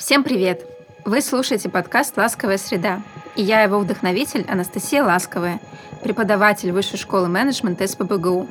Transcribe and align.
Всем 0.00 0.24
привет! 0.24 0.64
Вы 1.04 1.20
слушаете 1.20 1.68
подкаст 1.68 2.16
«Ласковая 2.16 2.56
среда», 2.56 3.02
и 3.36 3.42
я 3.42 3.60
его 3.60 3.78
вдохновитель 3.78 4.46
Анастасия 4.48 5.04
Ласковая, 5.04 5.60
преподаватель 6.02 6.72
Высшей 6.72 6.98
школы 6.98 7.28
менеджмента 7.28 7.86
СПБГУ. 7.86 8.48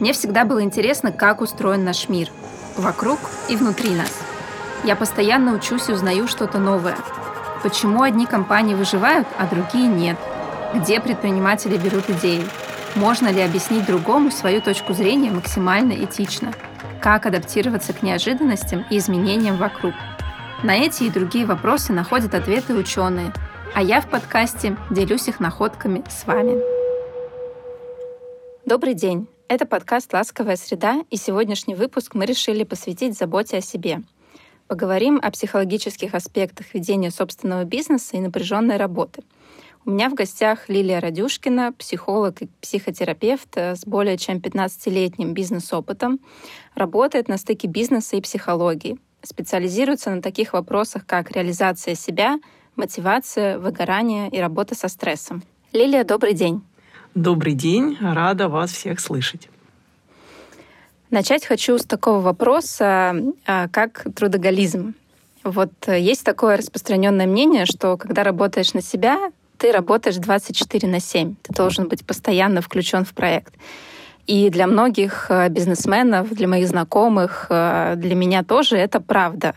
Мне 0.00 0.12
всегда 0.12 0.44
было 0.44 0.60
интересно, 0.60 1.12
как 1.12 1.40
устроен 1.40 1.84
наш 1.84 2.08
мир, 2.08 2.32
вокруг 2.76 3.20
и 3.48 3.54
внутри 3.54 3.90
нас. 3.90 4.12
Я 4.82 4.96
постоянно 4.96 5.54
учусь 5.54 5.88
и 5.88 5.92
узнаю 5.92 6.26
что-то 6.26 6.58
новое. 6.58 6.96
Почему 7.62 8.02
одни 8.02 8.26
компании 8.26 8.74
выживают, 8.74 9.28
а 9.38 9.46
другие 9.46 9.86
нет? 9.86 10.18
Где 10.74 10.98
предприниматели 10.98 11.78
берут 11.78 12.10
идеи? 12.10 12.42
Можно 12.96 13.28
ли 13.28 13.40
объяснить 13.40 13.86
другому 13.86 14.32
свою 14.32 14.60
точку 14.60 14.94
зрения 14.94 15.30
максимально 15.30 15.92
этично? 15.92 16.52
Как 17.00 17.24
адаптироваться 17.24 17.92
к 17.92 18.02
неожиданностям 18.02 18.84
и 18.90 18.98
изменениям 18.98 19.58
вокруг– 19.58 19.94
на 20.62 20.76
эти 20.76 21.04
и 21.04 21.10
другие 21.10 21.46
вопросы 21.46 21.92
находят 21.92 22.34
ответы 22.34 22.74
ученые, 22.74 23.32
а 23.74 23.82
я 23.82 24.00
в 24.00 24.10
подкасте 24.10 24.76
делюсь 24.90 25.28
их 25.28 25.38
находками 25.38 26.02
с 26.10 26.26
вами. 26.26 26.60
Добрый 28.66 28.94
день! 28.94 29.28
Это 29.46 29.66
подкаст 29.66 30.12
«Ласковая 30.12 30.56
среда», 30.56 31.04
и 31.10 31.16
сегодняшний 31.16 31.74
выпуск 31.74 32.14
мы 32.14 32.26
решили 32.26 32.64
посвятить 32.64 33.16
заботе 33.16 33.58
о 33.58 33.60
себе. 33.60 34.02
Поговорим 34.66 35.20
о 35.22 35.30
психологических 35.30 36.14
аспектах 36.14 36.74
ведения 36.74 37.10
собственного 37.10 37.64
бизнеса 37.64 38.16
и 38.16 38.20
напряженной 38.20 38.76
работы. 38.78 39.22
У 39.86 39.90
меня 39.90 40.10
в 40.10 40.14
гостях 40.14 40.68
Лилия 40.68 41.00
Радюшкина, 41.00 41.72
психолог 41.72 42.42
и 42.42 42.48
психотерапевт 42.60 43.56
с 43.56 43.86
более 43.86 44.18
чем 44.18 44.38
15-летним 44.38 45.32
бизнес-опытом, 45.32 46.18
работает 46.74 47.28
на 47.28 47.38
стыке 47.38 47.68
бизнеса 47.68 48.16
и 48.16 48.20
психологии, 48.20 48.98
специализируется 49.22 50.10
на 50.10 50.22
таких 50.22 50.52
вопросах, 50.52 51.06
как 51.06 51.30
реализация 51.30 51.94
себя, 51.94 52.38
мотивация, 52.76 53.58
выгорание 53.58 54.28
и 54.28 54.38
работа 54.38 54.74
со 54.74 54.88
стрессом. 54.88 55.42
Лилия, 55.72 56.04
добрый 56.04 56.34
день. 56.34 56.62
Добрый 57.14 57.54
день, 57.54 57.96
рада 58.00 58.48
вас 58.48 58.70
всех 58.70 59.00
слышать. 59.00 59.48
Начать 61.10 61.46
хочу 61.46 61.78
с 61.78 61.84
такого 61.84 62.20
вопроса, 62.20 63.16
а, 63.46 63.68
как 63.68 64.06
трудоголизм. 64.14 64.94
Вот 65.42 65.72
э, 65.86 65.98
есть 65.98 66.22
такое 66.24 66.58
распространенное 66.58 67.26
мнение, 67.26 67.64
что 67.64 67.96
когда 67.96 68.24
работаешь 68.24 68.74
на 68.74 68.82
себя, 68.82 69.32
ты 69.56 69.72
работаешь 69.72 70.16
24 70.16 70.86
на 70.86 71.00
7. 71.00 71.34
Ты 71.42 71.54
должен 71.54 71.88
быть 71.88 72.04
постоянно 72.04 72.60
включен 72.60 73.04
в 73.04 73.14
проект. 73.14 73.54
И 74.28 74.50
для 74.50 74.66
многих 74.66 75.30
э, 75.30 75.48
бизнесменов, 75.48 76.28
для 76.34 76.46
моих 76.46 76.68
знакомых, 76.68 77.46
э, 77.48 77.94
для 77.96 78.14
меня 78.14 78.44
тоже 78.44 78.76
это 78.76 79.00
правда. 79.00 79.54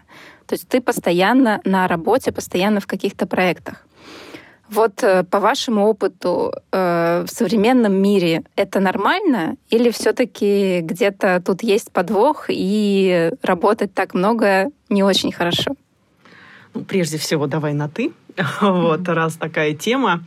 То 0.47 0.55
есть 0.55 0.66
ты 0.69 0.80
постоянно 0.80 1.59
на 1.66 1.89
работе, 1.89 2.31
постоянно 2.31 2.80
в 2.80 2.88
каких-то 2.88 3.27
проектах. 3.27 3.86
Вот 4.69 5.03
э, 5.03 5.25
по 5.25 5.42
вашему 5.42 5.86
опыту 5.86 6.53
в 6.72 7.27
современном 7.27 7.94
мире 8.02 8.44
это 8.55 8.80
нормально 8.80 9.58
или 9.69 9.92
все-таки 9.92 10.80
где-то 10.80 11.42
тут 11.45 11.64
есть 11.64 11.92
подвох 11.92 12.45
и 12.47 13.31
работать 13.44 13.94
так 13.94 14.14
много 14.14 14.67
не 14.88 15.03
очень 15.03 15.33
хорошо? 15.33 15.75
Ну, 16.73 16.86
прежде 16.86 17.17
всего, 17.17 17.47
давай 17.47 17.73
на 17.73 17.89
ты. 17.89 18.14
Вот, 18.62 19.08
раз 19.08 19.36
такая 19.36 19.74
тема, 19.74 20.24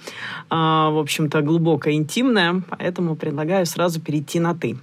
а, 0.50 0.90
в 0.90 0.98
общем-то, 0.98 1.42
глубокая, 1.42 1.94
интимная, 1.94 2.62
поэтому 2.68 3.16
предлагаю 3.16 3.66
сразу 3.66 4.00
перейти 4.00 4.40
на 4.40 4.54
«ты». 4.54 4.78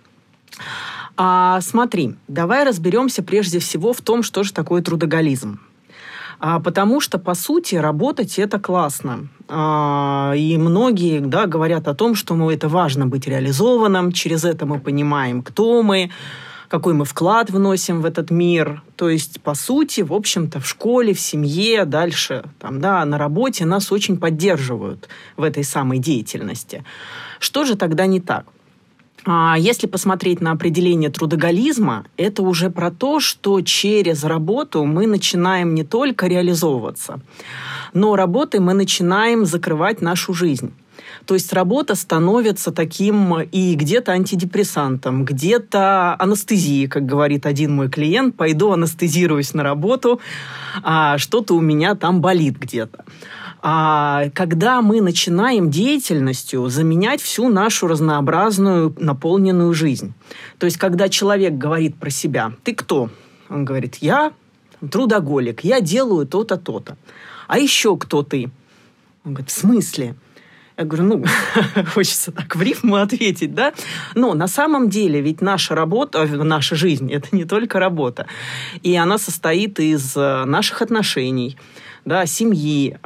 А, 1.18 1.60
смотри, 1.62 2.16
давай 2.28 2.64
разберемся 2.64 3.24
прежде 3.24 3.60
всего 3.60 3.94
в 3.94 4.02
том, 4.02 4.24
что 4.24 4.44
же 4.44 4.54
такое 4.54 4.82
трудоголизм. 4.82 5.60
А, 6.40 6.60
потому 6.60 7.00
что, 7.02 7.20
по 7.20 7.36
сути, 7.36 7.76
работать 7.76 8.40
это 8.40 8.60
классно. 8.60 9.28
А, 9.48 10.34
и 10.36 10.58
многие 10.58 11.20
да, 11.20 11.46
говорят 11.46 11.88
о 11.88 11.94
том, 11.94 12.16
что 12.16 12.34
ну, 12.36 12.50
это 12.50 12.68
важно 12.68 13.06
быть 13.06 13.28
реализованным, 13.28 14.12
через 14.12 14.44
это 14.44 14.66
мы 14.66 14.80
понимаем, 14.80 15.44
кто 15.44 15.84
мы, 15.84 16.10
какой 16.72 16.94
мы 16.94 17.04
вклад 17.04 17.50
вносим 17.50 18.00
в 18.00 18.06
этот 18.06 18.32
мир. 18.32 18.82
То 18.96 19.10
есть, 19.10 19.42
по 19.42 19.56
сути, 19.56 20.00
в 20.00 20.14
общем-то, 20.14 20.62
в 20.62 20.66
школе, 20.66 21.14
в 21.14 21.20
семье, 21.20 21.84
дальше, 21.84 22.46
там, 22.60 22.80
да, 22.80 23.04
на 23.04 23.18
работе 23.18 23.66
нас 23.66 23.92
очень 23.92 24.18
поддерживают 24.18 25.10
в 25.36 25.44
этой 25.44 25.66
самой 25.66 26.00
деятельности. 26.00 26.86
Что 27.40 27.66
же 27.66 27.76
тогда 27.76 28.06
не 28.06 28.22
так? 28.22 28.46
А, 29.26 29.58
если 29.60 29.86
посмотреть 29.86 30.40
на 30.40 30.52
определение 30.52 31.10
трудоголизма, 31.10 32.06
это 32.16 32.42
уже 32.42 32.70
про 32.70 32.90
то, 32.90 33.20
что 33.20 33.60
через 33.60 34.24
работу 34.24 34.86
мы 34.86 35.08
начинаем 35.08 35.76
не 35.76 35.84
только 35.84 36.28
реализовываться, 36.28 37.20
но 37.94 38.16
работой 38.16 38.62
мы 38.62 38.74
начинаем 38.74 39.46
закрывать 39.46 40.00
нашу 40.00 40.34
жизнь. 40.34 40.72
То 41.26 41.34
есть 41.36 41.54
работа 41.54 41.96
становится 41.96 42.72
таким 42.72 43.42
и 43.42 43.76
где-то 43.76 44.12
антидепрессантом, 44.12 45.24
где-то 45.24 46.16
анестезией, 46.20 46.88
как 46.88 47.06
говорит 47.06 47.46
один 47.46 47.76
мой 47.76 47.90
клиент. 47.90 48.36
Пойду 48.36 48.72
анестезируюсь 48.72 49.54
на 49.54 49.64
работу, 49.64 50.20
а 50.84 51.18
что-то 51.18 51.56
у 51.56 51.62
меня 51.62 51.96
там 51.96 52.22
болит 52.22 52.58
где-то. 52.58 53.06
А 53.64 54.30
когда 54.34 54.82
мы 54.82 55.02
начинаем 55.02 55.70
деятельностью 55.70 56.68
заменять 56.70 57.22
всю 57.22 57.48
нашу 57.48 57.88
разнообразную 57.88 58.96
наполненную 58.98 59.74
жизнь. 59.74 60.14
То 60.58 60.66
есть, 60.66 60.78
когда 60.78 61.10
человек 61.10 61.54
говорит 61.54 61.96
про 61.96 62.10
себя, 62.10 62.54
ты 62.64 62.74
кто? 62.74 63.12
Он 63.50 63.64
говорит, 63.64 63.98
я 64.02 64.34
трудоголик, 64.90 65.64
я 65.64 65.80
делаю 65.80 66.26
то-то, 66.26 66.58
то-то. 66.58 66.98
А 67.48 67.60
еще 67.60 67.98
кто 67.98 68.24
ты? 68.24 68.50
Он 69.24 69.34
говорит, 69.34 69.52
в 69.52 69.54
смысле? 69.54 70.16
Я 70.78 70.86
говорю, 70.86 71.04
ну, 71.04 71.26
хочется 71.94 72.32
так 72.32 72.56
в 72.56 72.62
рифму 72.62 72.96
ответить, 72.96 73.54
да? 73.54 73.74
Но 74.16 74.34
на 74.34 74.48
самом 74.48 74.90
деле 74.90 75.22
ведь 75.22 75.42
наша 75.42 75.76
работа, 75.76 76.26
наша 76.26 76.76
жизнь– 76.76 77.12
это 77.14 77.28
не 77.32 77.46
только 77.46 77.80
работа. 77.80 78.28
И 78.82 78.96
она 78.96 79.18
состоит 79.18 79.80
из 79.80 80.16
э, 80.16 80.46
наших 80.46 80.82
отношений, 80.82 81.58
да, 82.06 82.26
семьи, 82.26 82.98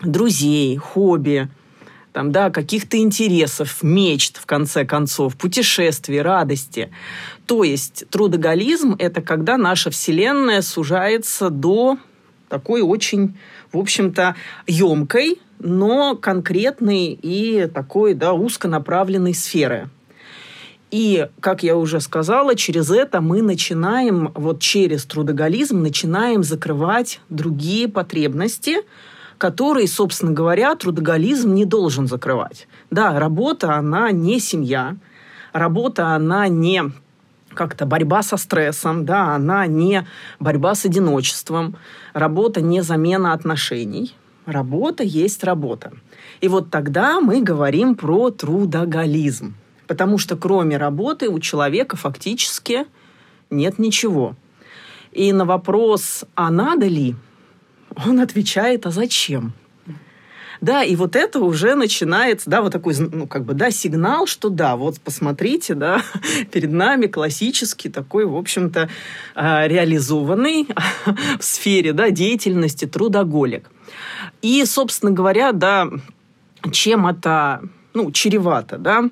друзей, 0.00 0.76
хобби, 0.76 1.48
там, 2.12 2.30
да, 2.30 2.50
каких-то 2.50 2.96
интересов, 2.96 3.82
мечт, 3.82 4.38
в 4.38 4.46
конце 4.46 4.84
концов, 4.84 5.36
путешествий, 5.36 6.22
радости. 6.22 6.90
То 7.46 7.64
есть 7.64 8.04
трудоголизм– 8.08 8.94
это 8.98 9.20
когда 9.20 9.56
наша 9.56 9.90
Вселенная 9.90 10.62
сужается 10.62 11.50
до 11.50 11.98
такой 12.48 12.82
очень, 12.82 13.36
в 13.72 13.78
общем-то, 13.78 14.36
емкой, 14.68 15.40
но 15.58 16.16
конкретной 16.16 17.18
и 17.20 17.66
такой 17.66 18.14
да, 18.14 18.32
узконаправленной 18.32 19.34
сферы. 19.34 19.88
И, 20.90 21.28
как 21.40 21.64
я 21.64 21.76
уже 21.76 22.00
сказала, 22.00 22.54
через 22.54 22.90
это 22.90 23.20
мы 23.20 23.42
начинаем, 23.42 24.30
вот 24.34 24.60
через 24.60 25.04
трудоголизм, 25.04 25.82
начинаем 25.82 26.44
закрывать 26.44 27.20
другие 27.28 27.88
потребности, 27.88 28.76
которые, 29.38 29.88
собственно 29.88 30.30
говоря, 30.30 30.74
трудоголизм 30.76 31.52
не 31.52 31.64
должен 31.64 32.06
закрывать. 32.06 32.68
Да, 32.90 33.18
работа, 33.18 33.74
она 33.74 34.12
не 34.12 34.38
семья, 34.38 34.96
работа, 35.52 36.14
она 36.14 36.46
не 36.46 36.92
как-то 37.54 37.86
борьба 37.86 38.22
со 38.22 38.36
стрессом, 38.36 39.04
да, 39.04 39.34
она 39.34 39.66
не 39.66 40.06
борьба 40.38 40.74
с 40.74 40.84
одиночеством, 40.84 41.76
работа 42.12 42.60
не 42.60 42.82
замена 42.82 43.32
отношений, 43.32 44.14
Работа 44.46 45.02
есть 45.02 45.42
работа. 45.42 45.92
И 46.40 46.48
вот 46.48 46.70
тогда 46.70 47.20
мы 47.20 47.40
говорим 47.40 47.94
про 47.94 48.30
трудоголизм. 48.30 49.54
Потому 49.86 50.18
что 50.18 50.36
кроме 50.36 50.76
работы 50.76 51.28
у 51.28 51.38
человека 51.40 51.96
фактически 51.96 52.86
нет 53.50 53.78
ничего. 53.78 54.34
И 55.12 55.32
на 55.32 55.44
вопрос, 55.44 56.24
а 56.34 56.50
надо 56.50 56.86
ли, 56.86 57.14
он 58.04 58.20
отвечает, 58.20 58.86
а 58.86 58.90
зачем? 58.90 59.52
Да, 60.60 60.82
и 60.82 60.96
вот 60.96 61.14
это 61.14 61.40
уже 61.40 61.74
начинается, 61.74 62.48
да, 62.48 62.62
вот 62.62 62.72
такой, 62.72 62.94
ну, 62.96 63.26
как 63.26 63.44
бы, 63.44 63.52
да, 63.52 63.70
сигнал, 63.70 64.26
что 64.26 64.48
да, 64.48 64.76
вот 64.76 64.98
посмотрите, 64.98 65.74
да, 65.74 66.02
перед 66.52 66.72
нами 66.72 67.06
классический 67.06 67.90
такой, 67.90 68.24
в 68.24 68.34
общем-то, 68.34 68.88
а, 69.34 69.68
реализованный 69.68 70.68
в 71.38 71.44
сфере, 71.44 71.92
да, 71.92 72.10
деятельности 72.10 72.86
трудоголик. 72.86 73.70
И, 74.44 74.62
собственно 74.66 75.10
говоря, 75.10 75.52
да, 75.52 75.88
чем 76.70 77.06
это 77.06 77.62
ну, 77.94 78.12
чревато, 78.12 78.76
да. 78.76 79.04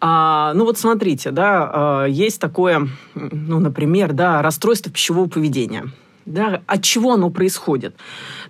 А, 0.00 0.54
ну 0.54 0.64
вот 0.64 0.78
смотрите, 0.78 1.30
да, 1.30 1.70
а, 1.72 2.04
есть 2.06 2.40
такое, 2.40 2.88
ну, 3.14 3.60
например, 3.60 4.14
да, 4.14 4.40
расстройство 4.40 4.90
пищевого 4.90 5.28
поведения. 5.28 5.90
Да, 6.24 6.62
от 6.66 6.82
чего 6.82 7.12
оно 7.12 7.28
происходит? 7.28 7.96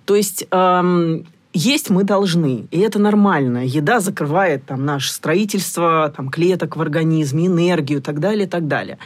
То 0.05 0.15
есть 0.15 0.47
эм, 0.49 1.25
есть 1.53 1.91
мы 1.91 2.03
должны, 2.03 2.67
и 2.71 2.79
это 2.79 2.97
нормально. 2.97 3.65
Еда 3.65 3.99
закрывает 3.99 4.65
там 4.65 4.85
наше 4.85 5.11
строительство 5.11 6.11
там, 6.15 6.29
клеток 6.29 6.75
в 6.75 6.81
организме, 6.81 7.45
энергию 7.45 7.99
и 7.99 8.01
так 8.01 8.19
далее, 8.19 8.45
и 8.45 8.49
так 8.49 8.67
далее. 8.67 8.97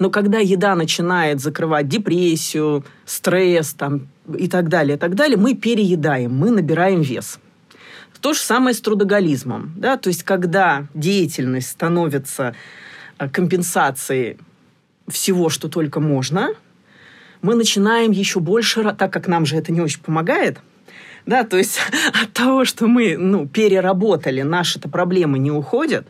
Но 0.00 0.10
когда 0.10 0.38
еда 0.38 0.74
начинает 0.74 1.40
закрывать 1.40 1.88
депрессию, 1.88 2.84
стресс 3.06 3.74
там, 3.74 4.08
и 4.36 4.48
так 4.48 4.68
далее, 4.68 4.96
и 4.96 4.98
так 4.98 5.14
далее, 5.14 5.36
мы 5.36 5.54
переедаем, 5.54 6.34
мы 6.34 6.50
набираем 6.50 7.00
вес. 7.00 7.38
То 8.20 8.32
же 8.32 8.40
самое 8.40 8.74
с 8.74 8.80
трудоголизмом. 8.80 9.74
Да? 9.76 9.96
То 9.98 10.08
есть, 10.08 10.22
когда 10.22 10.86
деятельность 10.94 11.68
становится 11.68 12.54
э, 13.18 13.28
компенсацией 13.28 14.38
всего, 15.08 15.50
что 15.50 15.68
только 15.68 16.00
можно, 16.00 16.48
мы 17.42 17.54
начинаем 17.54 18.12
еще 18.12 18.40
больше, 18.40 18.82
так 18.98 19.12
как 19.12 19.28
нам 19.28 19.44
же 19.44 19.56
это 19.56 19.72
не 19.72 19.80
очень 19.80 20.00
помогает– 20.00 20.58
да, 21.26 21.44
то 21.44 21.56
есть 21.56 21.78
от 22.22 22.32
того, 22.32 22.64
что 22.64 22.86
мы 22.86 23.16
ну, 23.16 23.46
переработали, 23.46 24.42
наши-то 24.42 24.88
проблемы 24.88 25.38
не 25.38 25.50
уходят, 25.50 26.06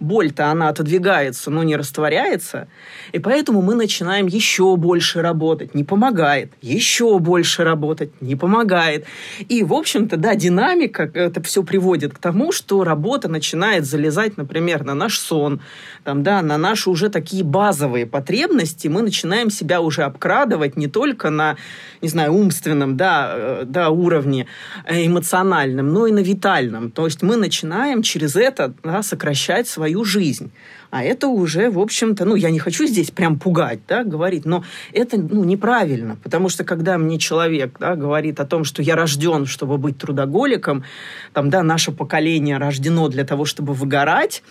боль-то 0.00 0.46
она 0.46 0.68
отодвигается, 0.68 1.50
но 1.50 1.62
не 1.62 1.76
растворяется, 1.76 2.68
и 3.12 3.18
поэтому 3.18 3.62
мы 3.62 3.74
начинаем 3.74 4.26
еще 4.26 4.76
больше 4.76 5.22
работать, 5.22 5.74
не 5.74 5.84
помогает, 5.84 6.52
еще 6.62 7.18
больше 7.18 7.64
работать, 7.64 8.20
не 8.20 8.36
помогает. 8.36 9.06
И, 9.48 9.62
в 9.62 9.72
общем-то, 9.72 10.16
да, 10.16 10.34
динамика, 10.34 11.10
это 11.12 11.42
все 11.42 11.62
приводит 11.62 12.14
к 12.14 12.18
тому, 12.18 12.52
что 12.52 12.84
работа 12.84 13.28
начинает 13.28 13.84
залезать, 13.84 14.36
например, 14.36 14.84
на 14.84 14.94
наш 14.94 15.18
сон, 15.18 15.60
там, 16.04 16.22
да, 16.22 16.42
на 16.42 16.58
наши 16.58 16.90
уже 16.90 17.08
такие 17.08 17.44
базовые 17.44 18.06
потребности, 18.06 18.88
мы 18.88 19.02
начинаем 19.02 19.50
себя 19.50 19.80
уже 19.80 20.02
обкрадывать 20.02 20.76
не 20.76 20.86
только 20.86 21.30
на, 21.30 21.56
не 22.02 22.08
знаю, 22.08 22.34
умственном, 22.34 22.96
да, 22.96 23.32
э, 23.34 23.62
да, 23.66 23.90
уровне, 23.90 24.46
э, 24.84 25.06
эмоциональном, 25.06 25.92
но 25.92 26.06
и 26.06 26.12
на 26.12 26.20
витальном. 26.20 26.90
То 26.90 27.04
есть 27.04 27.22
мы 27.22 27.36
начинаем 27.36 28.02
через 28.02 28.36
это 28.36 28.74
да, 28.82 29.02
сокращать 29.02 29.68
свои 29.68 29.87
свою 29.88 30.04
жизнь. 30.04 30.50
А 30.90 31.02
это 31.02 31.28
уже, 31.28 31.70
в 31.70 31.78
общем-то, 31.78 32.24
ну, 32.24 32.34
я 32.34 32.50
не 32.50 32.58
хочу 32.58 32.86
здесь 32.86 33.10
прям 33.10 33.38
пугать, 33.38 33.80
да, 33.88 34.04
говорить, 34.04 34.44
но 34.44 34.64
это, 34.92 35.16
ну, 35.18 35.44
неправильно, 35.44 36.16
потому 36.22 36.48
что 36.48 36.64
когда 36.64 36.98
мне 36.98 37.18
человек, 37.18 37.76
да, 37.78 37.94
говорит 37.94 38.40
о 38.40 38.44
том, 38.44 38.64
что 38.64 38.82
я 38.82 38.96
рожден, 38.96 39.46
чтобы 39.46 39.78
быть 39.78 39.98
трудоголиком, 39.98 40.84
там, 41.32 41.50
да, 41.50 41.62
наше 41.62 41.92
поколение 41.92 42.58
рождено 42.58 43.08
для 43.08 43.24
того, 43.24 43.44
чтобы 43.44 43.74
выгорать, 43.74 44.42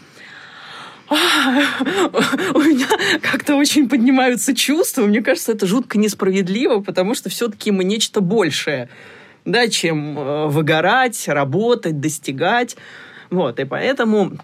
у 1.09 1.13
меня 2.59 2.87
как-то 3.21 3.55
очень 3.55 3.87
поднимаются 3.87 4.53
чувства. 4.53 5.05
Мне 5.05 5.21
кажется, 5.21 5.53
это 5.53 5.65
жутко 5.65 5.97
несправедливо, 5.97 6.81
потому 6.81 7.15
что 7.15 7.29
все-таки 7.29 7.71
мы 7.71 7.83
нечто 7.83 8.21
большее, 8.21 8.89
да, 9.45 9.69
чем 9.69 10.19
э, 10.19 10.47
выгорать, 10.47 11.27
работать, 11.27 12.01
достигать. 12.01 12.75
Вот, 13.29 13.59
и 13.59 13.65
поэтому 13.65 14.37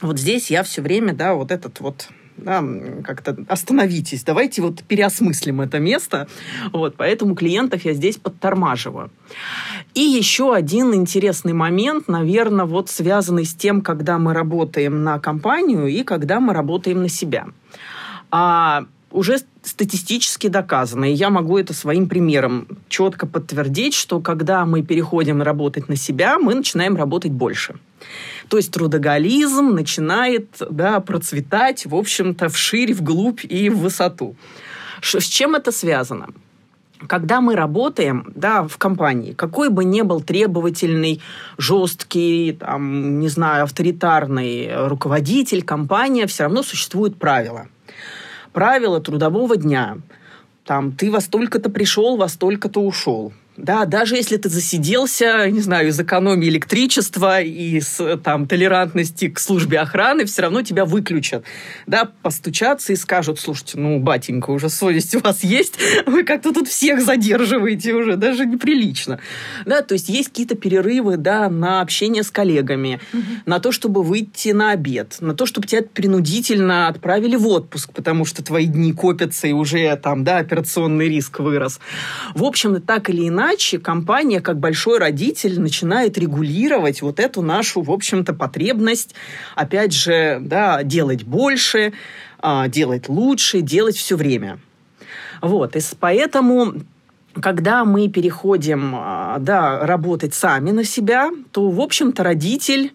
вот 0.00 0.18
здесь 0.18 0.50
я 0.50 0.62
все 0.62 0.82
время, 0.82 1.14
да, 1.14 1.34
вот 1.34 1.50
этот 1.50 1.80
вот 1.80 2.08
да, 2.36 2.62
как-то 3.02 3.36
остановитесь, 3.48 4.22
давайте 4.22 4.62
вот 4.62 4.82
переосмыслим 4.82 5.62
это 5.62 5.78
место. 5.78 6.28
Вот, 6.72 6.96
поэтому 6.96 7.34
клиентов 7.34 7.84
я 7.84 7.94
здесь 7.94 8.16
подтормаживаю. 8.16 9.10
И 9.94 10.00
еще 10.00 10.54
один 10.54 10.94
интересный 10.94 11.54
момент, 11.54 12.08
наверное, 12.08 12.66
вот 12.66 12.90
связанный 12.90 13.44
с 13.44 13.54
тем, 13.54 13.80
когда 13.80 14.18
мы 14.18 14.34
работаем 14.34 15.02
на 15.02 15.18
компанию 15.18 15.86
и 15.86 16.02
когда 16.02 16.40
мы 16.40 16.52
работаем 16.52 17.02
на 17.02 17.08
себя. 17.08 17.46
А 18.30 18.84
уже 19.10 19.38
статистически 19.62 20.48
доказано, 20.48 21.10
и 21.10 21.14
я 21.14 21.30
могу 21.30 21.56
это 21.56 21.72
своим 21.72 22.08
примером 22.08 22.68
четко 22.88 23.26
подтвердить, 23.26 23.94
что 23.94 24.20
когда 24.20 24.66
мы 24.66 24.82
переходим 24.82 25.42
работать 25.42 25.88
на 25.88 25.96
себя, 25.96 26.38
мы 26.38 26.54
начинаем 26.54 26.96
работать 26.96 27.32
больше. 27.32 27.76
То 28.48 28.56
есть 28.56 28.72
трудоголизм 28.72 29.70
начинает 29.70 30.48
да, 30.70 31.00
процветать, 31.00 31.86
в 31.86 31.94
общем-то, 31.94 32.48
вширь, 32.48 32.94
вглубь 32.94 33.44
и 33.44 33.70
в 33.70 33.78
высоту. 33.78 34.36
С 35.02 35.24
чем 35.24 35.54
это 35.54 35.72
связано? 35.72 36.28
когда 37.08 37.42
мы 37.42 37.56
работаем 37.56 38.32
да, 38.34 38.66
в 38.66 38.78
компании, 38.78 39.32
какой 39.32 39.68
бы 39.68 39.84
ни 39.84 40.00
был 40.00 40.22
требовательный, 40.22 41.20
жесткий, 41.58 42.52
там, 42.52 43.20
не 43.20 43.28
знаю, 43.28 43.64
авторитарный 43.64 44.88
руководитель, 44.88 45.62
компания, 45.62 46.26
все 46.26 46.44
равно 46.44 46.62
существуют 46.62 47.18
правила. 47.18 47.68
Правила 48.52 49.00
трудового 49.00 49.56
дня. 49.56 49.98
Там, 50.64 50.92
ты 50.92 51.10
во 51.10 51.20
столько-то 51.20 51.68
пришел, 51.68 52.16
во 52.16 52.28
столько-то 52.28 52.80
ушел 52.80 53.32
да, 53.56 53.84
даже 53.84 54.16
если 54.16 54.36
ты 54.36 54.48
засиделся, 54.48 55.50
не 55.50 55.60
знаю, 55.60 55.88
из 55.88 55.98
экономии 55.98 56.48
электричества 56.48 57.40
и 57.40 57.80
с 57.80 58.16
там, 58.18 58.46
толерантности 58.46 59.28
к 59.28 59.38
службе 59.38 59.78
охраны, 59.78 60.24
все 60.24 60.42
равно 60.42 60.62
тебя 60.62 60.84
выключат. 60.84 61.44
Да, 61.86 62.10
постучатся 62.22 62.92
и 62.92 62.96
скажут, 62.96 63.40
слушайте, 63.40 63.78
ну, 63.78 63.98
батенька, 63.98 64.50
уже 64.50 64.68
совесть 64.68 65.14
у 65.14 65.20
вас 65.20 65.42
есть, 65.42 65.74
вы 66.06 66.24
как-то 66.24 66.52
тут 66.52 66.68
всех 66.68 67.02
задерживаете 67.02 67.94
уже, 67.94 68.16
даже 68.16 68.46
неприлично. 68.46 69.20
Да, 69.64 69.82
то 69.82 69.94
есть 69.94 70.08
есть 70.08 70.28
какие-то 70.28 70.54
перерывы, 70.54 71.16
да, 71.16 71.48
на 71.48 71.80
общение 71.80 72.22
с 72.22 72.30
коллегами, 72.30 73.00
угу. 73.12 73.22
на 73.46 73.58
то, 73.60 73.72
чтобы 73.72 74.02
выйти 74.02 74.50
на 74.50 74.72
обед, 74.72 75.16
на 75.20 75.34
то, 75.34 75.46
чтобы 75.46 75.66
тебя 75.66 75.82
принудительно 75.82 76.88
отправили 76.88 77.36
в 77.36 77.46
отпуск, 77.48 77.92
потому 77.92 78.24
что 78.24 78.44
твои 78.44 78.66
дни 78.66 78.92
копятся 78.92 79.46
и 79.46 79.52
уже 79.52 79.96
там, 79.96 80.24
да, 80.24 80.38
операционный 80.38 81.08
риск 81.08 81.40
вырос. 81.40 81.80
В 82.34 82.44
общем, 82.44 82.80
так 82.82 83.08
или 83.10 83.28
иначе, 83.28 83.45
иначе 83.46 83.78
компания, 83.78 84.40
как 84.40 84.58
большой 84.58 84.98
родитель, 84.98 85.60
начинает 85.60 86.18
регулировать 86.18 87.02
вот 87.02 87.20
эту 87.20 87.42
нашу, 87.42 87.82
в 87.82 87.90
общем-то, 87.90 88.34
потребность, 88.34 89.14
опять 89.54 89.92
же, 89.92 90.38
да, 90.40 90.82
делать 90.82 91.24
больше, 91.24 91.92
а, 92.40 92.68
делать 92.68 93.08
лучше, 93.08 93.60
делать 93.60 93.96
все 93.96 94.16
время. 94.16 94.58
Вот, 95.40 95.76
и 95.76 95.80
поэтому 96.00 96.74
когда 97.40 97.84
мы 97.84 98.08
переходим 98.08 98.94
а, 98.96 99.38
да, 99.38 99.86
работать 99.86 100.34
сами 100.34 100.70
на 100.70 100.84
себя, 100.84 101.30
то, 101.52 101.70
в 101.70 101.80
общем-то, 101.80 102.22
родитель 102.24 102.92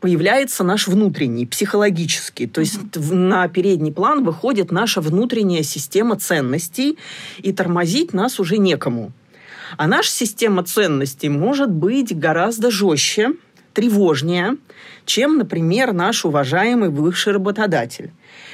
появляется 0.00 0.64
наш 0.64 0.86
внутренний, 0.86 1.46
психологический. 1.46 2.46
То 2.46 2.60
есть 2.60 2.78
mm-hmm. 2.78 3.14
на 3.14 3.48
передний 3.48 3.92
план 3.92 4.24
выходит 4.24 4.70
наша 4.70 5.00
внутренняя 5.00 5.62
система 5.62 6.16
ценностей, 6.16 6.98
и 7.38 7.52
тормозить 7.52 8.12
нас 8.12 8.38
уже 8.40 8.58
некому. 8.58 9.12
А 9.76 9.86
наша 9.86 10.10
система 10.10 10.64
ценностей 10.64 11.28
может 11.28 11.70
быть 11.70 12.16
гораздо 12.18 12.70
жестче, 12.70 13.32
тревожнее, 13.72 14.56
чем, 15.04 15.38
например, 15.38 15.92
наш 15.92 16.24
уважаемый 16.24 16.90
бывший 16.90 17.32
работодатель. 17.32 18.12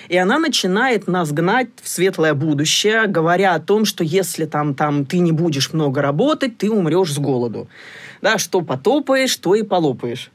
И 0.08 0.16
она 0.16 0.38
начинает 0.38 1.08
нас 1.08 1.32
гнать 1.32 1.68
в 1.82 1.88
светлое 1.88 2.34
будущее, 2.34 3.06
говоря 3.06 3.54
о 3.54 3.60
том, 3.60 3.84
что 3.84 4.04
если 4.04 4.44
там, 4.44 4.74
там 4.74 5.04
ты 5.04 5.18
не 5.18 5.32
будешь 5.32 5.72
много 5.72 6.02
работать, 6.02 6.58
ты 6.58 6.70
умрешь 6.70 7.12
с 7.12 7.18
голоду 7.18 7.68
да, 8.22 8.38
что 8.38 8.60
потопаешь, 8.60 9.36
то 9.36 9.54
и 9.54 9.62
полопаешь. 9.62 10.30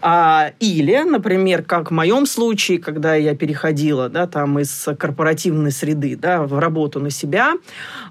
А, 0.00 0.52
или, 0.60 1.02
например, 1.02 1.62
как 1.62 1.90
в 1.90 1.94
моем 1.94 2.26
случае, 2.26 2.78
когда 2.78 3.14
я 3.14 3.34
переходила, 3.34 4.08
да, 4.08 4.26
там 4.26 4.58
из 4.58 4.88
корпоративной 4.98 5.72
среды, 5.72 6.16
да, 6.16 6.42
в 6.42 6.58
работу 6.58 7.00
на 7.00 7.10
себя, 7.10 7.54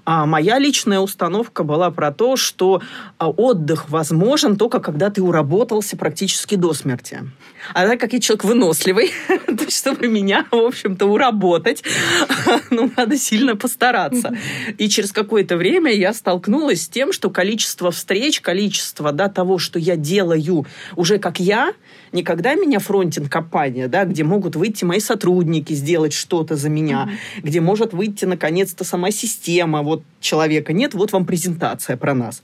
а, 0.04 0.26
моя 0.26 0.58
личная 0.58 1.00
установка 1.00 1.64
была 1.64 1.90
про 1.90 2.12
то, 2.12 2.36
что 2.36 2.82
а, 3.18 3.28
отдых 3.28 3.90
возможен 3.90 4.56
только 4.56 4.80
когда 4.80 5.10
ты 5.10 5.22
уработался 5.22 5.96
практически 5.96 6.54
до 6.54 6.72
смерти. 6.72 7.20
А 7.72 7.86
так 7.86 8.00
как 8.00 8.12
я 8.12 8.20
человек 8.20 8.44
выносливый, 8.44 9.12
то 9.46 9.70
чтобы 9.70 10.06
меня, 10.08 10.46
в 10.50 10.66
общем-то, 10.74 11.06
уработать, 11.06 11.82
ну, 12.70 12.90
надо 12.96 13.16
сильно 13.16 13.56
постараться. 13.56 14.36
И 14.78 14.88
через 14.88 15.12
какое-то 15.12 15.56
время 15.56 15.92
я 15.92 16.12
столкнулась 16.12 16.82
с 16.82 16.88
тем, 16.88 17.12
что 17.12 17.30
количество 17.30 17.90
встреч, 17.90 18.40
количество 18.40 19.12
да, 19.12 19.28
того, 19.28 19.58
что 19.58 19.78
я 19.78 19.96
делаю 19.96 20.66
уже 20.96 21.18
как 21.18 21.40
я, 21.40 21.72
никогда 22.12 22.54
меня 22.54 22.78
фронтинг 22.78 23.30
компания, 23.30 23.88
да, 23.88 24.04
где 24.04 24.24
могут 24.24 24.56
выйти 24.56 24.84
мои 24.84 25.00
сотрудники, 25.00 25.72
сделать 25.72 26.12
что-то 26.12 26.56
за 26.56 26.68
меня, 26.68 27.08
mm-hmm. 27.08 27.42
где 27.42 27.60
может 27.60 27.92
выйти 27.92 28.24
наконец-то 28.24 28.84
сама 28.84 29.10
система, 29.10 29.82
вот 29.82 30.02
человека 30.20 30.72
нет, 30.72 30.94
вот 30.94 31.12
вам 31.12 31.24
презентация 31.24 31.96
про 31.96 32.14
нас 32.14 32.42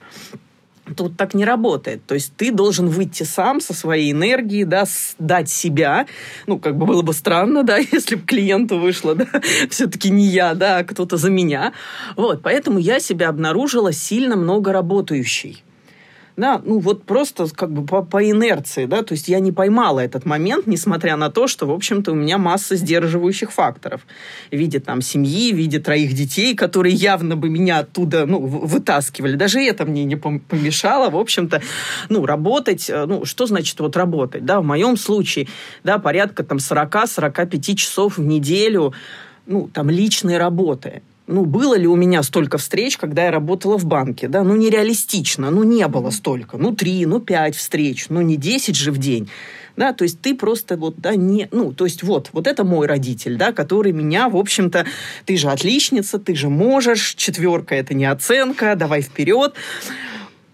тут 0.95 1.17
так 1.17 1.35
не 1.35 1.45
работает. 1.45 2.05
То 2.07 2.15
есть 2.15 2.33
ты 2.37 2.53
должен 2.53 2.89
выйти 2.89 3.23
сам 3.23 3.61
со 3.61 3.75
своей 3.75 4.13
энергией, 4.13 4.65
да, 4.65 4.85
дать 5.19 5.49
себя. 5.49 6.07
Ну, 6.47 6.59
как 6.59 6.77
бы 6.77 6.87
было 6.87 7.03
бы 7.03 7.13
странно, 7.13 7.63
да, 7.63 7.79
если 7.93 8.17
бы 8.17 8.23
клиенту 8.23 8.79
вышло, 8.79 9.15
да, 9.15 9.27
все-таки 9.71 10.11
не 10.11 10.27
я, 10.27 10.55
да, 10.55 10.79
а 10.79 10.85
кто-то 10.85 11.17
за 11.17 11.31
меня. 11.31 11.73
Вот, 12.17 12.43
поэтому 12.43 12.79
я 12.79 13.01
себя 13.01 13.29
обнаружила 13.29 13.93
сильно 13.93 14.37
много 14.37 14.73
работающей 14.73 15.63
да, 16.41 16.61
ну 16.65 16.79
вот 16.79 17.05
просто 17.05 17.47
как 17.55 17.71
бы 17.71 17.87
по, 17.87 18.03
по 18.03 18.29
инерции, 18.29 18.87
да, 18.87 19.03
то 19.03 19.13
есть 19.13 19.29
я 19.29 19.41
не 19.41 19.53
поймала 19.53 20.01
этот 20.01 20.25
момент, 20.25 20.67
несмотря 20.67 21.17
на 21.17 21.31
то, 21.31 21.47
что, 21.47 21.67
в 21.67 21.71
общем-то, 21.71 22.13
у 22.13 22.15
меня 22.15 22.39
масса 22.39 22.77
сдерживающих 22.77 23.53
факторов. 23.53 24.07
В 24.51 24.57
виде 24.57 24.81
там 24.81 25.03
семьи, 25.03 25.53
в 25.53 25.57
виде 25.57 25.79
троих 25.79 26.15
детей, 26.15 26.57
которые 26.57 26.95
явно 26.95 27.37
бы 27.37 27.51
меня 27.51 27.81
оттуда, 27.81 28.27
ну, 28.27 28.41
вытаскивали. 28.41 29.37
Даже 29.37 29.61
это 29.61 29.85
мне 29.85 30.05
не 30.05 30.17
помешало, 30.17 31.11
в 31.11 31.17
общем-то, 31.17 31.63
ну, 32.09 32.27
работать, 32.27 32.89
э, 32.89 33.05
ну, 33.07 33.25
что 33.25 33.47
значит 33.47 33.79
вот 33.81 33.97
работать, 33.97 34.45
да, 34.45 34.61
в 34.61 34.65
моем 34.65 34.97
случае, 34.97 35.47
да, 35.85 35.99
порядка 35.99 36.43
там 36.43 36.59
40-45 36.59 37.75
часов 37.75 38.19
в 38.19 38.23
неделю, 38.23 38.95
ну, 39.47 39.69
там, 39.73 39.91
личной 39.91 40.39
работы 40.39 41.03
ну, 41.31 41.45
было 41.45 41.77
ли 41.77 41.87
у 41.87 41.97
меня 41.97 42.23
столько 42.23 42.59
встреч, 42.59 42.97
когда 42.97 43.25
я 43.25 43.31
работала 43.31 43.79
в 43.79 43.87
банке, 43.87 44.29
да, 44.29 44.43
ну, 44.43 44.57
нереалистично, 44.57 45.51
ну, 45.51 45.63
не 45.63 45.87
было 45.89 46.11
столько, 46.11 46.59
ну, 46.59 46.75
три, 46.75 47.07
ну, 47.07 47.21
пять 47.21 47.57
встреч, 47.57 48.07
ну, 48.09 48.21
не 48.21 48.37
десять 48.37 48.77
же 48.77 48.91
в 48.91 48.99
день, 48.99 49.31
да, 49.77 49.93
то 49.93 50.05
есть 50.05 50.21
ты 50.21 50.35
просто 50.35 50.77
вот, 50.77 50.97
да, 50.99 51.15
не, 51.15 51.49
ну, 51.53 51.73
то 51.73 51.85
есть 51.85 52.03
вот, 52.03 52.31
вот 52.33 52.47
это 52.47 52.65
мой 52.65 52.87
родитель, 52.87 53.37
да, 53.37 53.53
который 53.53 53.93
меня, 53.93 54.29
в 54.29 54.37
общем-то, 54.37 54.85
ты 55.25 55.37
же 55.37 55.49
отличница, 55.49 56.19
ты 56.19 56.35
же 56.35 56.49
можешь, 56.49 57.15
четверка 57.15 57.75
это 57.77 57.95
не 57.95 58.05
оценка, 58.05 58.75
давай 58.75 59.01
вперед, 59.01 59.55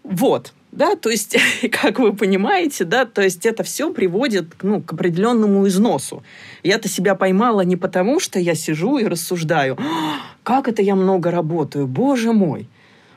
вот, 0.05 0.53
да, 0.77 0.95
то 0.95 1.11
есть, 1.11 1.37
как 1.73 1.99
вы 1.99 2.13
понимаете, 2.13 2.85
да, 2.85 3.07
то 3.07 3.23
есть 3.23 3.47
это 3.47 3.65
все 3.65 3.93
приводит 3.93 4.63
ну, 4.63 4.83
к 4.83 4.93
определенному 4.93 5.67
износу. 5.67 6.23
Я-то 6.63 6.89
себя 6.89 7.15
поймала 7.15 7.63
не 7.63 7.77
потому, 7.77 8.21
что 8.21 8.39
я 8.39 8.55
сижу 8.55 8.99
и 8.99 9.07
рассуждаю, 9.07 9.79
как 10.43 10.69
это 10.69 10.83
я 10.83 10.95
много 10.95 11.31
работаю, 11.31 11.87
боже 11.87 12.33
мой, 12.33 12.69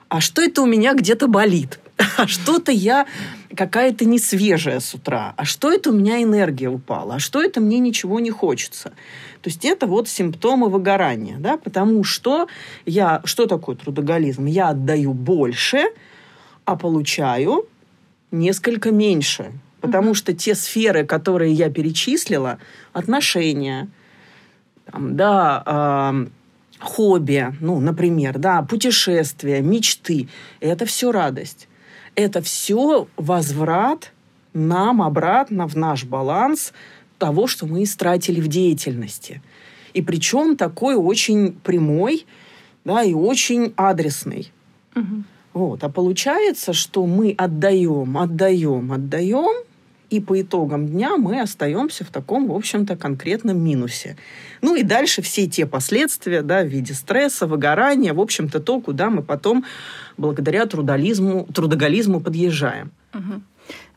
а 0.08 0.22
что 0.22 0.42
это 0.42 0.62
у 0.62 0.66
меня 0.66 0.94
где-то 0.94 1.28
болит, 1.28 1.80
а 2.18 2.28
что-то 2.28 2.72
я 2.72 3.06
какая-то 3.56 4.06
не 4.06 4.20
свежая 4.20 4.80
с 4.80 4.94
утра, 4.94 5.34
а 5.36 5.44
что 5.44 5.72
это 5.72 5.89
у 5.89 5.94
меня 5.94 6.24
энергия 6.24 6.70
упала, 6.70 7.16
а 7.16 7.20
что 7.20 7.42
это 7.42 7.60
мне 7.60 7.80
ничего 7.80 8.20
не 8.20 8.32
хочется. 8.32 8.94
То 9.42 9.50
есть 9.50 9.66
это 9.66 9.86
вот 9.86 10.08
симптомы 10.08 10.70
выгорания, 10.70 11.38
да, 11.39 11.58
потому 11.58 12.04
что 12.04 12.48
я, 12.86 13.22
что 13.25 13.46
такое 13.46 13.75
трудоголизм? 13.75 14.46
Я 14.46 14.70
отдаю 14.70 15.13
больше, 15.13 15.86
а 16.69 16.75
получаю 16.75 17.67
несколько 18.31 18.91
меньше. 18.91 19.51
Потому 19.81 20.11
mm-hmm. 20.11 20.15
что 20.15 20.33
те 20.33 20.53
сферы, 20.53 21.03
которые 21.05 21.51
я 21.53 21.69
перечислила, 21.71 22.59
отношения, 22.93 23.89
там, 24.85 25.15
да, 25.15 25.63
э, 25.65 26.27
хобби, 26.79 27.55
ну, 27.59 27.79
например, 27.79 28.38
да, 28.38 28.61
путешествия, 28.61 29.61
мечты, 29.61 30.27
это 30.59 30.85
все 30.85 31.11
радость. 31.11 31.67
Это 32.13 32.41
все 32.41 33.07
возврат 33.17 34.11
нам 34.53 35.01
обратно 35.01 35.67
в 35.67 35.75
наш 35.75 36.03
баланс 36.03 36.73
того, 37.17 37.47
что 37.47 37.65
мы 37.65 37.83
истратили 37.83 38.41
в 38.41 38.47
деятельности. 38.47 39.41
И 39.93 40.03
причем 40.03 40.55
такой 40.55 40.95
очень 40.95 41.53
прямой, 41.53 42.27
да, 42.85 43.01
и 43.03 43.13
очень 43.13 43.73
адресный. 43.75 44.51
Угу. 44.95 45.23
Вот. 45.53 45.84
А 45.84 45.89
получается, 45.89 46.74
что 46.74 47.06
мы 47.06 47.34
отдаем, 47.38 48.18
отдаем, 48.18 48.91
отдаем, 48.91 49.63
и 50.10 50.20
по 50.20 50.41
итогам 50.41 50.88
дня 50.88 51.18
мы 51.18 51.39
остаемся 51.39 52.03
в 52.03 52.10
таком, 52.10 52.48
в 52.48 52.56
общем-то, 52.56 52.96
конкретном 52.96 53.62
минусе. 53.63 54.18
Ну 54.62 54.75
и 54.75 54.84
дальше 54.84 55.22
все 55.22 55.48
те 55.48 55.65
последствия, 55.65 56.41
да, 56.41 56.63
в 56.63 56.68
виде 56.68 56.94
стресса, 56.94 57.46
выгорания, 57.46 58.13
в 58.13 58.20
общем-то, 58.20 58.60
то, 58.60 58.82
куда 58.82 59.10
мы 59.10 59.22
потом 59.22 59.65
благодаря 60.18 60.65
трудолизму, 60.65 61.48
трудоголизму 61.53 62.22
подъезжаем. 62.22 62.91
Угу. 63.13 63.41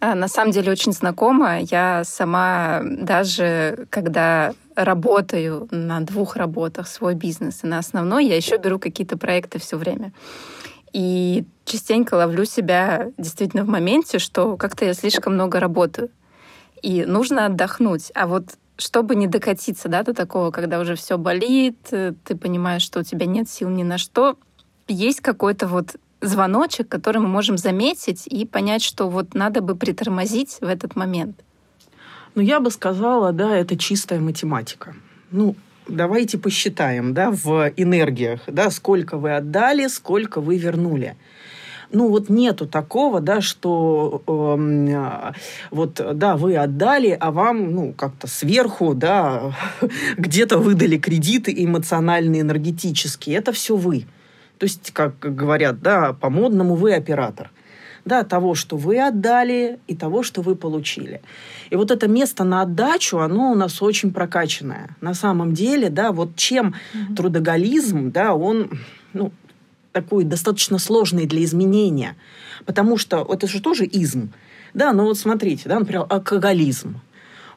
На 0.00 0.28
самом 0.28 0.52
деле 0.52 0.72
очень 0.72 0.92
знакомо. 0.92 1.60
Я 1.60 2.04
сама 2.04 2.82
даже, 2.84 3.86
когда 3.88 4.52
работаю 4.74 5.68
на 5.70 6.00
двух 6.00 6.36
работах 6.36 6.88
свой 6.88 7.14
бизнес 7.14 7.60
и 7.62 7.66
на 7.66 7.78
основной, 7.78 8.26
я 8.26 8.36
еще 8.36 8.58
беру 8.58 8.78
какие-то 8.78 9.16
проекты 9.16 9.58
все 9.58 9.76
время. 9.76 10.12
И 10.92 11.44
частенько 11.64 12.14
ловлю 12.14 12.44
себя 12.44 13.10
действительно 13.16 13.64
в 13.64 13.68
моменте, 13.68 14.18
что 14.18 14.56
как-то 14.56 14.84
я 14.84 14.94
слишком 14.94 15.34
много 15.34 15.60
работаю. 15.60 16.10
И 16.82 17.04
нужно 17.04 17.46
отдохнуть. 17.46 18.10
А 18.14 18.26
вот 18.26 18.56
чтобы 18.76 19.14
не 19.14 19.26
докатиться 19.26 19.88
да, 19.88 20.02
до 20.02 20.12
такого, 20.12 20.50
когда 20.50 20.80
уже 20.80 20.96
все 20.96 21.16
болит, 21.16 21.76
э, 21.92 22.14
ты 22.24 22.36
понимаешь, 22.36 22.82
что 22.82 23.00
у 23.00 23.02
тебя 23.02 23.26
нет 23.26 23.48
сил 23.48 23.68
ни 23.68 23.82
на 23.82 23.98
что, 23.98 24.36
есть 24.88 25.20
какой-то 25.20 25.68
вот 25.68 25.96
звоночек, 26.20 26.88
который 26.88 27.18
мы 27.18 27.28
можем 27.28 27.58
заметить 27.58 28.26
и 28.26 28.46
понять, 28.46 28.82
что 28.82 29.08
вот 29.08 29.34
надо 29.34 29.60
бы 29.60 29.76
притормозить 29.76 30.58
в 30.60 30.64
этот 30.64 30.96
момент. 30.96 31.44
Ну, 32.34 32.42
я 32.42 32.60
бы 32.60 32.70
сказала, 32.70 33.32
да, 33.32 33.56
это 33.56 33.76
чистая 33.76 34.20
математика. 34.20 34.94
Ну, 35.30 35.54
давайте 35.88 36.38
посчитаем, 36.38 37.14
да, 37.14 37.30
в 37.30 37.72
энергиях, 37.76 38.40
да, 38.46 38.70
сколько 38.70 39.16
вы 39.18 39.36
отдали, 39.36 39.86
сколько 39.88 40.40
вы 40.40 40.58
вернули. 40.58 41.16
Ну 41.90 42.08
вот 42.08 42.30
нету 42.30 42.66
такого, 42.66 43.20
да, 43.20 43.42
что 43.42 44.22
э, 44.26 45.32
вот, 45.70 46.00
да, 46.14 46.36
вы 46.36 46.56
отдали, 46.56 47.16
а 47.20 47.30
вам, 47.30 47.72
ну, 47.72 47.92
как-то 47.92 48.26
сверху, 48.26 48.94
да, 48.94 49.54
где-то 50.16 50.56
выдали 50.56 50.96
кредиты 50.96 51.52
эмоциональные, 51.54 52.40
энергетические. 52.40 53.36
Это 53.36 53.52
все 53.52 53.76
вы. 53.76 54.06
То 54.58 54.64
есть, 54.64 54.90
как 54.92 55.18
говорят, 55.18 55.82
да, 55.82 56.14
по-модному 56.14 56.76
вы 56.76 56.94
оператор 56.94 57.50
да, 58.04 58.24
того, 58.24 58.54
что 58.54 58.76
вы 58.76 59.00
отдали, 59.00 59.78
и 59.86 59.94
того, 59.94 60.22
что 60.22 60.42
вы 60.42 60.56
получили. 60.56 61.22
И 61.70 61.76
вот 61.76 61.90
это 61.90 62.08
место 62.08 62.44
на 62.44 62.62
отдачу, 62.62 63.18
оно 63.18 63.52
у 63.52 63.54
нас 63.54 63.80
очень 63.82 64.12
прокачанное. 64.12 64.96
На 65.00 65.14
самом 65.14 65.54
деле, 65.54 65.88
да, 65.88 66.12
вот 66.12 66.36
чем 66.36 66.74
mm-hmm. 66.74 67.14
трудоголизм, 67.14 68.10
да, 68.10 68.34
он, 68.34 68.70
ну, 69.12 69.32
такой 69.92 70.24
достаточно 70.24 70.78
сложный 70.78 71.26
для 71.26 71.44
изменения. 71.44 72.16
Потому 72.64 72.96
что 72.96 73.26
это 73.28 73.46
же 73.46 73.60
тоже 73.60 73.84
изм. 73.84 74.32
Да, 74.74 74.92
ну 74.92 75.04
вот 75.04 75.18
смотрите, 75.18 75.68
да, 75.68 75.78
например, 75.78 76.06
алкоголизм 76.08 77.00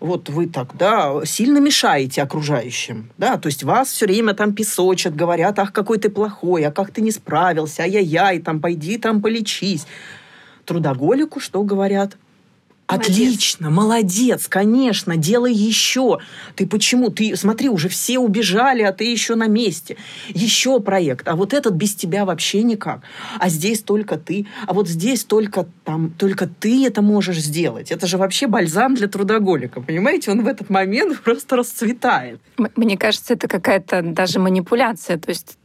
вот 0.01 0.29
вы 0.29 0.47
так, 0.47 0.75
да, 0.77 1.25
сильно 1.25 1.59
мешаете 1.59 2.21
окружающим, 2.21 3.11
да, 3.17 3.37
то 3.37 3.47
есть 3.47 3.63
вас 3.63 3.89
все 3.89 4.05
время 4.05 4.33
там 4.33 4.53
песочат, 4.53 5.15
говорят, 5.15 5.57
ах, 5.57 5.71
какой 5.71 5.97
ты 5.97 6.09
плохой, 6.09 6.65
а 6.65 6.71
как 6.71 6.91
ты 6.91 7.01
не 7.01 7.11
справился, 7.11 7.83
ай-яй-яй, 7.83 8.39
там, 8.39 8.59
пойди 8.59 8.97
там 8.97 9.21
полечись 9.21 9.87
трудоголику 10.65 11.39
что 11.39 11.63
говорят? 11.63 12.17
Отлично, 12.87 13.71
молодец, 13.71 14.47
конечно, 14.47 15.17
делай 15.17 15.53
еще. 15.53 16.19
Ты 16.55 16.67
почему? 16.67 17.09
Ты 17.09 17.35
смотри, 17.35 17.67
уже 17.67 17.89
все 17.89 18.19
убежали, 18.19 18.83
а 18.83 18.91
ты 18.91 19.05
еще 19.05 19.33
на 19.33 19.47
месте. 19.47 19.97
Еще 20.29 20.79
проект. 20.79 21.27
А 21.27 21.35
вот 21.35 21.53
этот 21.53 21.73
без 21.73 21.95
тебя 21.95 22.25
вообще 22.25 22.61
никак. 22.61 23.01
А 23.39 23.49
здесь 23.49 23.81
только 23.81 24.17
ты. 24.17 24.45
А 24.67 24.73
вот 24.73 24.87
здесь 24.87 25.23
только 25.23 25.65
там, 25.83 26.11
только 26.11 26.47
ты 26.47 26.85
это 26.85 27.01
можешь 27.01 27.39
сделать. 27.39 27.91
Это 27.91 28.05
же 28.05 28.17
вообще 28.19 28.45
бальзам 28.45 28.93
для 28.93 29.07
трудоголика. 29.07 29.81
Понимаете, 29.81 30.29
он 30.29 30.43
в 30.43 30.47
этот 30.47 30.69
момент 30.69 31.19
просто 31.23 31.55
расцветает. 31.55 32.39
Мне 32.75 32.97
кажется, 32.97 33.33
это 33.33 33.47
какая-то 33.47 34.03
даже 34.03 34.39
манипуляция. 34.39 35.17
То 35.17 35.29
есть 35.29 35.57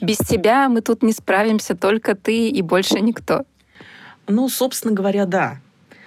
без 0.00 0.18
тебя 0.18 0.68
мы 0.68 0.80
тут 0.80 1.04
не 1.04 1.12
справимся, 1.12 1.76
только 1.76 2.16
ты 2.16 2.48
и 2.48 2.62
больше 2.62 2.98
никто. 3.00 3.44
Ну, 4.26 4.48
собственно 4.48 4.94
говоря, 4.94 5.26
да. 5.26 5.60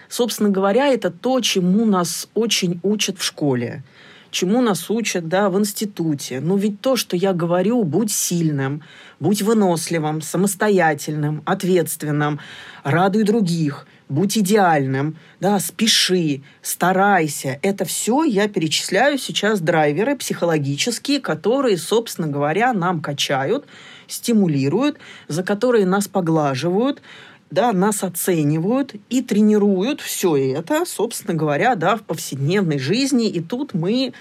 Собственно 0.10 0.50
говоря, 0.50 0.88
это 0.88 1.12
то, 1.12 1.40
чему 1.42 1.86
нас 1.86 2.30
очень 2.34 2.80
учат 2.82 3.20
в 3.20 3.24
школе, 3.24 3.84
чему 4.32 4.62
нас 4.62 4.90
учат, 4.90 5.28
да, 5.28 5.50
в 5.50 5.60
институте. 5.60 6.40
Но 6.40 6.56
ведь 6.56 6.82
то, 6.82 6.96
что 6.96 7.16
я 7.18 7.34
говорю, 7.34 7.84
будь 7.84 8.12
сильным, 8.12 8.82
будь 9.20 9.42
выносливым, 9.42 10.22
самостоятельным, 10.22 11.42
ответственным, 11.46 12.40
радуй 12.84 13.24
других, 13.24 13.86
будь 14.10 14.38
идеальным, 14.38 15.18
да, 15.40 15.60
спеши, 15.60 16.42
старайся. 16.62 17.60
Это 17.62 17.86
все 17.86 18.24
я 18.24 18.48
перечисляю 18.48 19.18
сейчас 19.18 19.60
драйверы 19.60 20.16
психологические, 20.16 21.20
которые, 21.20 21.78
собственно 21.78 22.28
говоря, 22.28 22.74
нам 22.74 23.02
качают, 23.02 23.66
стимулируют, 24.08 24.98
за 25.28 25.44
которые 25.44 25.86
нас 25.86 26.08
поглаживают, 26.08 27.02
да, 27.50 27.72
нас 27.72 28.04
оценивают 28.04 28.96
и 29.10 29.22
тренируют 29.22 30.02
все 30.02 30.36
это, 30.36 30.86
собственно 30.86 31.34
говоря, 31.34 31.76
да, 31.76 31.96
в 31.96 32.04
повседневной 32.04 32.80
жизни. 32.80 33.30
И 33.30 33.42
тут 33.42 33.74
мы 33.74 34.14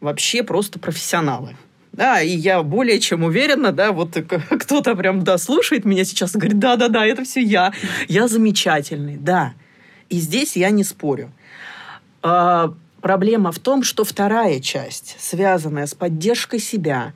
вообще 0.00 0.42
просто 0.42 0.78
профессионалы. 0.78 1.56
Да, 1.92 2.20
и 2.20 2.28
я 2.28 2.62
более 2.62 3.00
чем 3.00 3.24
уверена, 3.24 3.72
да, 3.72 3.90
вот 3.90 4.16
кто-то 4.50 4.94
прям, 4.94 5.24
да, 5.24 5.38
слушает 5.38 5.84
меня 5.84 6.04
сейчас 6.04 6.34
и 6.34 6.38
говорит, 6.38 6.58
да-да-да, 6.58 7.04
это 7.04 7.24
все 7.24 7.40
я, 7.40 7.72
я 8.06 8.28
замечательный, 8.28 9.16
да. 9.16 9.54
И 10.08 10.18
здесь 10.18 10.56
я 10.56 10.70
не 10.70 10.84
спорю. 10.84 11.32
А, 12.22 12.72
проблема 13.00 13.50
в 13.50 13.58
том, 13.58 13.82
что 13.82 14.04
вторая 14.04 14.60
часть, 14.60 15.16
связанная 15.18 15.86
с 15.86 15.94
поддержкой 15.94 16.60
себя, 16.60 17.14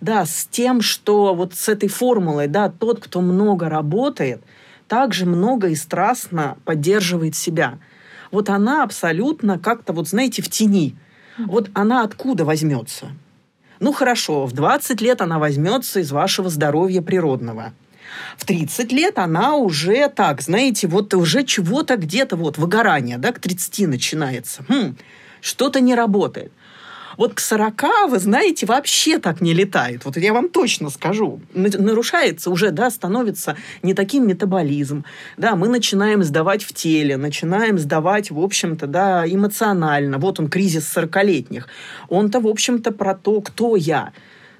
да, 0.00 0.26
с 0.26 0.48
тем, 0.50 0.80
что 0.80 1.34
вот 1.34 1.54
с 1.54 1.68
этой 1.68 1.88
формулой, 1.88 2.48
да, 2.48 2.68
тот, 2.68 2.98
кто 2.98 3.20
много 3.20 3.68
работает– 3.68 4.42
также 4.88 5.26
много 5.26 5.68
и 5.68 5.74
страстно 5.74 6.56
поддерживает 6.64 7.34
себя. 7.34 7.78
Вот 8.30 8.50
она 8.50 8.82
абсолютно 8.82 9.58
как-то, 9.58 9.92
вот 9.92 10.08
знаете, 10.08 10.42
в 10.42 10.48
тени. 10.48 10.96
Вот 11.38 11.70
она 11.74 12.02
откуда 12.02 12.44
возьмется? 12.44 13.12
Ну 13.80 13.92
хорошо, 13.92 14.46
в 14.46 14.52
20 14.52 15.00
лет 15.00 15.20
она 15.20 15.38
возьмется 15.38 16.00
из 16.00 16.12
вашего 16.12 16.48
здоровья 16.48 17.02
природного. 17.02 17.72
В 18.36 18.44
30 18.44 18.92
лет 18.92 19.18
она 19.18 19.56
уже 19.56 20.08
так, 20.08 20.40
знаете, 20.40 20.86
вот 20.86 21.14
уже 21.14 21.44
чего-то 21.44 21.96
где-то, 21.96 22.36
вот 22.36 22.58
выгорание, 22.58 23.18
да, 23.18 23.32
к 23.32 23.40
30 23.40 23.88
начинается. 23.88 24.64
Хм, 24.68 24.96
что-то 25.40 25.80
не 25.80 25.94
работает. 25.94 26.52
Вот 27.16 27.34
к 27.34 27.40
40, 27.40 28.08
вы 28.08 28.18
знаете, 28.18 28.66
вообще 28.66 29.18
так 29.18 29.40
не 29.40 29.54
летает. 29.54 30.04
Вот 30.04 30.16
я 30.16 30.32
вам 30.32 30.48
точно 30.48 30.90
скажу. 30.90 31.40
Нарушается 31.54 32.50
уже, 32.50 32.70
да, 32.70 32.90
становится 32.90 33.56
не 33.82 33.94
таким 33.94 34.26
метаболизм. 34.26 35.04
Да, 35.36 35.56
мы 35.56 35.68
начинаем 35.68 36.22
сдавать 36.22 36.62
в 36.62 36.72
теле, 36.72 37.16
начинаем 37.16 37.78
сдавать, 37.78 38.30
в 38.30 38.38
общем-то, 38.40 38.86
да, 38.86 39.24
эмоционально. 39.26 40.18
Вот 40.18 40.40
он, 40.40 40.48
кризис 40.48 40.90
40-летних. 40.96 41.68
Он-то, 42.08 42.40
в 42.40 42.46
общем-то, 42.46 42.92
про 42.92 43.14
то, 43.14 43.40
кто 43.40 43.76
я. 43.76 44.12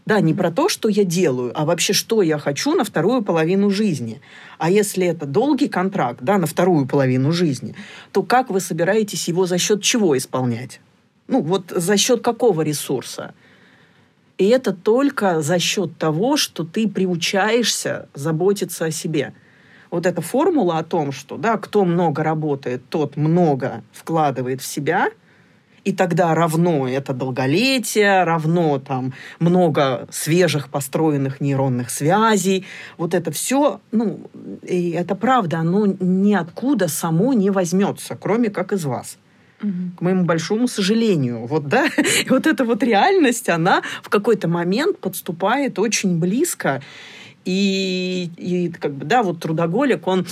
Да, 0.07 0.21
не 0.21 0.35
про 0.35 0.51
то, 0.51 0.69
что 0.69 0.91
я 0.91 1.05
делаю, 1.05 1.51
а 1.55 1.65
вообще, 1.65 1.95
что 1.95 2.21
я 2.21 2.39
хочу 2.39 2.75
на 2.75 2.85
вторую 2.85 3.23
половину 3.23 3.71
жизни. 3.71 4.21
А 4.59 4.71
если 4.71 5.07
это 5.07 5.25
долгий 5.25 5.69
контракт, 5.69 6.19
да, 6.21 6.37
на 6.37 6.47
вторую 6.47 6.87
половину 6.87 7.33
жизни, 7.33 7.75
то 8.13 8.23
как 8.23 8.51
вы 8.51 8.61
собираетесь 8.61 9.29
его 9.29 9.47
за 9.47 9.57
счет 9.57 9.83
чего 9.83 10.17
исполнять? 10.17 10.81
Ну, 11.27 11.41
вот 11.43 11.71
за 11.71 11.97
счет 11.97 12.23
какого 12.23 12.63
ресурса? 12.63 13.35
И 14.37 14.49
это 14.49 14.73
только 14.73 15.41
за 15.41 15.59
счет 15.59 15.97
того, 15.97 16.37
что 16.37 16.65
ты 16.65 16.89
приучаешься 16.89 18.09
заботиться 18.15 18.87
о 18.87 18.91
себе. 18.91 19.33
Вот 19.91 20.07
эта 20.07 20.21
формула 20.21 20.79
о 20.79 20.85
том, 20.85 21.13
что 21.13 21.37
да, 21.37 21.57
кто 21.57 21.85
много 21.85 22.25
работает, 22.25 22.83
тот 22.89 23.17
много 23.17 23.85
вкладывает 23.93 24.61
в 24.61 24.67
себя, 24.67 25.11
и 25.85 25.93
тогда 25.93 26.35
равно 26.35 26.89
это 26.89 27.13
долголетие, 27.13 28.25
равно 28.25 28.79
там 28.81 29.13
много 29.39 30.09
свежих 30.11 30.69
построенных 30.69 31.41
нейронных 31.41 31.91
связей. 31.91 32.67
Вот 32.97 33.15
это 33.15 33.31
все, 33.31 33.81
ну, 33.93 34.21
и 34.63 34.91
это 34.91 35.15
правда, 35.15 35.59
оно 35.59 35.87
ниоткуда 35.87 36.89
само 36.89 37.35
не 37.35 37.51
возьмется, 37.51 38.17
кроме 38.17 38.51
как 38.51 38.73
из 38.73 38.85
вас 38.85 39.19
к 39.97 40.01
моему 40.01 40.25
большому 40.25 40.69
сожалению. 40.69 41.47
Вот, 41.47 41.69
да, 41.69 41.87
и 41.87 42.29
вот 42.29 42.47
эта 42.47 42.65
вот 42.65 42.83
реальность, 42.83 43.49
она 43.49 43.83
в 44.03 44.09
какой-то 44.09 44.49
момент 44.49 44.99
подступает 44.99 45.79
очень 45.79 46.19
близко. 46.19 46.83
И, 47.45 48.31
и 48.37 48.71
как 48.71 48.93
бы, 48.93 49.05
да, 49.05 49.23
вот 49.23 49.41
трудоголик, 49.41 50.07
он 50.07 50.27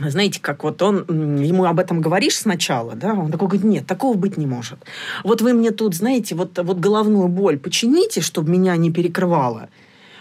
знаете, 0.00 0.40
как 0.40 0.62
вот 0.62 0.80
он, 0.82 1.40
ему 1.42 1.64
об 1.64 1.80
этом 1.80 2.00
говоришь 2.00 2.36
сначала, 2.36 2.94
да, 2.94 3.14
он 3.14 3.32
такой 3.32 3.48
говорит, 3.48 3.64
нет, 3.64 3.86
такого 3.86 4.16
быть 4.16 4.36
не 4.36 4.46
может. 4.46 4.78
Вот 5.24 5.42
вы 5.42 5.52
мне 5.52 5.70
тут, 5.70 5.94
знаете, 5.94 6.34
вот, 6.34 6.56
вот 6.56 6.78
головную 6.78 7.28
боль 7.28 7.58
почините, 7.58 8.20
чтобы 8.20 8.50
меня 8.50 8.76
не 8.76 8.92
перекрывало. 8.92 9.68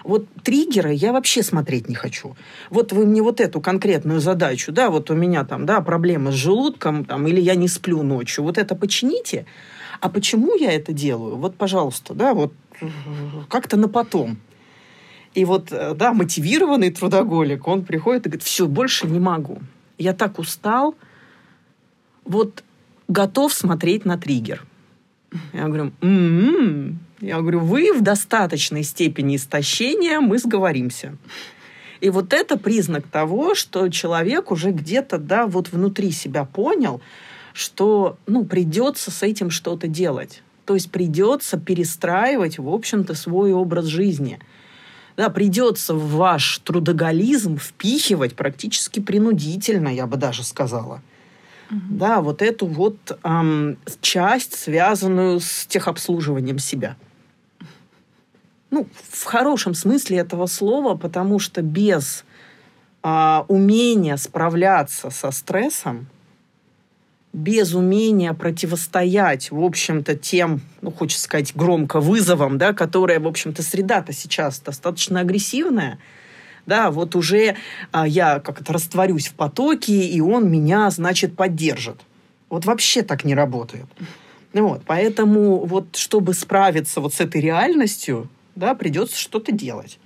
Вот 0.03 0.25
триггеры 0.43 0.93
я 0.93 1.11
вообще 1.11 1.43
смотреть 1.43 1.89
не 1.89 1.95
хочу. 1.95 2.35
Вот 2.69 2.91
вы 2.91 3.05
мне 3.05 3.21
вот 3.21 3.41
эту 3.41 3.61
конкретную 3.61 4.19
задачу, 4.19 4.71
да, 4.71 4.89
вот 4.89 5.09
у 5.09 5.15
меня 5.15 5.43
там, 5.43 5.65
да, 5.65 5.81
проблема 5.81 6.31
с 6.31 6.35
желудком, 6.35 7.05
там, 7.05 7.27
или 7.27 7.41
я 7.41 7.55
не 7.55 7.67
сплю 7.67 8.03
ночью, 8.03 8.43
вот 8.43 8.57
это 8.57 8.75
почините. 8.75 9.45
А 9.99 10.09
почему 10.09 10.55
я 10.55 10.71
это 10.71 10.93
делаю? 10.93 11.37
Вот, 11.37 11.55
пожалуйста, 11.55 12.13
да, 12.13 12.33
вот 12.33 12.53
как-то 13.49 13.77
на 13.77 13.89
потом. 13.89 14.37
И 15.33 15.45
вот, 15.45 15.71
э, 15.71 15.93
да, 15.95 16.13
мотивированный 16.13 16.91
трудоголик, 16.91 17.67
он 17.67 17.85
приходит 17.85 18.25
и 18.25 18.29
говорит, 18.29 18.43
все, 18.43 18.67
больше 18.67 19.07
не 19.07 19.19
могу. 19.19 19.59
Я 19.97 20.13
так 20.13 20.39
устал, 20.39 20.95
вот 22.25 22.63
готов 23.07 23.53
смотреть 23.53 24.05
на 24.05 24.17
триггер. 24.17 24.65
Я 25.53 25.65
говорю, 25.65 25.91
м-м-м, 26.01 26.99
я 27.19 27.39
говорю, 27.39 27.59
вы 27.59 27.93
в 27.93 28.01
достаточной 28.01 28.83
степени 28.83 29.35
истощения, 29.35 30.19
мы 30.19 30.37
сговоримся. 30.37 31.17
И 31.99 32.09
вот 32.09 32.33
это 32.33 32.57
признак 32.57 33.07
того, 33.07 33.55
что 33.55 33.89
человек 33.89 34.51
уже 34.51 34.71
где-то, 34.71 35.17
да, 35.17 35.47
вот 35.47 35.71
внутри 35.71 36.11
себя 36.11 36.45
понял, 36.45 37.01
что, 37.53 38.17
ну, 38.27 38.45
придется 38.45 39.09
с 39.09 39.23
этим 39.23 39.49
что-то 39.49 39.87
делать. 39.87 40.43
То 40.65 40.75
есть 40.75 40.91
придется 40.91 41.57
перестраивать, 41.57 42.59
в 42.59 42.69
общем-то, 42.69 43.15
свой 43.15 43.51
образ 43.51 43.85
жизни. 43.85 44.39
Да, 45.15 45.29
придется 45.29 45.95
в 45.95 46.17
ваш 46.17 46.59
трудоголизм 46.59 47.57
впихивать 47.57 48.35
практически 48.35 48.99
принудительно, 48.99 49.87
я 49.87 50.05
бы 50.05 50.17
даже 50.17 50.43
сказала. 50.43 51.01
Угу. 51.71 51.79
Да, 51.89 52.21
вот 52.21 52.43
эту 52.43 52.67
вот 52.67 53.17
эм, 53.23 53.79
часть, 54.01 54.53
связанную 54.53 55.39
с 55.39 55.65
техобслуживанием 55.65 56.59
себя 56.59 56.95
ну, 58.69 58.87
в 59.11 59.23
хорошем 59.23 59.73
смысле 59.73 60.17
этого 60.17 60.45
слова, 60.45 60.95
потому 60.95 61.39
что 61.39 61.61
без 61.61 62.25
а, 63.01 63.45
умения 63.47 64.17
справляться 64.17 65.09
со 65.09 65.31
стрессом, 65.31 66.07
без 67.33 67.73
умения 67.73 68.33
противостоять, 68.33 69.51
в 69.51 69.63
общем-то, 69.63 70.15
тем, 70.15 70.61
ну, 70.81 70.91
хочется 70.91 71.23
сказать 71.23 71.55
громко, 71.55 71.99
вызовам, 71.99 72.57
да, 72.57 72.73
которые, 72.73 73.19
в 73.19 73.27
общем-то, 73.27 73.61
среда-то 73.61 74.11
сейчас 74.11 74.59
достаточно 74.59 75.19
агрессивная, 75.19 75.99
да, 76.65 76.91
вот 76.91 77.15
уже 77.15 77.55
а, 77.91 78.07
я 78.07 78.39
как-то 78.39 78.73
растворюсь 78.73 79.27
в 79.27 79.33
потоке, 79.33 80.05
и 80.05 80.19
он 80.19 80.49
меня, 80.51 80.89
значит, 80.89 81.35
поддержит. 81.35 82.01
Вот 82.49 82.65
вообще 82.65 83.03
так 83.03 83.23
не 83.23 83.35
работает. 83.35 83.85
Вот, 84.53 84.81
поэтому 84.85 85.65
вот 85.65 85.95
чтобы 85.95 86.33
справиться 86.33 86.99
вот 86.99 87.13
с 87.13 87.21
этой 87.21 87.39
реальностью, 87.41 88.29
да, 88.57 88.75
придется 88.75 89.17
что-то 89.17 89.51
делать. 89.51 89.99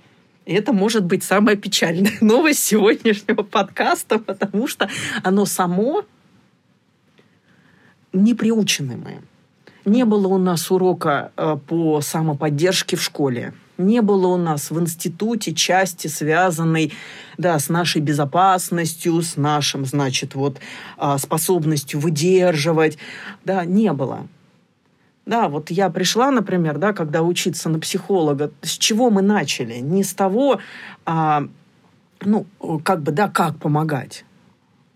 И 0.44 0.54
это 0.54 0.72
может 0.72 1.04
быть 1.04 1.22
самая 1.22 1.56
печальная 1.56 2.12
новость 2.20 2.62
сегодняшнего 2.62 3.42
подкаста, 3.42 4.18
потому 4.18 4.66
что 4.66 4.88
оно 5.22 5.46
само 5.46 6.04
не 8.12 8.34
приучены 8.34 8.96
мы. 8.96 9.22
Не 9.84 10.04
было 10.04 10.28
у 10.28 10.38
нас 10.38 10.70
урока 10.70 11.32
э, 11.36 11.56
по 11.66 12.00
самоподдержке 12.00 12.96
в 12.96 13.02
школе. 13.02 13.54
Не 13.78 14.02
было 14.02 14.28
у 14.28 14.36
нас 14.36 14.70
в 14.70 14.78
институте 14.78 15.54
части, 15.54 16.06
связанной 16.06 16.92
да, 17.38 17.58
с 17.58 17.68
нашей 17.68 18.00
безопасностью, 18.00 19.20
с 19.22 19.36
нашим, 19.36 19.84
значит, 19.86 20.34
вот, 20.34 20.58
а, 20.98 21.18
способностью 21.18 21.98
выдерживать. 21.98 22.98
Да, 23.44 23.64
не 23.64 23.92
было. 23.92 24.28
Да, 25.24 25.48
вот 25.48 25.70
я 25.70 25.88
пришла, 25.88 26.30
например, 26.30 26.78
да, 26.78 26.92
когда 26.92 27.22
учиться 27.22 27.68
на 27.68 27.78
психолога, 27.78 28.50
с 28.62 28.70
чего 28.70 29.08
мы 29.08 29.22
начали? 29.22 29.78
Не 29.78 30.02
с 30.02 30.14
того, 30.14 30.58
а, 31.06 31.44
ну, 32.20 32.46
как 32.82 33.02
бы, 33.02 33.12
да, 33.12 33.28
как 33.28 33.56
помогать, 33.58 34.24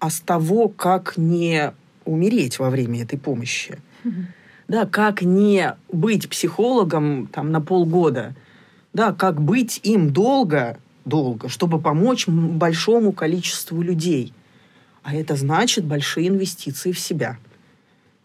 а 0.00 0.10
с 0.10 0.20
того, 0.20 0.68
как 0.68 1.16
не 1.16 1.72
умереть 2.04 2.58
во 2.58 2.70
время 2.70 3.02
этой 3.02 3.18
помощи. 3.18 3.78
Mm-hmm. 4.04 4.24
Да, 4.68 4.86
как 4.86 5.22
не 5.22 5.76
быть 5.92 6.28
психологом 6.28 7.28
там 7.28 7.52
на 7.52 7.60
полгода. 7.60 8.34
Да, 8.92 9.12
как 9.12 9.40
быть 9.40 9.80
им 9.84 10.12
долго, 10.12 10.78
долго, 11.04 11.48
чтобы 11.48 11.80
помочь 11.80 12.26
большому 12.26 13.12
количеству 13.12 13.80
людей. 13.80 14.32
А 15.04 15.14
это 15.14 15.36
значит 15.36 15.84
большие 15.84 16.28
инвестиции 16.28 16.90
в 16.90 16.98
себя. 16.98 17.38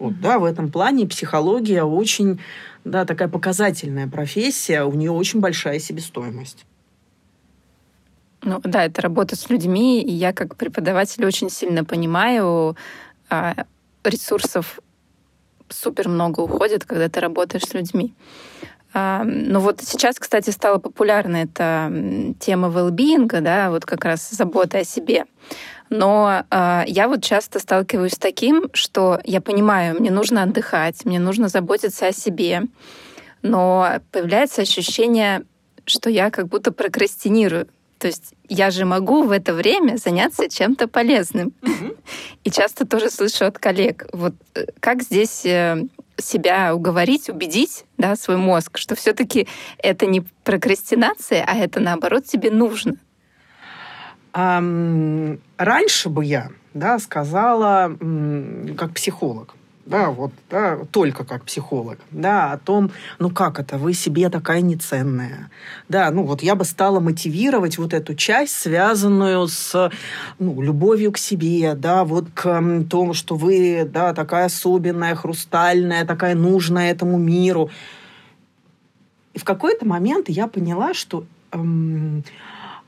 Вот, 0.01 0.19
да, 0.19 0.39
в 0.39 0.45
этом 0.45 0.71
плане 0.71 1.05
психология 1.05 1.83
очень, 1.83 2.41
да, 2.83 3.05
такая 3.05 3.27
показательная 3.27 4.07
профессия, 4.07 4.83
у 4.83 4.93
нее 4.93 5.11
очень 5.11 5.41
большая 5.41 5.77
себестоимость. 5.77 6.65
Ну 8.41 8.59
да, 8.63 8.85
это 8.85 9.03
работа 9.03 9.35
с 9.35 9.47
людьми, 9.51 10.01
и 10.01 10.11
я 10.11 10.33
как 10.33 10.55
преподаватель 10.55 11.23
очень 11.23 11.51
сильно 11.51 11.85
понимаю, 11.85 12.75
а, 13.29 13.53
ресурсов 14.03 14.79
супер 15.69 16.09
много 16.09 16.39
уходит, 16.39 16.83
когда 16.83 17.07
ты 17.07 17.19
работаешь 17.19 17.67
с 17.67 17.75
людьми. 17.75 18.15
А, 18.95 19.23
ну 19.23 19.59
вот 19.59 19.81
сейчас, 19.83 20.15
кстати, 20.17 20.49
стала 20.49 20.79
популярна 20.79 21.43
эта 21.43 21.93
тема 22.39 22.69
well 22.69 22.89
да, 23.39 23.69
вот 23.69 23.85
как 23.85 24.03
раз 24.05 24.31
забота 24.31 24.79
о 24.79 24.83
себе. 24.83 25.25
Но 25.91 26.45
э, 26.49 26.83
я 26.87 27.09
вот 27.09 27.21
часто 27.21 27.59
сталкиваюсь 27.59 28.13
с 28.13 28.17
таким, 28.17 28.69
что 28.71 29.19
я 29.25 29.41
понимаю, 29.41 29.99
мне 29.99 30.09
нужно 30.09 30.43
отдыхать, 30.43 31.03
мне 31.03 31.19
нужно 31.19 31.49
заботиться 31.49 32.07
о 32.07 32.13
себе, 32.13 32.63
но 33.41 33.99
появляется 34.11 34.61
ощущение, 34.61 35.43
что 35.85 36.09
я 36.09 36.31
как 36.31 36.47
будто 36.47 36.71
прокрастинирую. 36.71 37.67
То 37.99 38.07
есть 38.07 38.33
я 38.47 38.71
же 38.71 38.85
могу 38.85 39.23
в 39.23 39.31
это 39.31 39.53
время 39.53 39.97
заняться 39.97 40.49
чем-то 40.49 40.87
полезным. 40.87 41.53
Mm-hmm. 41.61 41.97
И 42.45 42.51
часто 42.51 42.87
тоже 42.87 43.09
слышу 43.09 43.45
от 43.45 43.59
коллег, 43.59 44.07
вот 44.13 44.33
э, 44.55 44.67
как 44.79 45.03
здесь 45.03 45.45
э, 45.45 45.83
себя 46.17 46.73
уговорить, 46.73 47.29
убедить, 47.29 47.83
да, 47.97 48.15
свой 48.15 48.37
мозг, 48.37 48.77
что 48.77 48.95
все-таки 48.95 49.45
это 49.77 50.05
не 50.05 50.21
прокрастинация, 50.45 51.43
а 51.45 51.57
это 51.57 51.81
наоборот 51.81 52.23
тебе 52.23 52.49
нужно. 52.49 52.95
Раньше 54.33 56.09
бы 56.09 56.25
я 56.25 56.51
да, 56.73 56.99
сказала, 56.99 57.95
как 58.77 58.93
психолог, 58.93 59.55
да, 59.85 60.09
вот, 60.09 60.31
да, 60.49 60.79
только 60.91 61.25
как 61.25 61.43
психолог, 61.43 61.99
да, 62.11 62.53
о 62.53 62.57
том, 62.57 62.91
ну 63.19 63.29
как 63.29 63.59
это, 63.59 63.77
вы 63.77 63.93
себе 63.93 64.29
такая 64.29 64.61
неценная, 64.61 65.49
да, 65.89 66.11
ну 66.11 66.23
вот 66.23 66.43
я 66.43 66.55
бы 66.55 66.63
стала 66.65 66.99
мотивировать 66.99 67.77
вот 67.77 67.93
эту 67.93 68.15
часть, 68.15 68.53
связанную 68.53 69.47
с, 69.47 69.91
ну, 70.39 70.61
любовью 70.61 71.11
к 71.11 71.17
себе, 71.17 71.73
да, 71.75 72.05
вот 72.05 72.27
к 72.33 72.43
тому, 72.89 73.13
что 73.13 73.35
вы, 73.35 73.83
да, 73.85 74.13
такая 74.13 74.45
особенная, 74.45 75.15
хрустальная, 75.15 76.05
такая 76.05 76.35
нужная 76.35 76.91
этому 76.91 77.17
миру. 77.17 77.69
И 79.33 79.39
в 79.39 79.43
какой-то 79.43 79.85
момент 79.85 80.29
я 80.29 80.47
поняла, 80.47 80.93
что, 80.93 81.25
эм, 81.51 82.23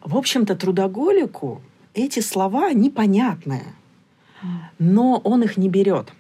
в 0.03 0.17
общем-то, 0.17 0.55
трудоголику 0.55 1.61
эти 1.93 2.19
слова 2.19 2.73
непонятные, 2.73 3.73
но 4.79 5.17
он 5.23 5.43
их 5.43 5.57
не 5.57 5.69
берет 5.69 6.13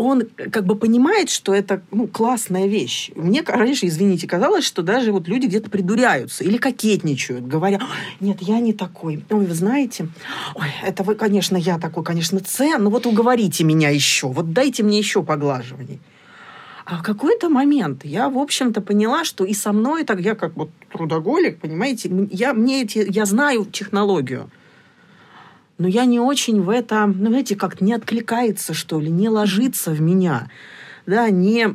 он 0.00 0.22
как 0.50 0.64
бы 0.64 0.76
понимает, 0.76 1.28
что 1.28 1.54
это 1.54 1.82
ну, 1.90 2.06
классная 2.06 2.66
вещь. 2.66 3.10
Мне 3.14 3.42
раньше, 3.42 3.86
извините, 3.86 4.26
казалось, 4.26 4.64
что 4.64 4.82
даже 4.82 5.12
вот 5.12 5.28
люди 5.28 5.46
где-то 5.46 5.68
придуряются 5.68 6.42
или 6.42 6.56
кокетничают, 6.56 7.46
говоря, 7.46 7.80
нет, 8.18 8.38
я 8.40 8.60
не 8.60 8.72
такой. 8.72 9.22
Ой, 9.28 9.46
вы 9.46 9.54
знаете, 9.54 10.08
ой, 10.54 10.68
это 10.82 11.02
вы, 11.02 11.14
конечно, 11.14 11.56
я 11.56 11.78
такой, 11.78 12.02
конечно, 12.02 12.40
цен, 12.40 12.82
но 12.82 12.90
вот 12.90 13.06
уговорите 13.06 13.62
меня 13.64 13.90
еще, 13.90 14.28
вот 14.28 14.52
дайте 14.52 14.82
мне 14.82 14.98
еще 14.98 15.22
поглаживаний. 15.22 16.00
А 16.90 16.96
в 16.96 17.02
какой-то 17.02 17.48
момент 17.48 18.04
я, 18.04 18.28
в 18.28 18.36
общем-то, 18.36 18.80
поняла, 18.80 19.24
что 19.24 19.44
и 19.44 19.54
со 19.54 19.72
мной 19.72 20.02
так, 20.04 20.20
я 20.20 20.34
как 20.34 20.56
вот 20.56 20.70
трудоголик, 20.92 21.60
понимаете, 21.60 22.10
я, 22.32 22.52
мне 22.52 22.82
эти, 22.82 23.06
я 23.08 23.26
знаю 23.26 23.64
технологию 23.64 24.50
но 25.78 25.88
я 25.88 26.04
не 26.04 26.20
очень 26.20 26.60
в 26.60 26.68
это, 26.68 27.06
ну, 27.06 27.28
знаете, 27.30 27.56
как 27.56 27.80
не 27.80 27.94
откликается, 27.94 28.74
что 28.74 29.00
ли, 29.00 29.08
не 29.08 29.30
ложится 29.30 29.92
в 29.92 30.00
меня, 30.02 30.50
да, 31.06 31.30
не... 31.30 31.68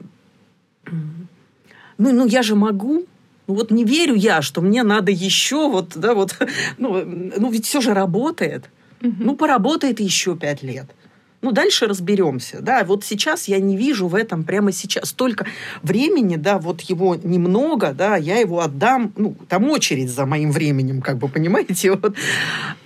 Ну, 1.97 2.11
ну 2.11 2.27
я 2.27 2.43
же 2.43 2.55
могу, 2.55 3.05
ну 3.47 3.55
вот 3.55 3.71
не 3.71 3.83
верю 3.83 4.13
я, 4.13 4.43
что 4.43 4.61
мне 4.61 4.83
надо 4.83 5.11
еще 5.11 5.71
вот, 5.71 5.93
да, 5.95 6.13
вот, 6.13 6.35
ну, 6.77 7.03
ну 7.03 7.49
ведь 7.49 7.65
все 7.65 7.81
же 7.81 7.95
работает. 7.95 8.69
Ну, 9.01 9.35
поработает 9.35 9.99
еще 9.99 10.35
пять 10.35 10.63
лет. 10.63 10.87
Ну, 11.45 11.51
дальше 11.51 11.85
разберемся, 11.85 12.57
да. 12.59 12.83
Вот 12.83 13.05
сейчас 13.05 13.47
я 13.47 13.59
не 13.59 13.77
вижу 13.77 14.07
в 14.07 14.15
этом 14.15 14.43
прямо 14.43 14.71
сейчас 14.71 15.09
столько 15.09 15.45
времени, 15.83 16.37
да, 16.37 16.57
вот 16.57 16.81
его 16.81 17.15
немного, 17.15 17.93
да, 17.93 18.15
я 18.15 18.39
его 18.39 18.61
отдам, 18.61 19.13
ну, 19.15 19.35
там 19.47 19.69
очередь 19.69 20.09
за 20.09 20.25
моим 20.25 20.51
временем, 20.51 21.03
как 21.03 21.19
бы, 21.19 21.27
понимаете, 21.27 21.91
вот. 22.01 22.15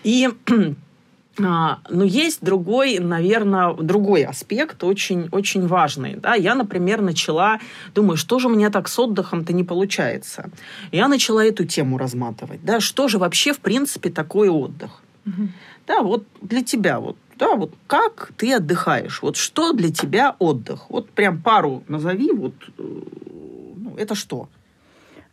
И 0.03 0.27
а, 1.41 1.79
но 1.89 2.03
есть 2.03 2.39
другой, 2.41 2.99
наверное, 2.99 3.73
другой 3.75 4.23
аспект, 4.23 4.83
очень, 4.83 5.29
очень 5.31 5.65
важный. 5.65 6.17
Да? 6.17 6.35
Я, 6.35 6.53
например, 6.53 6.99
начала, 6.99 7.61
думаю, 7.95 8.17
что 8.17 8.39
же 8.39 8.49
у 8.49 8.51
меня 8.51 8.69
так 8.69 8.89
с 8.89 8.99
отдыхом-то 8.99 9.53
не 9.53 9.63
получается. 9.63 10.49
Я 10.91 11.07
начала 11.07 11.45
эту 11.45 11.63
тему 11.63 11.97
разматывать. 11.97 12.59
Да? 12.65 12.81
Что 12.81 13.07
же 13.07 13.19
вообще, 13.19 13.53
в 13.53 13.59
принципе, 13.59 14.09
такое 14.09 14.51
отдых? 14.51 15.01
Угу. 15.25 15.47
Да, 15.87 16.01
вот 16.01 16.25
для 16.41 16.61
тебя, 16.61 16.99
вот, 16.99 17.15
да, 17.39 17.55
вот 17.55 17.71
как 17.87 18.31
ты 18.37 18.53
отдыхаешь? 18.53 19.21
Вот 19.21 19.37
что 19.37 19.71
для 19.71 19.91
тебя 19.91 20.35
отдых? 20.39 20.89
Вот 20.89 21.09
прям 21.09 21.41
пару 21.41 21.83
назови, 21.87 22.31
вот, 22.33 22.53
э, 22.77 22.83
ну, 23.75 23.95
это 23.97 24.13
что? 24.13 24.49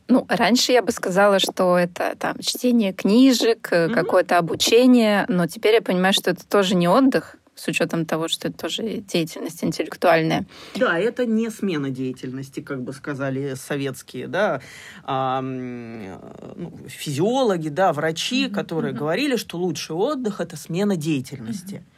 Ну, 0.08 0.24
раньше 0.28 0.70
я 0.70 0.82
бы 0.82 0.92
сказала, 0.92 1.40
что 1.40 1.76
это 1.76 2.14
там 2.16 2.38
чтение 2.38 2.92
книжек, 2.92 3.72
mm-hmm. 3.72 3.92
какое-то 3.92 4.38
обучение, 4.38 5.24
но 5.28 5.48
теперь 5.48 5.74
я 5.74 5.82
понимаю, 5.82 6.12
что 6.12 6.30
это 6.30 6.46
тоже 6.46 6.76
не 6.76 6.86
отдых, 6.86 7.36
с 7.56 7.66
учетом 7.66 8.06
того, 8.06 8.28
что 8.28 8.48
это 8.48 8.58
тоже 8.58 8.82
деятельность 8.98 9.64
интеллектуальная. 9.64 10.46
Да, 10.76 10.96
это 10.98 11.26
не 11.26 11.50
смена 11.50 11.90
деятельности, 11.90 12.60
как 12.60 12.82
бы 12.82 12.92
сказали 12.92 13.54
советские, 13.54 14.28
да, 14.28 14.60
а, 15.02 15.40
ну, 15.40 16.78
физиологи, 16.86 17.68
да, 17.68 17.92
врачи, 17.92 18.46
mm-hmm. 18.46 18.50
которые 18.50 18.94
mm-hmm. 18.94 18.98
говорили, 18.98 19.36
что 19.36 19.58
лучший 19.58 19.96
отдых 19.96 20.40
это 20.40 20.56
смена 20.56 20.94
деятельности. 20.94 21.76
Mm-hmm. 21.76 21.95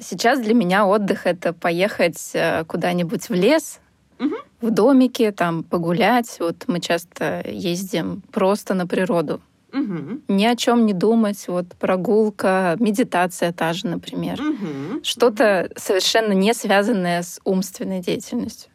Сейчас 0.00 0.40
для 0.40 0.54
меня 0.54 0.86
отдых 0.86 1.26
это 1.26 1.52
поехать 1.52 2.30
э, 2.34 2.64
куда-нибудь 2.64 3.28
в 3.28 3.34
лес, 3.34 3.80
угу. 4.18 4.36
в 4.60 4.70
домике, 4.70 5.32
там 5.32 5.64
погулять. 5.64 6.36
Вот 6.38 6.64
мы 6.68 6.80
часто 6.80 7.42
ездим 7.48 8.22
просто 8.30 8.74
на 8.74 8.86
природу. 8.86 9.40
Угу. 9.72 10.20
Ни 10.28 10.44
о 10.44 10.54
чем 10.54 10.86
не 10.86 10.92
думать. 10.92 11.48
Вот 11.48 11.66
прогулка, 11.78 12.76
медитация 12.78 13.52
та 13.52 13.72
же, 13.72 13.86
например. 13.86 14.40
Угу. 14.40 15.02
Что-то 15.02 15.70
совершенно 15.76 16.32
не 16.32 16.54
связанное 16.54 17.22
с 17.22 17.40
умственной 17.44 18.00
деятельностью. 18.00 18.70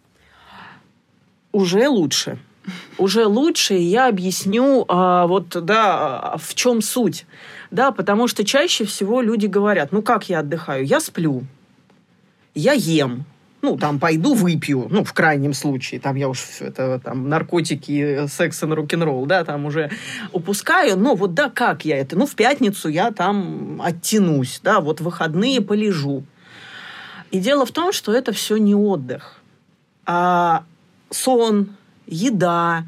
Уже 1.51 1.87
лучше. 1.87 2.39
Уже 2.97 3.25
лучше, 3.25 3.75
и 3.75 3.83
я 3.83 4.07
объясню, 4.07 4.85
а, 4.87 5.27
вот, 5.27 5.49
да, 5.65 6.35
в 6.37 6.55
чем 6.55 6.81
суть. 6.81 7.25
Да, 7.71 7.91
потому 7.91 8.27
что 8.27 8.45
чаще 8.45 8.85
всего 8.85 9.21
люди 9.21 9.45
говорят, 9.45 9.91
ну 9.91 10.01
как 10.01 10.29
я 10.29 10.39
отдыхаю? 10.39 10.85
Я 10.85 10.99
сплю, 10.99 11.43
я 12.55 12.73
ем, 12.73 13.25
ну, 13.61 13.77
там, 13.77 13.99
пойду 13.99 14.33
выпью, 14.33 14.87
ну, 14.89 15.03
в 15.03 15.13
крайнем 15.13 15.53
случае, 15.53 15.99
там 15.99 16.15
я 16.15 16.29
уж 16.29 16.39
это, 16.59 16.99
там, 17.03 17.27
наркотики, 17.27 18.27
секс 18.27 18.63
и 18.63 18.65
рок-н-ролл, 18.65 19.25
да, 19.25 19.43
там 19.43 19.65
уже 19.65 19.91
упускаю, 20.31 20.97
но 20.97 21.15
вот, 21.15 21.33
да, 21.33 21.49
как 21.49 21.83
я 21.85 21.97
это? 21.97 22.17
Ну, 22.17 22.25
в 22.25 22.35
пятницу 22.35 22.87
я 22.87 23.11
там 23.11 23.81
оттянусь, 23.83 24.61
да, 24.63 24.79
вот 24.79 25.01
выходные 25.01 25.61
полежу. 25.61 26.23
И 27.31 27.39
дело 27.39 27.65
в 27.65 27.71
том, 27.71 27.91
что 27.91 28.13
это 28.13 28.31
все 28.31 28.57
не 28.57 28.75
отдых, 28.75 29.41
а 30.05 30.63
сон, 31.09 31.75
еда, 32.07 32.87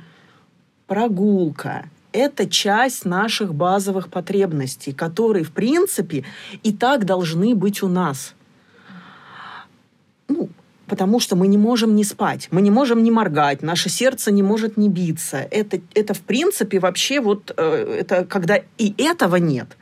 прогулка– 0.88 1.89
это 2.12 2.49
часть 2.49 3.05
наших 3.05 3.53
базовых 3.53 4.10
потребностей, 4.10 4.93
которые, 4.93 5.43
в 5.43 5.51
принципе, 5.51 6.25
и 6.63 6.73
так 6.73 7.05
должны 7.05 7.55
быть 7.55 7.84
у 7.84 7.88
нас. 7.88 8.34
Ну, 10.27 10.49
потому 10.88 11.19
что 11.19 11.36
мы 11.36 11.47
не 11.47 11.58
можем 11.58 11.95
не 11.95 12.03
спать, 12.03 12.47
мы 12.51 12.62
не 12.62 12.71
можем 12.71 13.03
не 13.03 13.12
моргать, 13.12 13.62
наше 13.62 13.89
сердце 13.89 14.32
не 14.32 14.43
может 14.43 14.77
не 14.77 14.89
биться. 14.89 15.38
Это, 15.51 15.79
это 15.93 16.13
в 16.13 16.21
принципе 16.21 16.79
вообще 16.79 17.19
вот, 17.19 17.53
э, 17.55 17.97
это 17.99 18.25
когда 18.25 18.60
и 18.77 18.93
этого 18.97 19.36
нет, 19.36 19.77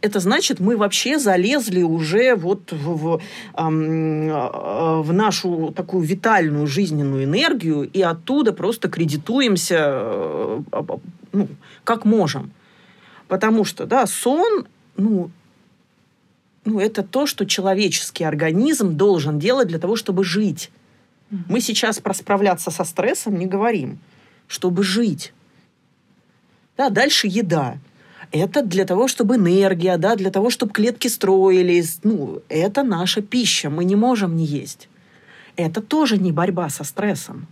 это 0.00 0.20
значит, 0.20 0.60
мы 0.60 0.76
вообще 0.76 1.18
залезли 1.18 1.82
уже 1.82 2.34
вот 2.34 2.72
в, 2.72 2.96
в, 2.96 3.20
э, 3.54 5.00
в 5.02 5.12
нашу 5.12 5.72
такую 5.74 6.04
витальную 6.04 6.66
жизненную 6.66 7.24
энергию 7.24 7.82
и 7.82 8.02
оттуда 8.02 8.52
просто 8.52 8.88
кредитуемся, 8.88 9.76
э, 9.78 10.60
ну, 11.32 11.48
как 11.84 12.04
можем. 12.04 12.52
Потому 13.28 13.64
что, 13.64 13.86
да, 13.86 14.06
сон, 14.06 14.66
ну, 14.96 15.30
ну, 16.64 16.80
это 16.80 17.02
то, 17.02 17.26
что 17.26 17.46
человеческий 17.46 18.24
организм 18.24 18.96
должен 18.96 19.38
делать 19.38 19.68
для 19.68 19.78
того, 19.78 19.96
чтобы 19.96 20.24
жить. 20.24 20.70
Мы 21.48 21.60
сейчас 21.60 21.98
про 21.98 22.14
справляться 22.14 22.70
со 22.70 22.84
стрессом 22.84 23.36
не 23.38 23.46
говорим, 23.46 23.98
чтобы 24.46 24.84
жить. 24.84 25.32
Да, 26.76 26.88
дальше 26.88 27.26
еда. 27.26 27.78
Это 28.32 28.62
для 28.62 28.84
того, 28.84 29.08
чтобы 29.08 29.36
энергия, 29.36 29.96
да, 29.98 30.16
для 30.16 30.30
того, 30.30 30.50
чтобы 30.50 30.72
клетки 30.72 31.08
строились. 31.08 32.00
Ну, 32.02 32.42
это 32.48 32.82
наша 32.82 33.22
пища, 33.22 33.70
мы 33.70 33.84
не 33.84 33.96
можем 33.96 34.36
не 34.36 34.44
есть. 34.44 34.88
Это 35.56 35.80
тоже 35.80 36.18
не 36.18 36.32
борьба 36.32 36.68
со 36.68 36.84
стрессом. 36.84 37.46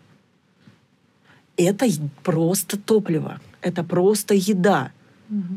Это 1.56 1.86
просто 2.22 2.76
топливо, 2.76 3.40
это 3.60 3.84
просто 3.84 4.34
еда. 4.34 4.90
Угу. 5.30 5.54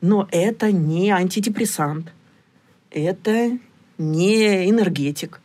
Но 0.00 0.28
это 0.30 0.70
не 0.70 1.10
антидепрессант, 1.10 2.12
это 2.90 3.58
не 3.98 4.70
энергетик. 4.70 5.40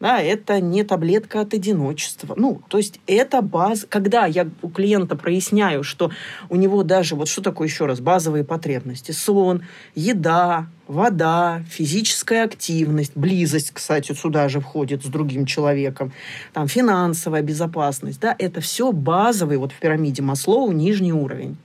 Да, 0.00 0.20
это 0.20 0.60
не 0.60 0.84
таблетка 0.84 1.40
от 1.40 1.54
одиночества. 1.54 2.34
Ну, 2.36 2.62
то 2.68 2.78
есть 2.78 3.00
это 3.08 3.42
база. 3.42 3.84
Когда 3.88 4.26
я 4.26 4.48
у 4.62 4.68
клиента 4.68 5.16
проясняю, 5.16 5.82
что 5.82 6.12
у 6.48 6.54
него 6.54 6.84
даже, 6.84 7.16
вот 7.16 7.28
что 7.28 7.42
такое 7.42 7.66
еще 7.66 7.86
раз, 7.86 7.98
базовые 7.98 8.44
потребности. 8.44 9.10
Сон, 9.10 9.64
еда, 9.96 10.68
вода, 10.86 11.64
физическая 11.68 12.44
активность, 12.44 13.12
близость, 13.16 13.72
кстати, 13.72 14.12
сюда 14.12 14.48
же 14.48 14.60
входит 14.60 15.04
с 15.04 15.08
другим 15.08 15.46
человеком, 15.46 16.12
там 16.52 16.68
финансовая 16.68 17.42
безопасность, 17.42 18.20
да, 18.20 18.36
это 18.38 18.60
все 18.60 18.92
базовый, 18.92 19.56
вот 19.56 19.72
в 19.72 19.80
пирамиде 19.80 20.22
Маслоу, 20.22 20.70
нижний 20.70 21.12
уровень. 21.12 21.56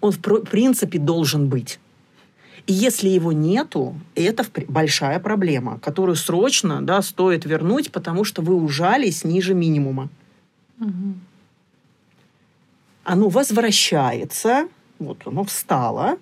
Он 0.00 0.10
в 0.10 0.20
принципе 0.20 0.98
должен 0.98 1.48
быть. 1.48 1.78
И 2.66 2.72
если 2.72 3.08
его 3.08 3.32
нету, 3.32 3.94
это 4.16 4.44
большая 4.66 5.20
проблема, 5.20 5.78
которую 5.78 6.16
срочно 6.16 6.82
да, 6.82 7.00
стоит 7.00 7.44
вернуть, 7.44 7.92
потому 7.92 8.24
что 8.24 8.42
вы 8.42 8.54
ужались 8.54 9.22
ниже 9.24 9.54
минимума. 9.54 10.08
Угу. 10.80 11.14
Оно 13.04 13.28
возвращается, 13.28 14.68
вот 14.98 15.22
оно 15.26 15.44
встало. 15.44 16.18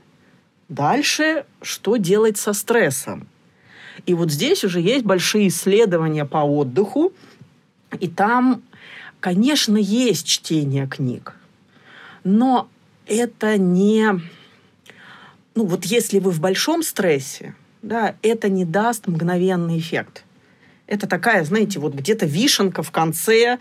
Дальше 0.68 1.46
что 1.62 1.96
делать 1.96 2.36
со 2.36 2.52
стрессом? 2.52 3.26
И 4.04 4.12
вот 4.12 4.30
здесь 4.30 4.64
уже 4.64 4.80
есть 4.80 5.04
большие 5.04 5.48
исследования 5.48 6.26
по 6.26 6.38
отдыху, 6.38 7.12
и 8.00 8.08
там, 8.08 8.62
конечно, 9.20 9.76
есть 9.76 10.26
чтение 10.26 10.86
книг, 10.86 11.36
но 12.22 12.68
это 13.06 13.56
не... 13.56 14.20
Ну 15.54 15.66
вот 15.66 15.84
если 15.84 16.18
вы 16.18 16.30
в 16.30 16.40
большом 16.40 16.82
стрессе, 16.82 17.54
да, 17.82 18.16
это 18.22 18.48
не 18.48 18.64
даст 18.64 19.06
мгновенный 19.06 19.78
эффект. 19.78 20.24
Это 20.86 21.06
такая, 21.06 21.44
знаете, 21.44 21.78
вот 21.78 21.94
где-то 21.94 22.26
вишенка 22.26 22.82
в 22.82 22.90
конце. 22.90 23.58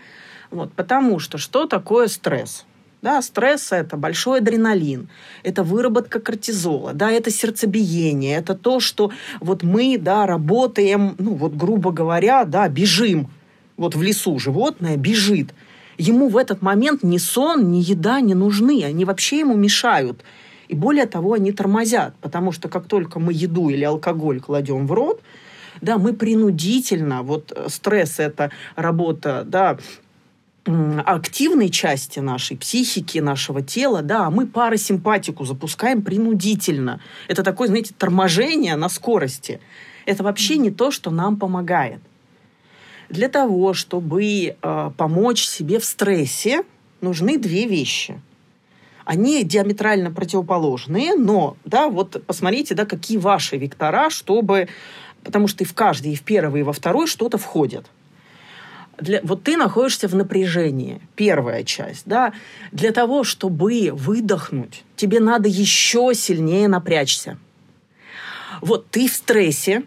Вот, 0.50 0.72
потому 0.72 1.18
что 1.18 1.38
что 1.38 1.66
такое 1.66 2.08
стресс? 2.08 2.64
Да, 3.00 3.20
стресс– 3.20 3.68
это 3.70 3.98
большой 3.98 4.38
адреналин, 4.38 5.10
это 5.42 5.62
выработка 5.62 6.20
кортизола, 6.20 6.94
да, 6.94 7.10
это 7.10 7.30
сердцебиение, 7.30 8.38
это 8.38 8.54
то, 8.54 8.80
что 8.80 9.12
вот 9.40 9.62
мы, 9.62 9.98
да, 9.98 10.26
работаем, 10.26 11.14
ну, 11.18 11.34
вот, 11.34 11.54
грубо 11.54 11.92
говоря, 11.92 12.44
да, 12.44 12.66
бежим. 12.66 13.28
Вот 13.76 13.94
в 13.94 14.00
лесу 14.00 14.38
животное 14.38 14.96
бежит. 14.96 15.52
Ему 15.98 16.28
в 16.28 16.38
этот 16.38 16.62
момент 16.62 17.02
ни 17.02 17.18
сон, 17.18 17.70
ни 17.70 17.78
еда 17.78 18.20
не 18.20 18.32
нужны, 18.32 18.82
они 18.84 19.04
вообще 19.04 19.40
ему 19.40 19.54
мешают. 19.54 20.24
И 20.68 20.74
более 20.74 21.06
того, 21.06 21.34
они 21.34 21.52
тормозят, 21.52 22.14
потому 22.20 22.52
что 22.52 22.68
как 22.68 22.86
только 22.86 23.18
мы 23.20 23.32
еду 23.32 23.68
или 23.68 23.84
алкоголь 23.84 24.40
кладем 24.40 24.86
в 24.86 24.92
рот, 24.92 25.20
да, 25.80 25.98
мы 25.98 26.12
принудительно, 26.12 27.22
вот 27.22 27.52
э, 27.54 27.68
стресс– 27.68 28.18
это 28.18 28.50
работа, 28.76 29.44
да, 29.46 29.78
активной 30.66 31.68
части 31.68 32.20
нашей 32.20 32.56
психики, 32.56 33.18
нашего 33.18 33.60
тела, 33.60 34.02
да, 34.02 34.26
а 34.26 34.30
мы 34.30 34.46
парасимпатику 34.46 35.44
запускаем 35.44 36.02
принудительно. 36.02 37.00
Это 37.28 37.42
такое, 37.42 37.68
знаете, 37.68 37.94
торможение 37.96 38.76
на 38.76 38.88
скорости. 38.88 39.60
Это 40.06 40.24
вообще 40.24 40.56
не 40.56 40.70
то, 40.70 40.90
что 40.90 41.10
нам 41.10 41.36
помогает. 41.36 42.00
Для 43.10 43.28
того, 43.28 43.74
чтобы 43.74 44.56
э, 44.60 44.90
помочь 44.96 45.44
себе 45.44 45.78
в 45.78 45.84
стрессе, 45.84 46.64
нужны 47.02 47.38
две 47.38 47.66
вещи. 47.66 48.20
Они 49.04 49.44
диаметрально 49.44 50.10
противоположные, 50.10 51.14
но, 51.14 51.56
да, 51.64 51.88
вот 51.88 52.22
посмотрите, 52.26 52.74
да, 52.74 52.86
какие 52.86 53.18
ваши 53.18 53.56
вектора, 53.56 54.10
чтобы... 54.10 54.68
Потому 55.22 55.48
что 55.48 55.64
и 55.64 55.66
в 55.66 55.72
каждой, 55.72 56.12
и 56.12 56.16
в 56.16 56.22
первой, 56.22 56.60
и 56.60 56.62
во 56.62 56.74
второй 56.74 57.06
что-то 57.06 57.38
входит 57.38 57.86
для, 58.98 59.20
вот 59.22 59.42
ты 59.42 59.56
находишься 59.56 60.08
в 60.08 60.14
напряжении, 60.14 61.00
первая 61.16 61.64
часть, 61.64 62.02
да, 62.06 62.32
для 62.72 62.92
того, 62.92 63.24
чтобы 63.24 63.90
выдохнуть, 63.92 64.84
тебе 64.96 65.20
надо 65.20 65.48
еще 65.48 66.12
сильнее 66.14 66.68
напрячься. 66.68 67.38
Вот 68.60 68.88
ты 68.90 69.08
в 69.08 69.12
стрессе, 69.12 69.82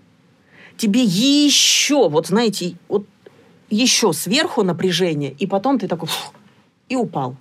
тебе 0.76 1.04
еще, 1.04 2.10
вот 2.10 2.28
знаете, 2.28 2.76
вот 2.88 3.06
еще 3.70 4.14
сверху 4.14 4.64
напряжение, 4.64 5.32
и 5.32 5.48
потом 5.48 5.80
ты 5.80 5.88
такой, 5.88 6.10
фу, 6.10 6.32
и 6.90 6.96
упал. 6.96 7.36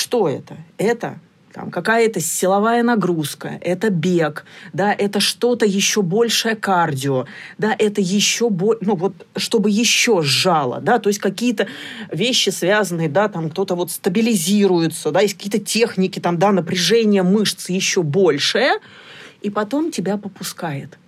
Что 0.00 0.30
это? 0.30 0.56
Это 0.78 1.18
там 1.52 1.70
какая-то 1.70 2.20
силовая 2.20 2.82
нагрузка, 2.82 3.58
это 3.60 3.90
бег, 3.90 4.46
да, 4.72 4.94
это 4.94 5.20
что-то 5.20 5.66
еще 5.66 6.00
большее 6.00 6.56
кардио, 6.56 7.26
да, 7.58 7.76
это 7.78 8.00
еще, 8.00 8.48
бо... 8.48 8.76
ну 8.80 8.94
вот, 8.94 9.12
чтобы 9.36 9.68
еще 9.68 10.22
сжало, 10.22 10.80
да, 10.80 11.00
то 11.00 11.10
есть 11.10 11.18
какие-то 11.18 11.66
вещи 12.10 12.48
связанные, 12.48 13.10
да, 13.10 13.28
там 13.28 13.50
кто-то 13.50 13.74
вот 13.74 13.90
стабилизируется, 13.90 15.10
да, 15.10 15.20
есть 15.20 15.34
какие-то 15.34 15.58
техники, 15.58 16.18
там, 16.18 16.38
да, 16.38 16.50
напряжение 16.50 17.22
мышц 17.22 17.68
еще 17.68 18.02
большее, 18.02 18.78
и 19.42 19.50
потом 19.50 19.90
тебя 19.90 20.16
попускает. 20.16 20.98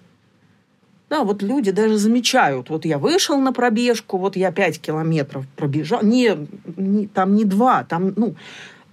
Да, 1.09 1.25
вот 1.25 1.43
люди 1.43 1.71
даже 1.71 1.99
замечают, 1.99 2.69
вот 2.71 2.85
я 2.85 2.99
вышел 2.99 3.39
на 3.39 3.53
пробежку, 3.53 4.17
вот 4.19 4.35
я 4.35 4.51
5 4.51 4.81
километров 4.81 5.47
пробежал, 5.57 6.03
не, 6.03 6.37
не 6.77 7.07
там 7.07 7.37
не 7.37 7.45
2, 7.45 7.85
там, 7.85 8.13
ну, 8.17 8.35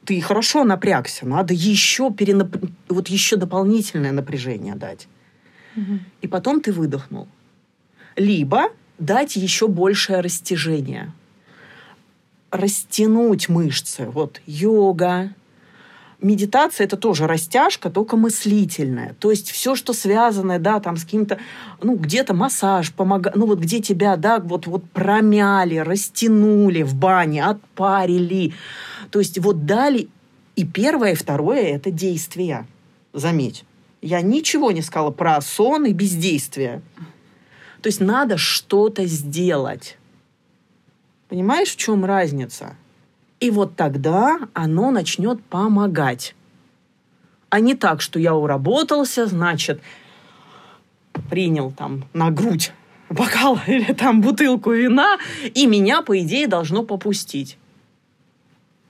ты 0.06 0.22
хорошо 0.22 0.64
напрягся, 0.64 1.28
надо 1.28 1.54
еще, 1.54 2.12
перенап... 2.12 2.56
вот 2.88 3.08
еще 3.10 3.36
дополнительное 3.36 4.12
напряжение 4.12 4.76
дать. 4.76 5.08
Угу. 5.76 6.00
И 6.22 6.28
потом 6.28 6.62
ты 6.62 6.72
выдохнул. 6.72 7.28
Либо 8.16 8.70
дать 8.98 9.36
еще 9.36 9.68
большее 9.68 10.22
растяжение. 10.22 11.12
Растянуть 12.52 13.50
мышцы. 13.50 14.06
Вот 14.06 14.42
йога, 14.46 15.34
медитация 16.22 16.86
это 16.86 16.98
тоже 16.98 17.28
растяжка, 17.28 17.90
только 17.90 18.18
мыслительная. 18.18 19.16
То 19.20 19.32
есть 19.32 19.52
все, 19.52 19.76
что 19.76 19.94
связано, 19.94 20.60
да, 20.60 20.80
там 20.80 20.98
с 20.98 21.04
каким-то, 21.04 21.38
ну, 21.82 21.96
где-то 21.96 22.34
массаж 22.34 22.92
помогает, 22.94 23.36
ну, 23.36 23.46
вот 23.46 23.60
где 23.60 23.80
тебя, 23.80 24.16
да, 24.16 24.40
вот, 24.40 24.68
вот 24.68 24.84
промяли, 24.92 25.78
растянули 25.78 26.82
в 26.82 26.96
бане, 26.96 27.46
отпарили, 27.46 28.54
то 29.12 29.20
есть 29.20 29.40
вот 29.40 29.66
дали 29.66 30.10
и 30.56 30.66
первое, 30.66 31.14
и 31.14 31.16
второе– 31.16 31.64
это 31.76 31.92
действия. 31.92 32.68
Заметь. 33.14 33.64
Я 34.02 34.22
ничего 34.22 34.72
не 34.72 34.82
сказала 34.82 35.12
про 35.12 35.40
сон 35.42 35.86
и 35.86 35.94
бездействие. 35.94 36.82
То 37.82 37.88
есть 37.88 38.02
надо 38.02 38.38
что-то 38.38 39.06
сделать. 39.06 39.98
Понимаешь, 41.30 41.70
в 41.70 41.78
чем 41.78 42.06
разница? 42.06 42.76
И 43.40 43.52
вот 43.52 43.76
тогда 43.76 44.38
оно 44.54 44.92
начнет 44.92 45.42
помогать. 45.46 46.36
А 47.50 47.62
не 47.62 47.74
так, 47.74 48.02
что 48.02 48.20
я 48.20 48.36
уработался, 48.36 49.28
значит, 49.28 49.82
принял 51.30 51.72
там 51.72 52.04
на 52.14 52.32
грудь 52.32 52.74
бокал 53.10 53.60
или 53.68 53.94
там 53.94 54.22
бутылку 54.22 54.72
вина, 54.72 55.18
и 55.42 55.66
меня, 55.68 56.02
по 56.02 56.20
идее, 56.20 56.48
должно 56.48 56.84
попустить 56.84 57.58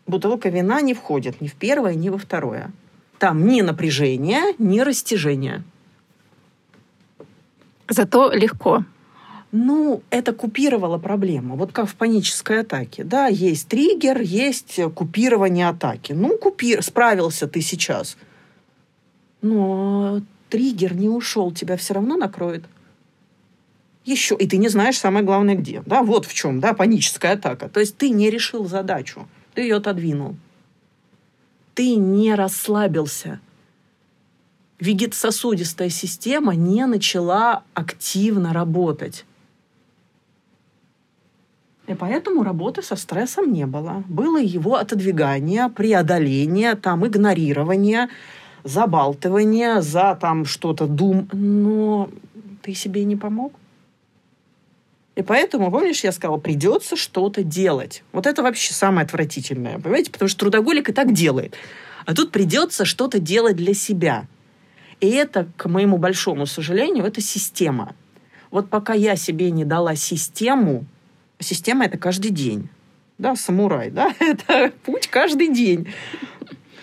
бутылка 0.09 0.49
вина 0.49 0.81
не 0.81 0.93
входит 0.93 1.41
ни 1.41 1.47
в 1.47 1.55
первое, 1.55 1.95
ни 1.95 2.09
во 2.09 2.17
второе. 2.17 2.71
Там 3.17 3.47
ни 3.47 3.61
напряжение, 3.61 4.55
ни 4.57 4.79
растяжение. 4.79 5.63
Зато 7.89 8.31
легко. 8.31 8.83
Ну, 9.51 10.03
это 10.11 10.31
купировало 10.31 10.99
проблему. 10.99 11.55
Вот 11.55 11.71
как 11.71 11.89
в 11.89 11.95
панической 11.95 12.61
атаке. 12.61 13.03
Да, 13.03 13.27
есть 13.27 13.67
триггер, 13.67 14.21
есть 14.21 14.79
купирование 14.93 15.69
атаки. 15.69 16.13
Ну, 16.13 16.37
купи... 16.37 16.81
справился 16.81 17.47
ты 17.47 17.61
сейчас. 17.61 18.15
Но 19.41 20.21
триггер 20.49 20.93
не 20.93 21.09
ушел, 21.09 21.51
тебя 21.51 21.77
все 21.77 21.95
равно 21.95 22.15
накроет. 22.15 22.63
Еще. 24.05 24.35
И 24.35 24.47
ты 24.47 24.57
не 24.57 24.69
знаешь 24.69 24.99
самое 24.99 25.25
главное 25.25 25.55
где. 25.55 25.81
Да, 25.85 26.03
вот 26.03 26.25
в 26.25 26.33
чем, 26.33 26.59
да, 26.59 26.73
паническая 26.73 27.33
атака. 27.33 27.69
То 27.69 27.79
есть 27.79 27.97
ты 27.97 28.09
не 28.09 28.29
решил 28.29 28.65
задачу 28.65 29.27
ты 29.59 29.63
ее 29.63 29.75
отодвинул. 29.75 30.37
Ты 31.73 31.97
не 31.97 32.33
расслабился. 32.33 33.41
Вегетососудистая 34.79 35.89
система 35.89 36.55
не 36.55 36.85
начала 36.85 37.63
активно 37.73 38.53
работать. 38.53 39.25
И 41.87 41.93
поэтому 41.93 42.43
работы 42.43 42.81
со 42.81 42.95
стрессом 42.95 43.51
не 43.51 43.65
было. 43.65 44.05
Было 44.07 44.39
его 44.41 44.75
отодвигание, 44.75 45.67
преодоление, 45.67 46.75
там, 46.75 47.05
игнорирование, 47.05 48.07
забалтывание 48.63 49.81
за 49.81 50.17
там 50.21 50.45
что-то 50.45 50.87
дум. 50.87 51.27
Но 51.33 52.09
ты 52.61 52.73
себе 52.73 53.03
не 53.03 53.17
помог. 53.17 53.51
И 55.19 55.21
поэтому, 55.21 55.69
помнишь, 55.69 56.05
я 56.05 56.13
сказала, 56.13 56.37
придется 56.37 56.95
что-то 56.95 57.43
делать. 57.43 58.03
Вот 58.13 58.25
это 58.25 58.41
вообще 58.41 58.73
самое 58.73 59.03
отвратительное, 59.03 59.77
понимаете? 59.77 60.11
Потому 60.11 60.29
что 60.29 60.39
трудоголик 60.39 60.87
и 60.87 60.93
так 60.93 61.11
делает. 61.11 61.55
А 62.05 62.15
тут 62.15 62.31
придется 62.31 62.85
что-то 62.85 63.19
делать 63.19 63.57
для 63.57 63.73
себя. 63.73 64.27
И 65.01 65.09
это, 65.09 65.49
к 65.57 65.67
моему 65.67 65.97
большому 65.97 66.45
сожалению, 66.45 67.03
это 67.03 67.19
система. 67.19 67.95
Вот 68.49 68.69
пока 68.69 68.93
я 68.93 69.17
себе 69.17 69.51
не 69.51 69.65
дала 69.65 69.97
систему, 69.97 70.85
система 71.37 71.83
это 71.83 71.97
каждый 71.97 72.31
день. 72.31 72.69
Да, 73.17 73.35
самурай, 73.35 73.91
да, 73.91 74.15
это 74.21 74.71
путь 74.85 75.09
каждый 75.09 75.53
день. 75.53 75.93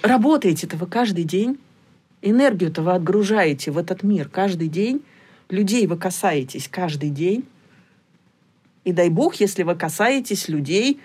Работаете-то 0.03 0.77
вы 0.77 0.87
каждый 0.87 1.25
день, 1.25 1.59
энергию-то 2.21 2.83
вы 2.83 2.93
отгружаете 2.93 3.71
в 3.71 3.79
этот 3.79 4.03
мир 4.03 4.29
каждый 4.29 4.69
день, 4.69 5.01
людей 5.49 5.87
вы 5.87 5.97
касаетесь 5.97 6.69
каждый 6.69 7.09
день, 7.09 7.47
и 8.87 8.93
дай 8.93 9.11
бог, 9.11 9.35
если 9.35 9.65
вы 9.65 9.75
касаетесь 9.75 10.49
людей 10.49 11.01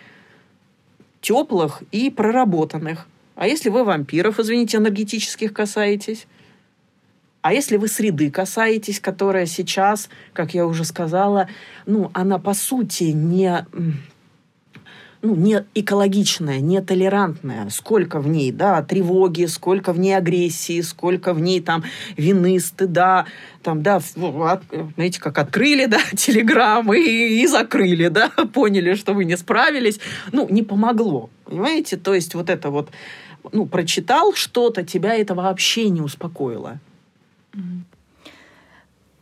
теплых 1.20 1.82
и 1.92 2.12
проработанных. 2.12 3.08
А 3.36 3.48
если 3.48 3.70
вы 3.70 3.84
вампиров, 3.84 4.40
извините, 4.40 4.78
энергетических 4.78 5.52
касаетесь? 5.52 6.28
А 7.42 7.54
если 7.54 7.78
вы 7.78 7.88
среды 7.88 8.30
касаетесь, 8.30 9.00
которая 9.00 9.48
сейчас, 9.48 10.10
как 10.32 10.54
я 10.54 10.68
уже 10.68 10.86
сказала, 10.86 11.50
ну, 11.88 12.12
она 12.14 12.38
по 12.38 12.54
сути 12.54 13.06
не, 13.06 13.66
ну, 15.22 15.36
не 15.36 15.64
экологичная, 15.76 16.60
не 16.60 16.82
толерантная. 16.82 17.70
Сколько 17.70 18.20
в 18.20 18.28
ней, 18.28 18.52
да, 18.52 18.82
тревоги, 18.82 19.46
сколько 19.46 19.94
в 19.94 20.00
ней 20.00 20.14
агрессии, 20.14 20.82
сколько 20.82 21.34
в 21.34 21.40
ней 21.40 21.62
там 21.62 21.84
вины, 22.18 22.60
стыда, 22.60 23.26
там, 23.62 23.84
да, 23.84 24.00
знаете, 24.00 25.20
как 25.20 25.38
открыли, 25.38 25.86
да, 25.86 26.00
телеграммы 26.16 27.00
и, 27.00 27.44
и 27.44 27.48
закрыли, 27.48 28.08
да, 28.08 28.30
поняли, 28.54 28.96
что 28.96 29.14
вы 29.14 29.26
не 29.26 29.38
справились. 29.38 30.00
Ну, 30.32 30.48
не 30.50 30.64
помогло, 30.64 31.30
понимаете? 31.46 31.98
То 31.98 32.14
есть 32.14 32.34
вот 32.34 32.50
это 32.50 32.72
вот, 32.72 32.90
ну, 33.52 33.68
прочитал 33.68 34.34
что-то, 34.34 34.84
тебя 34.84 35.16
это 35.16 35.36
вообще 35.36 35.90
не 35.90 36.02
успокоило. 36.02 36.80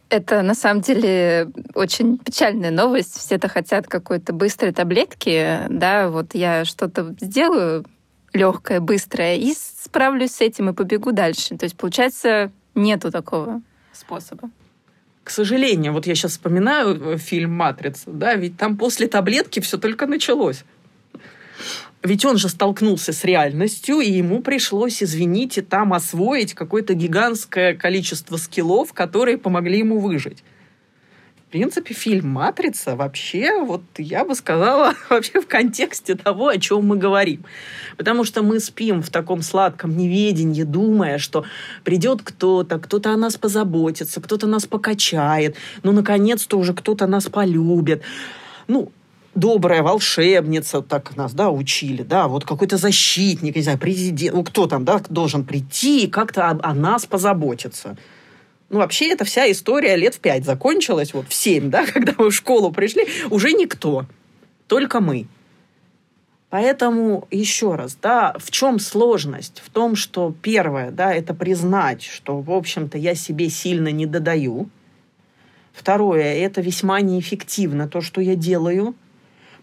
Это 0.10 0.41
на 0.41 0.56
самом 0.56 0.82
деле 0.82 1.52
очень 1.76 2.17
печальная 2.17 2.72
новость. 2.72 3.15
Все-то 3.17 3.48
хотят 3.48 3.88
какой-то 3.88 4.34
быстрой 4.34 4.74
таблетки, 4.74 5.60
да, 5.69 6.10
вот 6.10 6.34
я 6.34 6.65
что-то 6.65 7.15
сделаю 7.22 7.86
легкое, 8.34 8.80
быстрое, 8.80 9.36
и 9.36 9.54
справлюсь 9.54 10.32
с 10.32 10.41
этим 10.41 10.69
и 10.69 10.74
побегу 10.74 11.12
дальше. 11.12 11.58
То 11.58 11.65
есть, 11.65 11.78
получается, 11.78 12.52
нету 12.76 13.12
такого 13.12 13.62
способа. 13.93 14.50
К 15.24 15.30
сожалению, 15.30 15.93
вот 15.93 16.08
я 16.08 16.15
сейчас 16.15 16.32
вспоминаю 16.32 17.13
э, 17.13 17.17
фильм 17.17 17.54
«Матрица», 17.54 18.10
да, 18.10 18.34
ведь 18.34 18.58
там 18.58 18.78
после 18.78 19.08
таблетки 19.08 19.60
все 19.60 19.78
только 19.78 20.08
началось. 20.08 20.63
Ведь 22.02 22.24
он 22.24 22.38
же 22.38 22.48
столкнулся 22.48 23.12
с 23.12 23.26
реальностью, 23.26 24.00
и 24.00 24.10
ему 24.10 24.42
пришлось, 24.42 25.04
извините, 25.04 25.62
там 25.62 25.94
освоить 25.94 26.54
какое-то 26.54 26.94
гигантское 26.94 27.76
количество 27.76 28.38
скиллов, 28.38 28.94
которые 28.94 29.38
помогли 29.38 29.80
ему 29.80 30.00
выжить. 30.00 30.44
В 31.50 31.52
принципе, 31.52 31.96
фильм 31.96 32.30
«Матрица» 32.30 32.96
вообще, 32.96 33.60
вот 33.64 33.82
я 33.98 34.24
бы 34.24 34.36
сказала, 34.36 34.94
вообще 35.10 35.42
в 35.42 35.48
контексте 35.48 36.16
того, 36.16 36.50
о 36.50 36.58
чем 36.58 36.86
мы 36.86 36.96
говорим. 36.96 37.44
Потому 37.98 38.24
что 38.24 38.44
мы 38.44 38.60
спим 38.60 39.02
в 39.02 39.10
таком 39.10 39.42
сладком 39.42 39.98
неведении, 39.98 40.64
думая, 40.64 41.18
что 41.18 41.44
придет 41.84 42.22
кто-то, 42.24 42.78
кто-то 42.78 43.12
о 43.12 43.18
нас 43.18 43.36
позаботится, 43.36 44.22
кто-то 44.22 44.46
нас 44.46 44.68
покачает, 44.68 45.58
ну, 45.82 45.92
наконец-то 45.92 46.58
уже 46.58 46.74
кто-то 46.74 47.08
нас 47.08 47.26
полюбит. 47.26 48.04
Ну, 48.68 48.92
добрая 49.36 49.84
волшебница, 49.84 50.82
так 50.82 51.15
нас, 51.15 51.34
да, 51.34 51.50
учили, 51.50 52.04
да, 52.04 52.28
вот 52.28 52.46
какой-то 52.46 52.78
защитник, 52.78 53.56
не 53.56 53.62
знаю, 53.62 53.78
президент, 53.78 54.36
ну, 54.36 54.44
кто 54.44 54.68
там, 54.68 54.86
да, 54.86 55.02
должен 55.10 55.46
прийти 55.46 56.06
и 56.06 56.08
как-то 56.08 56.50
о, 56.50 56.60
о 56.62 56.74
нас 56.74 57.06
позаботиться. 57.06 57.98
Ну, 58.70 58.80
вообще, 58.80 59.10
эта 59.10 59.26
вся 59.26 59.50
история 59.52 59.96
лет 59.96 60.15
в 60.15 60.20
пять 60.20 60.46
закончилась, 60.46 61.13
вот 61.13 61.28
в 61.28 61.34
семь, 61.34 61.70
да, 61.70 61.86
когда 61.94 62.13
мы 62.18 62.30
в 62.30 62.36
школу 62.36 62.72
пришли, 62.72 63.08
уже 63.30 63.54
никто, 63.54 64.06
только 64.68 65.00
мы. 65.00 65.28
Поэтому 66.50 67.28
еще 67.30 67.76
раз, 67.76 67.96
да, 68.02 68.36
в 68.39 68.50
чем 68.50 68.80
сложность? 68.80 69.62
В 69.63 69.70
том, 69.70 69.96
что 69.96 70.34
первое, 70.42 70.89
да, 70.89 71.13
это 71.13 71.36
признать, 71.36 72.02
что, 72.02 72.42
в 72.42 72.52
общем-то, 72.52 72.98
я 72.98 73.13
себе 73.13 73.50
сильно 73.50 73.89
не 73.89 74.08
додаю. 74.08 74.68
Второе, 75.74 76.34
это 76.34 76.62
весьма 76.62 77.02
неэффективно 77.02 77.88
то, 77.88 78.02
что 78.02 78.20
я 78.20 78.36
делаю– 78.36 78.96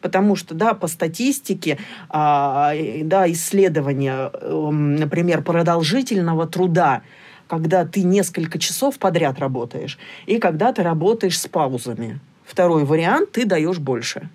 потому 0.00 0.36
что, 0.36 0.54
да, 0.54 0.74
по 0.74 0.86
статистике, 0.86 1.78
а, 2.08 2.72
да, 3.02 3.30
исследования, 3.30 4.30
эм, 4.40 4.96
например, 4.96 5.42
продолжительного 5.42 6.46
труда, 6.46 7.02
когда 7.48 7.84
ты 7.84 8.02
несколько 8.02 8.58
часов 8.58 8.98
подряд 8.98 9.38
работаешь, 9.38 9.98
и 10.26 10.38
когда 10.38 10.72
ты 10.72 10.82
работаешь 10.82 11.38
с 11.38 11.46
паузами. 11.46 12.20
Второй 12.44 12.84
вариант, 12.84 13.32
ты 13.32 13.44
даешь 13.44 13.78
больше. 13.78 14.28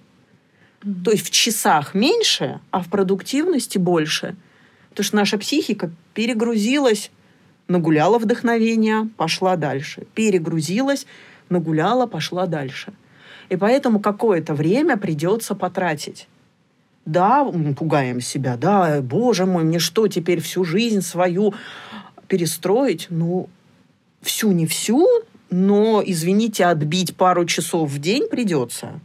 Mm-hmm. 0.82 1.04
То 1.04 1.12
есть 1.12 1.28
в 1.28 1.30
часах 1.32 1.94
меньше, 1.94 2.60
а 2.72 2.82
в 2.82 2.90
продуктивности 2.90 3.78
больше. 3.78 4.36
Потому 4.90 5.06
что 5.06 5.16
наша 5.16 5.38
психика 5.38 5.92
перегрузилась, 6.14 7.12
нагуляла 7.68 8.20
вдохновение, 8.20 9.10
пошла 9.18 9.56
дальше. 9.56 10.06
Перегрузилась, 10.14 11.06
нагуляла, 11.50 12.06
пошла 12.06 12.46
дальше. 12.46 12.94
И 13.52 13.58
поэтому 13.58 14.00
какое-то 14.00 14.54
время 14.54 14.96
придется 14.96 15.56
потратить. 15.56 16.30
Да, 17.06 17.44
мы 17.44 17.76
пугаем 17.76 18.22
себя, 18.22 18.56
да, 18.56 19.02
боже 19.02 19.46
мой, 19.46 19.66
мне 19.66 19.80
что, 19.80 20.08
теперь 20.08 20.40
всю 20.40 20.64
жизнь 20.64 21.02
свою 21.02 21.54
перестроить? 22.30 23.08
Ну, 23.10 23.50
всю 24.22 24.54
не 24.54 24.66
всю, 24.68 25.06
но, 25.50 26.02
извините, 26.06 26.64
отбить 26.64 27.18
пару 27.18 27.44
часов 27.44 27.90
в 27.92 28.00
день 28.00 28.30
придется. 28.30 29.02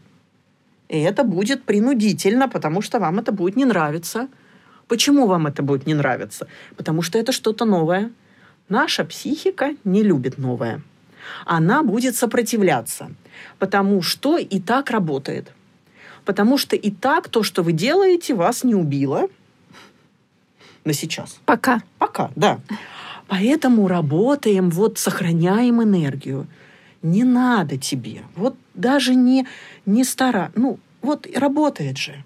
И 0.88 1.00
это 1.00 1.24
будет 1.24 1.64
принудительно, 1.64 2.48
потому 2.48 2.82
что 2.82 3.00
вам 3.00 3.18
это 3.18 3.32
будет 3.32 3.56
не 3.56 3.64
нравиться. 3.64 4.28
Почему 4.86 5.26
вам 5.26 5.48
это 5.48 5.64
будет 5.64 5.88
не 5.88 5.94
нравиться? 5.94 6.46
Потому 6.76 7.02
что 7.02 7.18
это 7.18 7.32
что-то 7.32 7.64
новое. 7.64 8.12
Наша 8.68 9.04
психика 9.04 9.74
не 9.82 10.04
любит 10.04 10.38
новое 10.38 10.82
она 11.44 11.82
будет 11.82 12.16
сопротивляться, 12.16 13.10
потому 13.58 14.02
что 14.02 14.38
и 14.38 14.60
так 14.60 14.90
работает. 14.90 15.52
Потому 16.24 16.58
что 16.58 16.76
и 16.76 16.90
так 16.90 17.28
то, 17.28 17.42
что 17.42 17.62
вы 17.62 17.72
делаете, 17.72 18.34
вас 18.34 18.64
не 18.64 18.74
убило 18.74 19.28
на 20.84 20.92
сейчас. 20.92 21.38
Пока. 21.44 21.82
Пока, 21.98 22.30
да. 22.36 22.58
Поэтому 23.28 23.88
работаем, 23.88 24.70
вот 24.70 24.98
сохраняем 24.98 25.82
энергию. 25.82 26.46
Не 27.02 27.24
надо 27.24 27.76
тебе. 27.76 28.22
Вот 28.34 28.56
даже 28.74 29.14
не, 29.14 29.46
не 29.84 30.04
стара. 30.04 30.50
Ну, 30.54 30.78
вот 31.02 31.26
работает 31.34 31.98
же. 31.98 32.24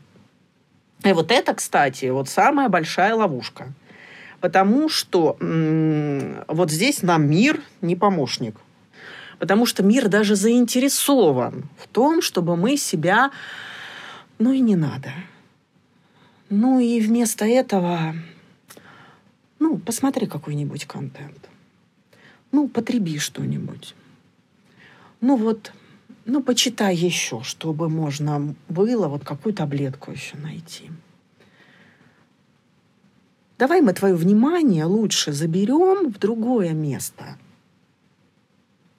И 1.05 1.13
вот 1.13 1.31
это, 1.31 1.55
кстати, 1.55 2.07
вот 2.07 2.29
самая 2.29 2.69
большая 2.69 3.15
ловушка. 3.15 3.73
Потому 4.41 4.89
что 4.89 5.37
м- 5.41 6.45
вот 6.49 6.71
здесь 6.71 7.03
нам 7.03 7.29
мир 7.29 7.61
не 7.83 7.97
помощник. 7.97 8.57
Потому 9.41 9.65
что 9.65 9.83
мир 9.83 10.09
даже 10.09 10.37
заинтересован 10.37 11.65
в 11.79 11.89
том, 11.89 12.21
чтобы 12.21 12.57
мы 12.57 12.77
себя... 12.77 13.31
Ну 14.39 14.53
и 14.53 14.61
не 14.61 14.77
надо. 14.77 15.13
Ну 16.51 16.79
и 16.79 17.01
вместо 17.01 17.47
этого... 17.47 18.15
Ну, 19.59 19.79
посмотри 19.79 20.27
какой-нибудь 20.27 20.85
контент. 20.85 21.49
Ну, 22.53 22.69
потреби 22.69 23.19
что-нибудь. 23.19 23.95
Ну 25.23 25.37
вот, 25.37 25.73
ну, 26.27 26.43
почитай 26.43 26.95
еще, 26.95 27.43
чтобы 27.43 27.89
можно 27.89 28.55
было 28.69 29.09
вот 29.09 29.25
какую 29.25 29.55
таблетку 29.55 30.11
еще 30.11 30.37
найти. 30.37 30.91
Давай 33.59 33.81
мы 33.81 33.95
твое 33.95 34.15
внимание 34.15 34.85
лучше 34.85 35.33
заберем 35.33 36.11
в 36.11 36.19
другое 36.19 36.73
место– 36.73 37.39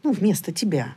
ну, 0.04 0.12
вместо 0.12 0.52
тебя. 0.52 0.96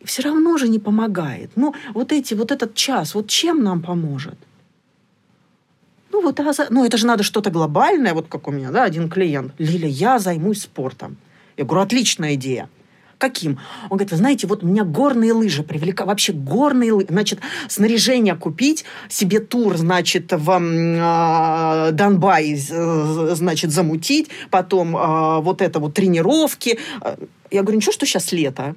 И 0.00 0.06
все 0.06 0.22
равно 0.22 0.58
же 0.58 0.68
не 0.68 0.78
помогает. 0.78 1.50
Ну, 1.56 1.74
вот 1.94 2.12
эти, 2.12 2.34
вот 2.34 2.52
этот 2.52 2.74
час, 2.74 3.14
вот 3.14 3.28
чем 3.28 3.62
нам 3.62 3.82
поможет? 3.82 4.38
Ну, 6.12 6.22
вот, 6.22 6.38
а 6.38 6.52
ну, 6.70 6.84
это 6.84 6.96
же 6.96 7.06
надо 7.06 7.24
что-то 7.24 7.50
глобальное, 7.50 8.14
вот 8.14 8.28
как 8.28 8.46
у 8.46 8.52
меня, 8.52 8.70
да, 8.70 8.84
один 8.84 9.08
клиент. 9.08 9.52
Лиля, 9.58 9.88
я 9.88 10.18
займусь 10.18 10.62
спортом. 10.62 11.16
Я 11.56 11.64
говорю, 11.64 11.82
отличная 11.82 12.34
идея. 12.34 12.68
Каким? 13.24 13.58
Он 13.84 13.96
говорит, 13.96 14.10
вы 14.10 14.18
знаете, 14.18 14.46
вот 14.46 14.62
меня 14.62 14.84
горные 14.84 15.32
лыжи 15.32 15.62
привлекают. 15.62 16.08
Вообще 16.08 16.34
горные 16.34 16.92
лыжи. 16.92 17.06
Значит, 17.08 17.38
снаряжение 17.68 18.34
купить, 18.34 18.84
себе 19.08 19.40
тур, 19.40 19.78
значит, 19.78 20.30
в 20.30 20.50
э, 20.50 21.92
Донбай, 21.92 22.54
значит, 22.54 23.70
замутить, 23.70 24.28
потом 24.50 24.94
э, 24.94 25.40
вот 25.40 25.62
это 25.62 25.78
вот 25.80 25.94
тренировки. 25.94 26.78
Я 27.50 27.62
говорю, 27.62 27.78
ничего, 27.78 27.92
что 27.92 28.04
сейчас 28.04 28.30
лето. 28.32 28.74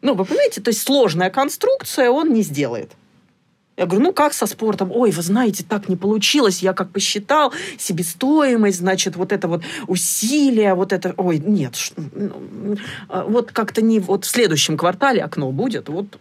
Ну, 0.00 0.14
вы 0.14 0.24
понимаете, 0.24 0.62
то 0.62 0.70
есть 0.70 0.82
сложная 0.82 1.28
конструкция 1.28 2.08
он 2.08 2.32
не 2.32 2.40
сделает. 2.40 2.92
Я 3.76 3.86
говорю, 3.86 4.04
ну 4.04 4.12
как 4.12 4.34
со 4.34 4.46
спортом? 4.46 4.90
Ой, 4.92 5.10
вы 5.10 5.22
знаете, 5.22 5.64
так 5.66 5.88
не 5.88 5.96
получилось. 5.96 6.62
Я 6.62 6.72
как 6.74 6.90
посчитал 6.90 7.52
себестоимость, 7.78 8.78
значит, 8.78 9.16
вот 9.16 9.32
это 9.32 9.48
вот 9.48 9.62
усилие, 9.86 10.74
вот 10.74 10.92
это... 10.92 11.14
Ой, 11.16 11.38
нет, 11.38 11.74
ну, 11.96 12.76
а, 13.08 13.24
вот 13.24 13.52
как-то 13.52 13.80
не... 13.80 14.00
Вот 14.00 14.24
в 14.24 14.28
следующем 14.28 14.76
квартале 14.76 15.22
окно 15.22 15.50
будет, 15.50 15.88
вот 15.88 16.18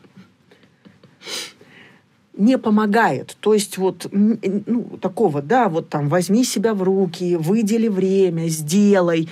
не 2.39 2.58
помогает. 2.58 3.38
То 3.39 3.54
есть 3.54 3.78
вот 3.78 4.08
ну, 4.12 4.97
такого, 5.02 5.41
да, 5.41 5.69
вот 5.69 5.89
там 5.89 6.10
возьми 6.10 6.43
себя 6.43 6.73
в 6.73 6.82
руки, 6.82 7.36
выдели 7.36 7.88
время, 7.88 8.47
сделай 8.47 9.30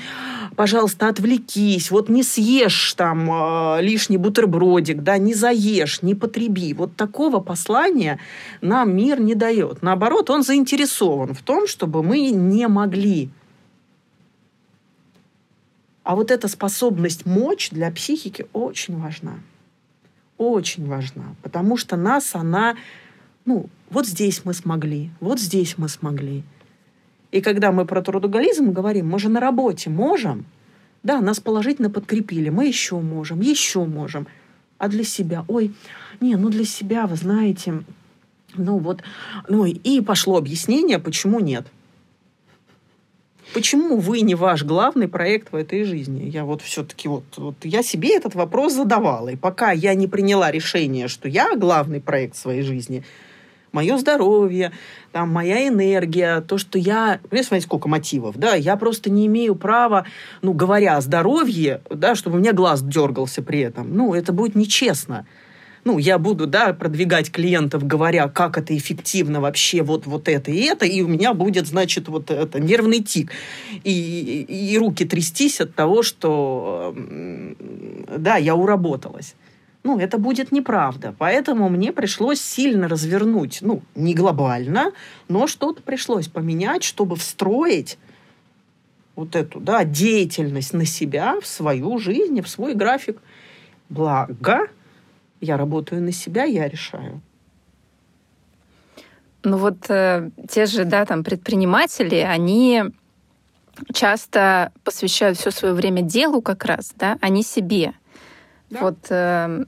пожалуйста, 0.58 1.08
отвлекись, 1.08 1.91
вот 1.91 2.10
не 2.10 2.24
съешь 2.24 2.93
там 2.96 3.30
э, 3.32 3.82
лишний 3.82 4.17
бутербродик, 4.17 5.04
да, 5.04 5.20
не 5.20 5.36
заешь, 5.36 6.01
не 6.01 6.16
потреби. 6.16 6.74
Вот 6.74 6.95
такого 6.95 7.39
послания 7.39 8.20
нам 8.60 8.95
мир 8.95 9.22
не 9.22 9.36
дает. 9.36 9.84
Наоборот, 9.84 10.30
он 10.32 10.43
заинтересован 10.43 11.36
в 11.36 11.43
том, 11.43 11.68
чтобы 11.68 12.01
мы 12.03 12.32
не 12.32 12.68
могли. 12.68 13.30
А 16.03 16.16
вот 16.16 16.32
эта 16.32 16.47
способность 16.47 17.26
мочь 17.26 17.70
для 17.70 17.91
психики 17.91 18.47
очень 18.51 18.97
важна. 18.97 19.36
Очень 20.38 20.88
важна, 20.88 21.35
потому 21.41 21.77
что 21.77 21.95
нас 21.95 22.35
она, 22.35 22.75
ну, 23.45 23.69
вот 23.89 24.07
здесь 24.07 24.41
мы 24.43 24.53
смогли, 24.53 25.09
вот 25.19 25.39
здесь 25.39 25.77
мы 25.77 25.89
смогли. 25.89 26.43
И 27.31 27.41
когда 27.41 27.71
мы 27.71 27.85
про 27.85 28.01
трудоголизм 28.01 28.71
говорим, 28.71 29.09
мы 29.09 29.19
же 29.19 29.29
на 29.29 29.39
работе 29.39 29.89
можем, 29.89 30.45
да, 31.03 31.21
нас 31.21 31.39
положительно 31.39 31.89
подкрепили, 31.89 32.49
мы 32.49 32.67
еще 32.67 32.99
можем, 32.99 33.41
еще 33.41 33.85
можем. 33.85 34.27
А 34.77 34.88
для 34.89 35.03
себя, 35.03 35.43
ой, 35.47 35.73
не, 36.19 36.35
ну 36.35 36.49
для 36.49 36.65
себя, 36.65 37.07
вы 37.07 37.15
знаете, 37.15 37.83
ну 38.55 38.77
вот, 38.77 39.03
ну 39.47 39.65
и 39.65 40.01
пошло 40.01 40.38
объяснение, 40.38 40.99
почему 40.99 41.39
нет. 41.39 41.67
Почему 43.54 43.98
вы 43.98 44.22
не 44.22 44.36
ваш 44.36 44.64
главный 44.64 45.08
проект 45.08 45.52
в 45.52 45.56
этой 45.56 45.84
жизни? 45.84 46.30
Я 46.30 46.45
вот 46.45 46.62
все-таки 46.62 47.08
вот, 47.08 47.24
вот 47.38 47.56
я 47.64 47.82
себе 47.82 48.16
этот 48.16 48.36
вопрос 48.36 48.74
задавала. 48.74 49.30
И 49.30 49.36
пока 49.36 49.72
я 49.72 49.93
не 49.93 50.08
приняла 50.08 50.52
решение, 50.52 51.08
что 51.08 51.28
я 51.28 51.56
главный 51.56 52.02
проект 52.02 52.36
своей 52.36 52.62
жизни, 52.62 53.04
мое 53.72 53.98
здоровье, 53.98 54.72
там, 55.12 55.30
моя 55.30 55.68
энергия, 55.68 56.41
то, 56.41 56.58
что 56.58 56.78
я... 56.78 57.20
Ну, 57.32 57.43
смотрите, 57.43 57.66
сколько 57.66 57.88
мотивов, 57.88 58.38
да, 58.38 58.56
я 58.56 58.76
просто 58.76 59.10
не 59.10 59.28
имею 59.28 59.56
права, 59.56 60.06
ну, 60.41 60.54
говоря 60.54 60.98
о 60.98 61.02
здоровье, 61.02 61.82
да, 61.89 62.16
чтобы 62.16 62.38
у 62.38 62.39
меня 62.39 62.54
глаз 62.54 62.82
дергался 62.82 63.41
при 63.41 63.60
этом. 63.60 63.95
Ну, 63.95 64.14
это 64.14 64.34
будет 64.34 64.56
нечестно 64.56 65.26
ну, 65.88 65.99
я 65.99 66.17
буду, 66.17 66.47
да, 66.47 66.73
продвигать 66.73 67.31
клиентов, 67.31 67.88
говоря, 67.88 68.27
как 68.27 68.57
это 68.57 68.75
эффективно 68.75 69.39
вообще, 69.39 69.83
вот, 69.83 70.05
вот 70.05 70.27
это 70.27 70.51
и 70.51 70.59
это, 70.63 70.85
и 70.85 71.01
у 71.01 71.07
меня 71.07 71.33
будет, 71.33 71.65
значит, 71.65 72.09
вот 72.09 72.29
это 72.29 72.59
нервный 72.59 73.01
тик. 73.01 73.31
И, 73.85 74.45
и, 74.49 74.77
руки 74.77 75.05
трястись 75.05 75.61
от 75.61 75.75
того, 75.75 76.03
что, 76.03 76.93
да, 78.17 78.35
я 78.35 78.55
уработалась. 78.55 79.35
Ну, 79.83 79.97
это 79.97 80.17
будет 80.17 80.51
неправда. 80.51 81.15
Поэтому 81.17 81.69
мне 81.69 81.93
пришлось 81.93 82.41
сильно 82.41 82.89
развернуть, 82.89 83.59
ну, 83.61 83.81
не 83.95 84.13
глобально, 84.13 84.91
но 85.29 85.47
что-то 85.47 85.81
пришлось 85.81 86.27
поменять, 86.27 86.83
чтобы 86.83 87.15
встроить 87.15 87.97
вот 89.15 89.38
эту, 89.38 89.61
да, 89.61 89.85
деятельность 89.85 90.73
на 90.73 90.85
себя, 90.85 91.39
в 91.39 91.47
свою 91.47 91.97
жизнь, 91.97 92.41
в 92.41 92.49
свой 92.49 92.73
график. 92.73 93.19
Благо, 93.88 94.67
я 95.41 95.57
работаю 95.57 96.01
на 96.01 96.11
себя, 96.11 96.43
я 96.43 96.67
решаю. 96.67 97.21
Ну 99.43 99.57
вот 99.57 99.89
э, 99.89 100.29
те 100.49 100.65
же, 100.65 100.85
да, 100.85 101.05
там 101.05 101.23
предприниматели, 101.23 102.17
они 102.17 102.83
часто 103.93 104.71
посвящают 104.83 105.38
все 105.38 105.51
свое 105.51 105.73
время 105.73 106.01
делу 106.01 106.41
как 106.41 106.65
раз, 106.65 106.93
да, 106.95 107.17
а 107.21 107.29
не 107.29 107.43
себе. 107.43 107.93
Да. 108.69 108.79
Вот 108.81 108.97
э, 109.09 109.65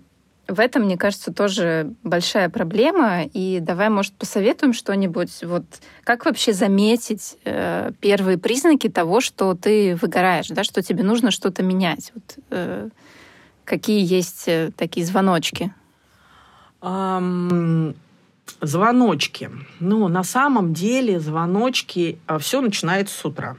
в 0.50 0.60
этом, 0.60 0.84
мне 0.84 0.98
кажется, 0.98 1.32
тоже 1.32 1.94
большая 2.04 2.50
проблема. 2.50 3.24
И 3.24 3.60
давай, 3.62 3.90
может, 3.90 4.14
посоветуем 4.14 4.74
что-нибудь. 4.74 5.44
Вот 5.44 5.64
как 6.04 6.26
вообще 6.26 6.54
заметить 6.54 7.38
э, 7.46 7.92
первые 8.00 8.38
признаки 8.38 8.90
того, 8.90 9.22
что 9.22 9.54
ты 9.54 9.96
выгораешь, 9.96 10.48
да, 10.48 10.64
что 10.64 10.82
тебе 10.82 11.04
нужно 11.04 11.32
что-то 11.32 11.64
менять? 11.64 12.12
Вот, 12.16 12.38
э, 12.50 12.90
Какие 13.70 14.04
есть 14.04 14.48
э, 14.48 14.72
такие 14.76 15.06
звоночки? 15.06 15.72
Um, 16.82 17.96
звоночки. 18.62 19.52
Ну, 19.80 20.08
на 20.08 20.24
самом 20.24 20.74
деле 20.74 21.20
звоночки, 21.20 22.18
а, 22.26 22.40
все 22.40 22.62
начинается 22.62 23.16
с 23.16 23.24
утра. 23.24 23.58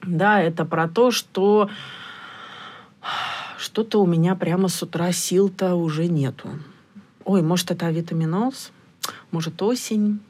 Да, 0.00 0.40
это 0.40 0.64
про 0.64 0.88
то, 0.88 1.10
что 1.10 1.68
что-то 3.58 4.00
у 4.00 4.06
меня 4.06 4.36
прямо 4.36 4.68
с 4.68 4.82
утра 4.82 5.12
сил-то 5.12 5.74
уже 5.74 6.06
нету. 6.06 6.48
Ой, 7.26 7.42
может, 7.42 7.70
это 7.70 7.90
витаминоз, 7.90 8.72
может, 9.32 9.60
осень, 9.60 10.20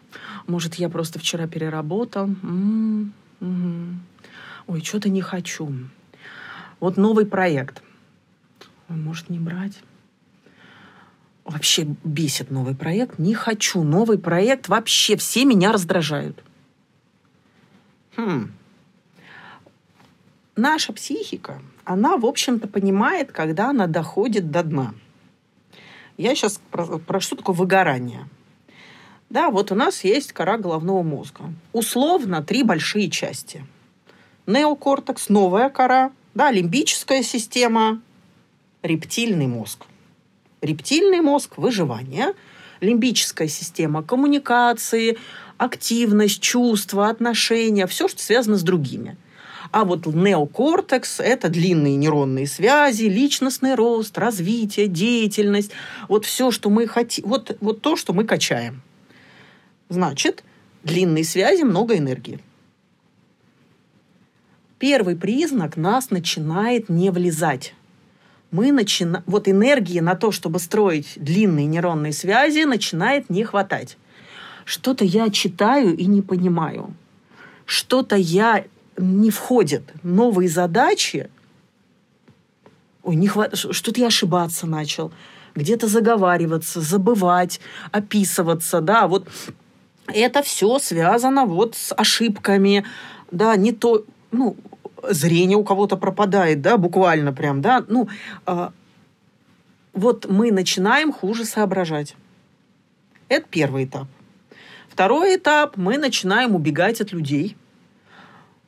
может, 0.48 0.74
я 0.74 0.88
просто 0.88 1.20
вчера 1.20 1.46
переработал. 1.46 2.24
М-м-м. 2.24 4.00
Ой, 4.66 4.82
что-то 4.82 5.08
не 5.10 5.22
хочу. 5.22 5.72
Вот 6.80 6.96
новый 6.96 7.24
проект– 7.24 7.84
он 8.90 9.02
может 9.02 9.30
не 9.30 9.38
брать. 9.38 9.78
Вообще 11.44 11.84
бесит 12.04 12.50
новый 12.50 12.74
проект. 12.74 13.18
Не 13.18 13.34
хочу 13.34 13.82
новый 13.82 14.18
проект. 14.18 14.68
Вообще 14.68 15.16
все 15.16 15.44
меня 15.44 15.72
раздражают. 15.72 16.42
Хм. 18.16 18.52
Наша 20.56 20.92
психика, 20.92 21.62
она, 21.84 22.16
в 22.16 22.26
общем-то, 22.26 22.68
понимает, 22.68 23.32
когда 23.32 23.70
она 23.70 23.86
доходит 23.86 24.50
до 24.50 24.62
дна. 24.62 24.94
Я 26.18 26.34
сейчас 26.34 26.60
про, 26.70 26.98
про 26.98 27.20
что 27.20 27.36
такое 27.36 27.56
выгорание. 27.56 28.28
Да, 29.30 29.50
вот 29.50 29.72
у 29.72 29.74
нас 29.74 30.04
есть 30.04 30.32
кора 30.32 30.58
головного 30.58 31.02
мозга. 31.02 31.44
Условно 31.72 32.42
три 32.42 32.62
большие 32.62 33.08
части. 33.08 33.64
Неокортекс, 34.46 35.28
новая 35.28 35.70
кора, 35.70 36.12
да, 36.34 36.50
лимбическая 36.50 37.22
система, 37.22 38.02
рептильный 38.82 39.46
мозг. 39.46 39.86
Рептильный 40.60 41.20
мозг– 41.20 41.54
выживание, 41.56 42.34
лимбическая 42.80 43.48
система– 43.48 44.02
коммуникации, 44.04 45.18
активность, 45.58 46.40
чувства, 46.40 47.08
отношения, 47.08 47.86
все, 47.86 48.08
что 48.08 48.22
связано 48.22 48.56
с 48.56 48.62
другими. 48.62 49.16
А 49.72 49.84
вот 49.84 50.06
неокортекс– 50.06 51.20
это 51.20 51.48
длинные 51.48 51.96
нейронные 51.96 52.46
связи, 52.46 53.04
личностный 53.04 53.74
рост, 53.74 54.18
развитие, 54.18 54.88
деятельность. 54.88 55.70
Вот 56.08 56.24
все, 56.24 56.50
что 56.50 56.70
мы 56.70 56.86
хотим, 56.86 57.26
вот, 57.26 57.56
вот 57.60 57.80
то, 57.80 57.96
что 57.96 58.12
мы 58.12 58.24
качаем. 58.24 58.82
Значит, 59.88 60.44
длинные 60.82 61.24
связи, 61.24 61.62
много 61.62 61.96
энергии. 61.96 62.40
Первый 64.78 65.14
признак 65.14 65.76
нас 65.76 66.10
начинает 66.10 66.88
не 66.88 67.10
влезать 67.10 67.74
мы 68.50 68.72
начинаем... 68.72 69.22
Вот 69.26 69.48
энергии 69.48 70.00
на 70.00 70.14
то, 70.14 70.32
чтобы 70.32 70.58
строить 70.58 71.12
длинные 71.16 71.66
нейронные 71.66 72.12
связи, 72.12 72.64
начинает 72.64 73.30
не 73.30 73.44
хватать. 73.44 73.96
Что-то 74.64 75.04
я 75.04 75.30
читаю 75.30 75.96
и 75.96 76.06
не 76.06 76.22
понимаю. 76.22 76.94
Что-то 77.64 78.16
я 78.16 78.64
не 78.96 79.30
входит. 79.30 79.82
Новые 80.02 80.48
задачи... 80.48 81.30
Ой, 83.02 83.16
не 83.16 83.28
хват... 83.28 83.56
что-то 83.56 84.00
я 84.00 84.08
ошибаться 84.08 84.66
начал. 84.66 85.12
Где-то 85.54 85.88
заговариваться, 85.88 86.80
забывать, 86.80 87.60
описываться. 87.92 88.80
Да, 88.80 89.08
вот 89.08 89.28
это 90.06 90.42
все 90.42 90.78
связано 90.78 91.46
вот 91.46 91.74
с 91.74 91.94
ошибками. 91.94 92.84
Да, 93.30 93.56
не 93.56 93.72
то... 93.72 94.04
Ну, 94.32 94.56
зрение 95.08 95.56
у 95.56 95.64
кого-то 95.64 95.96
пропадает, 95.96 96.60
да, 96.60 96.76
буквально 96.76 97.32
прям, 97.32 97.60
да, 97.60 97.84
ну, 97.88 98.08
э, 98.46 98.68
вот 99.92 100.26
мы 100.28 100.52
начинаем 100.52 101.12
хуже 101.12 101.44
соображать. 101.44 102.16
Это 103.28 103.46
первый 103.48 103.84
этап. 103.84 104.06
Второй 104.88 105.36
этап, 105.36 105.76
мы 105.76 105.98
начинаем 105.98 106.54
убегать 106.54 107.00
от 107.00 107.12
людей. 107.12 107.56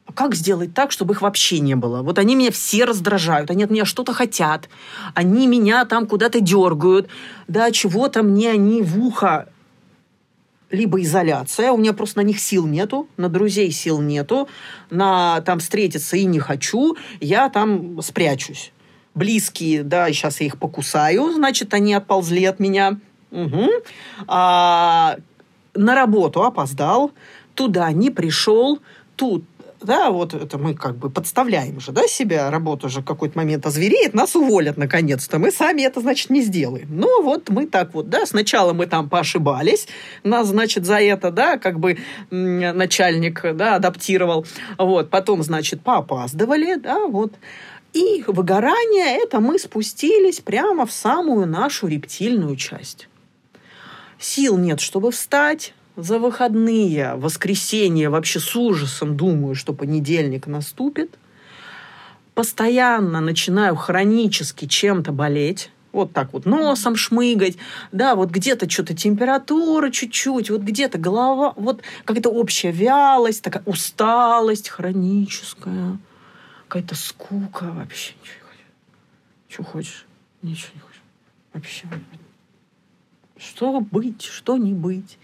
А 0.06 0.12
как 0.12 0.34
сделать 0.34 0.74
так, 0.74 0.92
чтобы 0.92 1.14
их 1.14 1.22
вообще 1.22 1.60
не 1.60 1.74
было? 1.74 2.02
Вот 2.02 2.18
они 2.18 2.34
меня 2.34 2.50
все 2.50 2.84
раздражают, 2.84 3.50
они 3.50 3.64
от 3.64 3.70
меня 3.70 3.84
что-то 3.84 4.12
хотят, 4.12 4.68
они 5.14 5.46
меня 5.46 5.84
там 5.84 6.06
куда-то 6.06 6.40
дергают, 6.40 7.08
да, 7.48 7.70
чего-то 7.70 8.22
мне 8.22 8.50
они 8.50 8.82
в 8.82 9.04
ухо 9.04 9.48
либо 10.72 11.00
изоляция, 11.02 11.70
у 11.70 11.76
меня 11.76 11.92
просто 11.92 12.18
на 12.18 12.22
них 12.22 12.40
сил 12.40 12.66
нету, 12.66 13.06
на 13.16 13.28
друзей 13.28 13.70
сил 13.70 14.00
нету, 14.00 14.48
на 14.90 15.40
там 15.42 15.60
встретиться 15.60 16.16
и 16.16 16.24
не 16.24 16.40
хочу, 16.40 16.96
я 17.20 17.48
там 17.50 18.00
спрячусь. 18.02 18.72
Близкие, 19.14 19.82
да, 19.82 20.08
сейчас 20.08 20.40
я 20.40 20.46
их 20.46 20.58
покусаю, 20.58 21.30
значит, 21.34 21.74
они 21.74 21.92
отползли 21.92 22.44
от 22.46 22.58
меня. 22.58 22.98
Угу. 23.30 23.68
А, 24.26 25.16
на 25.74 25.94
работу 25.94 26.42
опоздал, 26.42 27.12
туда 27.54 27.92
не 27.92 28.10
пришел, 28.10 28.80
тут 29.16 29.44
да, 29.84 30.10
вот 30.10 30.34
это 30.34 30.58
мы 30.58 30.74
как 30.74 30.96
бы 30.96 31.10
подставляем 31.10 31.80
же, 31.80 31.92
да, 31.92 32.06
себя, 32.06 32.50
работа 32.50 32.88
же 32.88 33.00
в 33.00 33.04
какой-то 33.04 33.38
момент 33.38 33.66
озвереет, 33.66 34.14
нас 34.14 34.36
уволят 34.36 34.76
наконец-то, 34.76 35.38
мы 35.38 35.50
сами 35.50 35.82
это, 35.82 36.00
значит, 36.00 36.30
не 36.30 36.42
сделаем. 36.42 36.88
Ну, 36.90 37.22
вот 37.22 37.48
мы 37.48 37.66
так 37.66 37.94
вот, 37.94 38.08
да, 38.08 38.26
сначала 38.26 38.72
мы 38.72 38.86
там 38.86 39.08
поошибались, 39.08 39.88
нас, 40.24 40.48
значит, 40.48 40.84
за 40.84 41.00
это, 41.00 41.30
да, 41.30 41.58
как 41.58 41.78
бы 41.80 41.98
начальник, 42.30 43.42
да, 43.54 43.76
адаптировал, 43.76 44.46
вот, 44.78 45.10
потом, 45.10 45.42
значит, 45.42 45.82
поопаздывали, 45.82 46.76
да, 46.76 47.06
вот, 47.06 47.34
и 47.92 48.24
выгорание, 48.26 49.18
это 49.22 49.40
мы 49.40 49.58
спустились 49.58 50.40
прямо 50.40 50.86
в 50.86 50.92
самую 50.92 51.46
нашу 51.46 51.88
рептильную 51.88 52.56
часть. 52.56 53.08
Сил 54.18 54.56
нет, 54.56 54.80
чтобы 54.80 55.10
встать, 55.10 55.74
за 55.96 56.18
выходные, 56.18 57.14
воскресенье 57.16 58.08
вообще 58.08 58.40
с 58.40 58.56
ужасом 58.56 59.16
думаю, 59.16 59.54
что 59.54 59.72
понедельник 59.72 60.46
наступит. 60.46 61.18
Постоянно 62.34 63.20
начинаю 63.20 63.76
хронически 63.76 64.66
чем-то 64.66 65.12
болеть. 65.12 65.70
вот 65.92 66.14
так 66.14 66.32
вот 66.32 66.46
носом 66.46 66.96
шмыгать, 66.96 67.58
да, 67.92 68.14
вот 68.14 68.30
где-то 68.30 68.70
что-то 68.70 68.94
температура 68.96 69.90
чуть-чуть, 69.90 70.48
вот 70.48 70.62
где-то 70.62 70.96
голова, 70.96 71.52
вот 71.56 71.82
какая-то 72.06 72.30
общая 72.30 72.70
вялость, 72.70 73.42
такая 73.42 73.62
усталость 73.66 74.70
хроническая, 74.70 75.98
какая-то 76.68 76.94
скука 76.94 77.64
вообще. 77.64 78.14
Ничего 78.22 78.32
не 78.32 78.42
хочешь. 78.48 78.66
Что 79.50 79.64
хочешь? 79.64 80.06
Ничего 80.40 80.70
не 80.74 80.80
хочешь. 80.80 81.02
Вообще. 81.52 81.86
Что 83.36 83.80
быть, 83.80 84.22
что 84.22 84.56
не 84.56 84.72
быть 84.72 85.18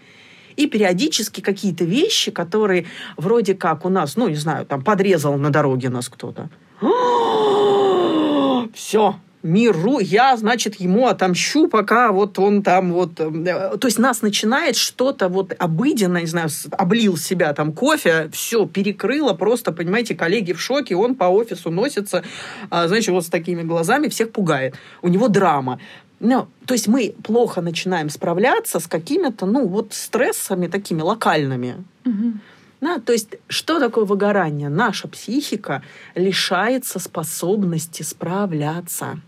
и 0.59 0.67
периодически 0.67 1.39
какие-то 1.39 1.85
вещи, 1.85 2.31
которые 2.31 2.85
вроде 3.15 3.55
как 3.55 3.85
у 3.85 3.89
нас, 3.89 4.17
ну, 4.17 4.27
не 4.27 4.35
знаю, 4.35 4.65
там 4.65 4.83
подрезал 4.83 5.37
на 5.37 5.51
дороге 5.51 5.89
нас 5.89 6.09
кто-то. 6.09 6.49
Все, 8.73 9.15
миру, 9.41 9.99
я, 9.99 10.35
значит, 10.35 10.75
ему 10.75 11.07
отомщу, 11.07 11.69
пока 11.69 12.11
вот 12.11 12.37
он 12.39 12.61
там 12.61 12.91
вот... 12.91 13.19
Э, 13.19 13.77
то 13.79 13.87
есть 13.87 13.99
нас 13.99 14.21
начинает 14.21 14.75
что-то 14.75 15.29
вот 15.29 15.53
обыденно, 15.57 16.17
не 16.17 16.27
знаю, 16.27 16.49
облил 16.71 17.15
себя 17.15 17.53
там 17.53 17.71
кофе, 17.71 18.29
все 18.33 18.65
перекрыло, 18.65 19.33
просто, 19.33 19.71
понимаете, 19.71 20.13
коллеги 20.13 20.51
в 20.51 20.61
шоке, 20.61 20.95
он 20.95 21.15
по 21.15 21.25
офису 21.25 21.71
носится, 21.71 22.23
а, 22.69 22.89
значит, 22.89 23.09
вот 23.09 23.25
с 23.25 23.29
такими 23.29 23.63
глазами 23.63 24.09
всех 24.09 24.33
пугает. 24.33 24.75
У 25.01 25.07
него 25.07 25.29
драма. 25.29 25.79
Ну, 26.19 26.47
то 26.65 26.73
есть 26.73 26.87
мы 26.87 27.15
плохо 27.23 27.61
начинаем 27.61 28.09
справляться 28.09 28.79
с 28.79 28.87
какими-то, 28.87 29.45
ну, 29.45 29.67
вот 29.67 29.93
стрессами 29.93 30.67
такими 30.67 31.01
локальными. 31.01 31.83
Угу. 32.05 32.33
Да, 32.81 32.99
то 32.99 33.13
есть, 33.13 33.35
что 33.47 33.79
такое 33.79 34.05
выгорание? 34.05 34.69
Наша 34.69 35.07
психика 35.07 35.83
лишается 36.15 36.99
способности 36.99 38.03
справляться. 38.03 39.19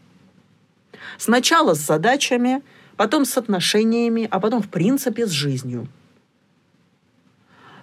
Сначала 1.18 1.74
с 1.74 1.80
задачами, 1.80 2.62
потом 2.96 3.26
с 3.26 3.38
отношениями, 3.38 4.28
а 4.30 4.39
потом, 4.39 4.62
в 4.62 4.70
принципе, 4.70 5.26
с 5.26 5.32
жизнью. 5.32 5.88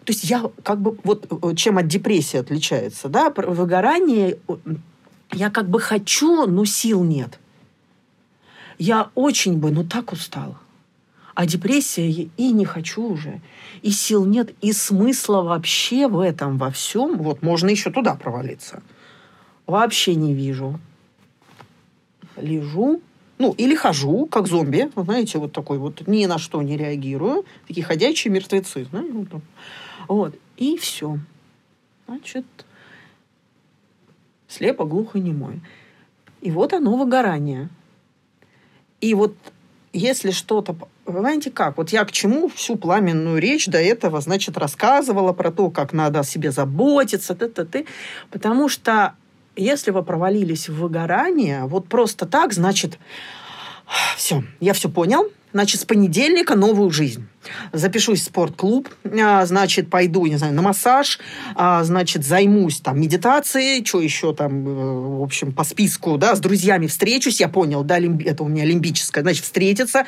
То 0.04 0.12
есть 0.12 0.24
я 0.24 0.50
как 0.62 0.80
бы, 0.80 0.96
вот 1.04 1.26
э, 1.30 1.54
чем 1.54 1.76
от 1.76 1.86
депрессии 1.86 2.38
отличается, 2.38 3.08
да, 3.08 3.28
выгорание, 3.28 4.38
я 5.32 5.50
как 5.50 5.68
бы 5.68 5.80
хочу, 5.80 6.46
но 6.46 6.64
сил 6.64 7.04
нет. 7.04 7.38
Я 8.78 9.10
очень 9.14 9.58
бы, 9.58 9.70
но 9.70 9.84
так 9.84 10.12
устала. 10.12 10.58
А 11.34 11.46
депрессия 11.46 12.10
и 12.10 12.52
не 12.52 12.64
хочу 12.64 13.02
уже, 13.02 13.40
и 13.82 13.90
сил 13.90 14.24
нет, 14.24 14.54
и 14.60 14.72
смысла 14.72 15.42
вообще 15.42 16.08
в 16.08 16.18
этом, 16.18 16.58
во 16.58 16.70
всем, 16.70 17.16
вот 17.18 17.42
можно 17.42 17.68
еще 17.68 17.90
туда 17.90 18.16
провалиться. 18.16 18.82
Вообще 19.66 20.16
не 20.16 20.34
вижу. 20.34 20.80
Лежу, 22.36 23.00
ну, 23.38 23.52
или 23.52 23.76
хожу, 23.76 24.26
как 24.26 24.48
зомби, 24.48 24.90
знаете, 24.96 25.38
вот 25.38 25.52
такой 25.52 25.78
вот, 25.78 26.06
ни 26.08 26.26
на 26.26 26.38
что 26.38 26.60
не 26.60 26.76
реагирую. 26.76 27.44
Такие 27.68 27.84
ходячие 27.84 28.32
мертвецы, 28.32 28.86
знаете, 28.86 29.40
вот. 30.08 30.34
И 30.56 30.76
все. 30.76 31.20
Значит, 32.08 32.46
слепо, 34.48 34.84
глухо, 34.84 35.20
немой. 35.20 35.60
И 36.40 36.50
вот 36.50 36.72
оно 36.72 36.96
выгорание. 36.96 37.68
И 39.00 39.14
вот 39.14 39.34
если 39.92 40.30
что-то... 40.30 40.76
Понимаете 41.04 41.50
как? 41.50 41.78
Вот 41.78 41.90
я 41.90 42.04
к 42.04 42.12
чему 42.12 42.48
всю 42.48 42.76
пламенную 42.76 43.38
речь 43.38 43.66
до 43.66 43.78
этого, 43.78 44.20
значит, 44.20 44.58
рассказывала 44.58 45.32
про 45.32 45.50
то, 45.50 45.70
как 45.70 45.92
надо 45.92 46.20
о 46.20 46.24
себе 46.24 46.50
заботиться, 46.50 47.34
т 47.34 47.46
-т 47.46 47.64
-т. 47.64 47.86
потому 48.30 48.68
что 48.68 49.14
если 49.56 49.90
вы 49.90 50.02
провалились 50.02 50.68
в 50.68 50.76
выгорание, 50.76 51.64
вот 51.64 51.88
просто 51.88 52.26
так, 52.26 52.52
значит, 52.52 52.98
все, 54.16 54.44
я 54.60 54.72
все 54.72 54.88
понял, 54.88 55.32
Значит, 55.52 55.80
с 55.80 55.84
понедельника 55.84 56.54
новую 56.54 56.90
жизнь. 56.90 57.26
Запишусь 57.72 58.20
в 58.20 58.24
спортклуб, 58.24 58.88
а, 59.04 59.46
значит, 59.46 59.88
пойду, 59.88 60.26
не 60.26 60.36
знаю, 60.36 60.52
на 60.52 60.60
массаж, 60.60 61.18
а, 61.54 61.82
значит, 61.84 62.24
займусь 62.24 62.80
там 62.80 63.00
медитацией, 63.00 63.84
что 63.84 64.00
еще 64.02 64.34
там, 64.34 64.68
э, 64.68 65.18
в 65.18 65.22
общем, 65.22 65.52
по 65.52 65.64
списку, 65.64 66.18
да, 66.18 66.36
с 66.36 66.40
друзьями 66.40 66.86
встречусь, 66.86 67.40
я 67.40 67.48
понял, 67.48 67.82
да, 67.82 67.98
это 67.98 68.42
у 68.42 68.48
меня 68.48 68.64
олимпическое, 68.64 69.22
значит, 69.22 69.44
встретиться 69.44 70.04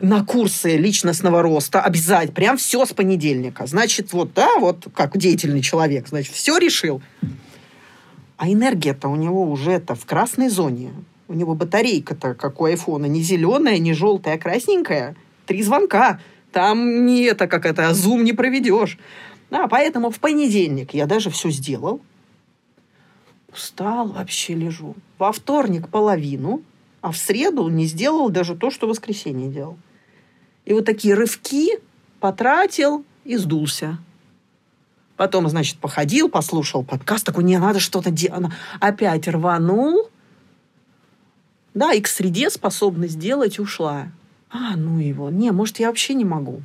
на 0.00 0.24
курсы 0.24 0.78
личностного 0.78 1.42
роста, 1.42 1.82
обязательно, 1.82 2.34
прям 2.34 2.56
все 2.56 2.86
с 2.86 2.92
понедельника. 2.94 3.66
Значит, 3.66 4.14
вот, 4.14 4.32
да, 4.32 4.58
вот 4.58 4.86
как 4.94 5.18
деятельный 5.18 5.60
человек, 5.60 6.08
значит, 6.08 6.32
все 6.32 6.56
решил. 6.56 7.02
А 8.38 8.48
энергия-то 8.48 9.08
у 9.08 9.16
него 9.16 9.50
уже 9.50 9.72
это 9.72 9.94
в 9.94 10.06
красной 10.06 10.48
зоне. 10.48 10.92
У 11.28 11.34
него 11.34 11.54
батарейка-то, 11.54 12.34
как 12.34 12.60
у 12.60 12.64
айфона, 12.64 13.04
не 13.04 13.22
зеленая, 13.22 13.78
не 13.78 13.92
желтая, 13.92 14.36
а 14.36 14.38
красненькая. 14.38 15.14
Три 15.46 15.62
звонка. 15.62 16.20
Там 16.52 17.04
не 17.04 17.22
это, 17.24 17.46
как 17.46 17.66
это, 17.66 17.88
а 17.88 17.94
зум 17.94 18.24
не 18.24 18.32
проведешь. 18.32 18.98
Да, 19.50 19.66
поэтому 19.68 20.10
в 20.10 20.18
понедельник 20.20 20.94
я 20.94 21.06
даже 21.06 21.30
все 21.30 21.50
сделал. 21.50 22.00
Устал 23.52 24.08
вообще 24.08 24.54
лежу. 24.54 24.94
Во 25.18 25.32
вторник 25.32 25.88
половину, 25.88 26.62
а 27.02 27.12
в 27.12 27.16
среду 27.18 27.68
не 27.68 27.86
сделал 27.86 28.30
даже 28.30 28.56
то, 28.56 28.70
что 28.70 28.86
в 28.86 28.90
воскресенье 28.90 29.48
делал. 29.48 29.78
И 30.64 30.72
вот 30.72 30.84
такие 30.84 31.14
рывки 31.14 31.78
потратил 32.20 33.04
и 33.24 33.36
сдулся. 33.36 33.98
Потом, 35.16 35.48
значит, 35.48 35.78
походил, 35.78 36.28
послушал 36.28 36.84
подкаст, 36.84 37.26
такой, 37.26 37.44
не, 37.44 37.58
надо 37.58 37.80
что-то 37.80 38.10
делать. 38.10 38.52
Опять 38.80 39.26
рванул, 39.28 40.08
да, 41.78 41.92
и 41.92 42.00
к 42.00 42.08
среде 42.08 42.50
способность 42.50 43.14
сделать 43.14 43.58
ушла. 43.58 44.08
А, 44.50 44.76
ну 44.76 44.98
его. 44.98 45.30
Не, 45.30 45.52
может, 45.52 45.78
я 45.78 45.88
вообще 45.88 46.14
не 46.14 46.24
могу. 46.24 46.62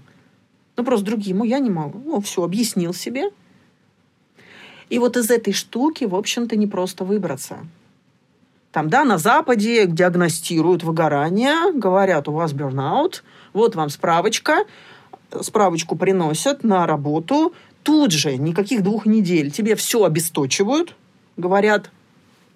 Ну, 0.76 0.84
просто 0.84 1.06
другим, 1.06 1.44
я 1.44 1.60
не 1.60 1.70
могу. 1.70 2.00
Ну, 2.04 2.20
все, 2.20 2.44
объяснил 2.44 2.94
себе. 2.94 3.30
И 4.90 5.00
вот 5.00 5.16
из 5.16 5.30
этой 5.30 5.54
штуки, 5.54 6.06
в 6.06 6.16
общем-то, 6.16 6.56
не 6.56 6.68
просто 6.68 7.06
выбраться. 7.06 7.60
Там, 8.72 8.90
да, 8.90 9.06
на 9.06 9.20
Западе 9.20 9.86
диагностируют 9.86 10.84
выгорание, 10.84 11.72
говорят, 11.74 12.28
у 12.28 12.32
вас 12.32 12.54
бернаут, 12.54 13.24
вот 13.54 13.76
вам 13.76 13.90
справочка, 13.90 14.66
справочку 15.42 15.96
приносят 15.96 16.64
на 16.64 16.88
работу, 16.88 17.54
тут 17.84 18.12
же, 18.12 18.36
никаких 18.38 18.82
двух 18.82 19.06
недель, 19.06 19.52
тебе 19.52 19.76
все 19.76 20.04
обесточивают, 20.06 20.96
говорят, 21.38 21.92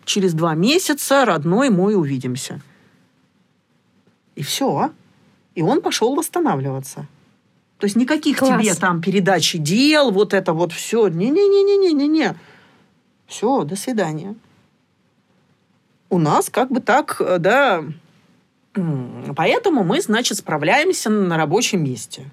через 0.07 0.33
два 0.33 0.55
месяца, 0.55 1.25
родной 1.25 1.69
мой, 1.69 1.95
увидимся. 1.95 2.61
И 4.35 4.41
все. 4.41 4.91
И 5.53 5.61
он 5.61 5.81
пошел 5.81 6.15
восстанавливаться. 6.15 7.07
То 7.77 7.85
есть 7.85 7.95
никаких 7.95 8.37
Класс. 8.39 8.61
тебе 8.61 8.73
там 8.73 9.01
передачи 9.01 9.57
дел, 9.57 10.11
вот 10.11 10.33
это 10.33 10.53
вот 10.53 10.71
все. 10.71 11.07
Не-не-не-не-не-не. 11.07 12.35
Все, 13.27 13.63
до 13.63 13.75
свидания. 13.75 14.35
У 16.09 16.17
нас 16.17 16.49
как 16.49 16.71
бы 16.71 16.79
так, 16.79 17.17
э, 17.19 17.37
да, 17.37 17.83
поэтому 19.35 19.83
мы, 19.83 20.01
значит, 20.01 20.37
справляемся 20.37 21.09
на 21.09 21.37
рабочем 21.37 21.83
месте. 21.83 22.29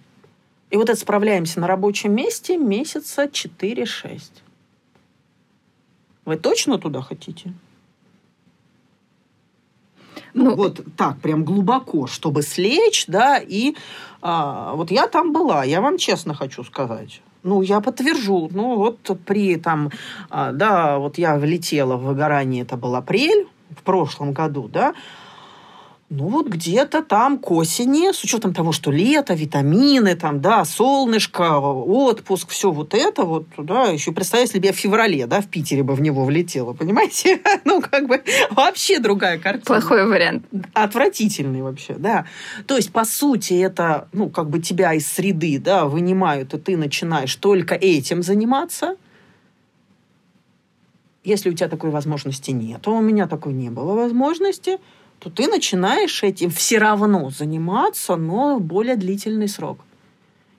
И 0.71 0.77
вот 0.77 0.89
это 0.89 0.99
справляемся 0.99 1.61
на 1.61 1.67
рабочем 1.67 2.15
месте 2.15 2.57
месяца 2.57 3.25
4-6. 3.25 4.21
Вы 6.25 6.37
точно 6.37 6.79
туда 6.79 7.03
хотите? 7.03 7.53
Ну, 10.35 10.45
ну, 10.45 10.57
вот 10.57 10.81
так, 10.97 11.19
прям 11.21 11.45
глубоко, 11.45 12.07
чтобы 12.07 12.43
слечь, 12.43 13.07
да, 13.07 13.39
и 13.39 13.75
а, 14.21 14.75
вот 14.75 14.91
я 14.91 15.07
там 15.07 15.33
была, 15.33 15.65
я 15.65 15.81
вам 15.81 15.97
честно 15.97 16.35
хочу 16.35 16.65
сказать. 16.65 17.23
Ну, 17.45 17.63
я 17.63 17.81
подтвержу. 17.81 18.49
Ну, 18.53 18.77
вот 18.77 18.99
при 19.25 19.57
там, 19.57 19.91
а, 20.31 20.53
да, 20.53 20.99
вот 20.99 21.19
я 21.19 21.37
влетела 21.37 21.97
в 21.97 22.05
выгорание, 22.05 22.63
это 22.63 22.77
был 22.77 22.97
апрель 22.97 23.47
в 23.71 23.83
прошлом 23.83 24.33
году, 24.33 24.69
да, 24.69 24.95
ну 26.11 26.29
вот 26.29 26.49
где-то 26.49 27.03
там 27.03 27.39
к 27.39 27.51
осени, 27.51 28.13
с 28.13 28.23
учетом 28.23 28.53
того, 28.53 28.73
что 28.73 28.91
лето, 28.91 29.35
витамины, 29.35 30.15
там, 30.15 30.41
да, 30.41 30.65
солнышко, 30.65 31.59
отпуск, 31.59 32.51
все 32.51 32.71
вот 32.71 32.95
это 32.95 33.23
вот, 33.25 33.47
да, 33.57 33.87
еще 33.87 34.13
представь, 34.13 34.43
если 34.43 34.59
бы 34.59 34.67
я 34.67 34.73
в 34.73 34.77
феврале, 34.77 35.27
да, 35.27 35.41
в 35.41 35.49
Питере 35.49 35.83
бы 35.83 35.95
в 35.95 36.03
него 36.03 36.25
влетела, 36.25 36.75
понимаете? 36.75 37.41
ну, 37.65 37.81
как 37.81 38.07
бы 38.07 38.23
вообще 38.51 38.99
другая 38.99 39.39
картина. 39.39 39.65
Плохой 39.65 40.07
вариант. 40.07 40.45
Отвратительный 40.75 41.63
вообще, 41.63 41.95
да. 41.95 42.27
То 42.67 42.77
есть, 42.77 42.93
по 42.93 43.05
сути, 43.05 43.55
это, 43.55 44.09
ну, 44.13 44.29
как 44.29 44.51
бы 44.51 44.61
тебя 44.61 44.93
из 44.93 45.07
среды, 45.07 45.59
да, 45.59 45.87
вынимают, 45.87 46.53
и 46.53 46.59
ты 46.59 46.77
начинаешь 46.77 47.35
только 47.37 47.75
этим 47.75 48.23
заниматься, 48.23 48.97
если 51.25 51.49
у 51.49 51.55
тебя 51.55 51.69
такой 51.71 51.89
возможности 51.89 52.51
нет, 52.51 52.83
то 52.83 52.95
у 52.95 53.01
меня 53.01 53.27
такой 53.27 53.55
не 53.55 53.71
было 53.71 53.95
возможности– 53.95 54.79
то 55.25 55.31
ты 55.31 55.49
начинаешь 55.49 56.23
этим 56.23 56.51
все 56.51 56.77
равно 56.77 57.31
заниматься, 57.31 58.17
но 58.17 58.61
более 58.61 58.95
длительный 58.95 59.49
срок. 59.49 59.79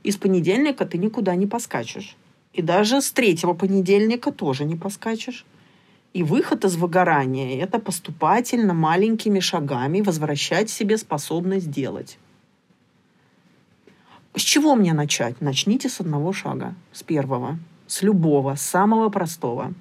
Из 0.01 0.17
понедельника 0.17 0.87
ты 0.87 0.97
никуда 0.97 1.35
не 1.35 1.45
поскачешь. 1.45 2.15
И 2.51 2.63
даже 2.63 3.01
с 3.01 3.11
третьего 3.11 3.53
понедельника 3.53 4.31
тоже 4.31 4.65
не 4.65 4.75
поскачешь. 4.75 5.45
И 6.13 6.23
выход 6.23 6.65
из 6.65 6.77
выгорания– 6.77 7.61
это 7.63 7.77
поступательно, 7.77 8.73
маленькими 8.73 9.39
шагами 9.39 10.01
возвращать 10.01 10.71
себе 10.71 10.97
способность 10.97 11.69
делать. 11.69 12.17
С 14.35 14.41
чего 14.41 14.73
мне 14.73 14.93
начать? 14.93 15.41
Начните 15.41 15.89
с 15.89 16.01
одного 16.01 16.33
шага, 16.33 16.73
с 16.91 17.03
первого, 17.03 17.59
с 17.85 18.01
любого, 18.01 18.55
с 18.55 18.61
самого 18.61 19.09
простого. 19.09 19.73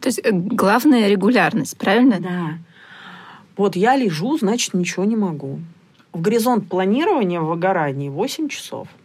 То 0.00 0.08
есть 0.08 0.18
э, 0.18 0.32
главная 0.32 1.06
регулярность, 1.06 1.78
правильно? 1.78 2.18
Да. 2.18 2.58
Вот 3.56 3.76
я 3.76 3.96
лежу, 3.96 4.36
значит, 4.38 4.74
ничего 4.74 5.04
не 5.04 5.16
могу. 5.16 5.60
В 6.12 6.20
горизонт 6.20 6.68
планирования 6.68 7.40
в 7.40 7.46
выгорании 7.46 8.08
8 8.08 8.48
часов– 8.48 8.88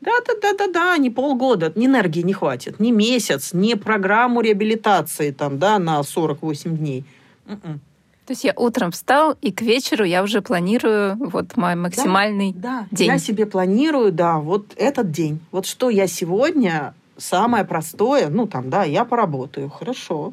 да-да-да-да-да, 0.00 0.96
не 0.98 1.10
полгода, 1.10 1.72
ни 1.74 1.86
энергии 1.86 2.22
не 2.22 2.32
хватит, 2.32 2.78
ни 2.78 2.90
месяц, 2.90 3.52
ни 3.52 3.74
программу 3.74 4.40
реабилитации 4.40 5.32
там, 5.32 5.58
да, 5.58 5.78
на 5.78 6.02
48 6.02 6.76
дней. 6.76 7.04
М-м. 7.46 7.80
То 8.26 8.32
есть 8.32 8.44
я 8.44 8.52
утром 8.56 8.90
встал, 8.90 9.36
и 9.40 9.50
к 9.50 9.62
вечеру 9.62 10.04
я 10.04 10.22
уже 10.22 10.42
планирую 10.42 11.16
вот 11.16 11.56
мой 11.56 11.74
максимальный 11.74 12.52
да, 12.52 12.86
да. 12.90 12.96
день. 12.96 13.08
Я 13.08 13.18
себе 13.18 13.46
планирую, 13.46 14.12
да, 14.12 14.38
вот 14.38 14.72
этот 14.76 15.10
день. 15.10 15.40
Вот 15.50 15.66
что 15.66 15.88
я 15.88 16.06
сегодня 16.06 16.94
самое 17.16 17.64
простое, 17.64 18.28
ну 18.28 18.46
там, 18.46 18.70
да, 18.70 18.84
я 18.84 19.04
поработаю, 19.04 19.70
хорошо 19.70 20.32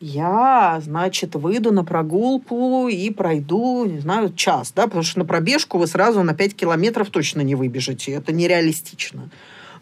я, 0.00 0.80
значит, 0.80 1.34
выйду 1.34 1.72
на 1.72 1.84
прогулку 1.84 2.88
и 2.88 3.10
пройду, 3.10 3.84
не 3.84 3.98
знаю, 3.98 4.32
час, 4.32 4.72
да, 4.74 4.84
потому 4.84 5.02
что 5.02 5.18
на 5.18 5.24
пробежку 5.24 5.78
вы 5.78 5.86
сразу 5.86 6.22
на 6.22 6.34
5 6.34 6.54
километров 6.54 7.10
точно 7.10 7.40
не 7.40 7.54
выбежите, 7.54 8.12
это 8.12 8.32
нереалистично. 8.32 9.28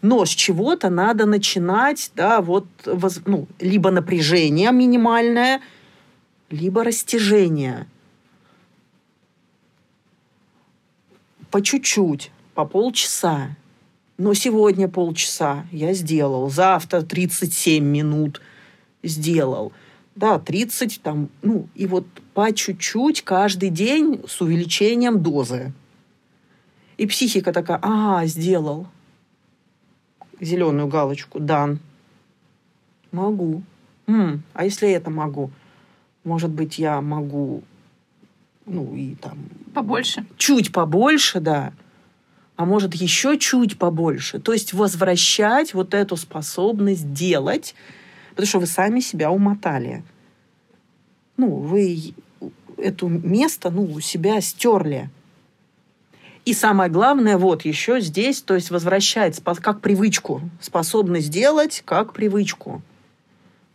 Но 0.01 0.25
с 0.25 0.29
чего-то 0.29 0.89
надо 0.89 1.25
начинать, 1.25 2.11
да, 2.15 2.41
вот, 2.41 2.65
ну, 3.25 3.47
либо 3.59 3.91
напряжение 3.91 4.71
минимальное, 4.71 5.61
либо 6.49 6.83
растяжение. 6.83 7.87
По 11.51 11.61
чуть-чуть, 11.61 12.31
по 12.55 12.65
полчаса. 12.65 13.55
Но 14.17 14.33
сегодня 14.33 14.87
полчаса 14.87 15.65
я 15.71 15.93
сделал, 15.93 16.49
завтра 16.49 17.01
37 17.01 17.83
минут 17.83 18.41
сделал– 19.03 19.73
да, 20.17 20.39
30, 20.39 21.01
там, 21.03 21.29
ну, 21.43 21.67
и 21.75 21.85
вот 21.85 22.05
по 22.33 22.51
чуть-чуть 22.51 23.21
каждый 23.21 23.69
день 23.69 24.21
с 24.27 24.41
увеличением 24.41 25.21
дозы. 25.21 25.73
И 26.97 27.05
психика 27.05 27.53
такая, 27.53 27.79
а, 27.83 28.25
сделал. 28.25 28.87
Зеленую 30.41 30.87
галочку, 30.87 31.39
дан. 31.39 31.79
Могу. 33.11 33.61
М, 34.07 34.41
а 34.53 34.65
если 34.65 34.89
это 34.89 35.11
могу? 35.11 35.51
Может 36.23 36.49
быть, 36.49 36.79
я 36.79 36.99
могу, 37.01 37.63
ну, 38.65 38.95
и 38.95 39.13
там... 39.15 39.37
Побольше. 39.75 40.25
Чуть 40.37 40.71
побольше, 40.71 41.39
да. 41.39 41.73
А 42.55 42.65
может, 42.65 42.95
еще 42.95 43.37
чуть 43.37 43.77
побольше. 43.77 44.39
То 44.39 44.51
есть 44.51 44.73
возвращать 44.73 45.75
вот 45.75 45.93
эту 45.93 46.17
способность 46.17 47.13
делать 47.13 47.75
потому 48.37 48.47
что 48.47 48.59
вы 48.59 48.67
сами 48.67 48.99
себя 48.99 49.31
умотали. 49.31 50.03
Ну, 51.37 51.55
вы 51.55 52.13
это 52.77 53.07
место, 53.07 53.71
ну, 53.71 53.81
у 53.81 53.99
себя 53.99 54.39
стерли. 54.41 55.09
И 56.45 56.53
самое 56.53 56.91
главное, 56.91 57.39
вот 57.39 57.65
еще 57.65 57.99
здесь, 57.99 58.43
то 58.43 58.53
есть 58.53 58.69
возвращать 58.69 59.41
как 59.43 59.81
привычку, 59.81 60.41
способность 60.61 61.31
делать 61.31 61.81
как 61.83 62.13
привычку. 62.13 62.83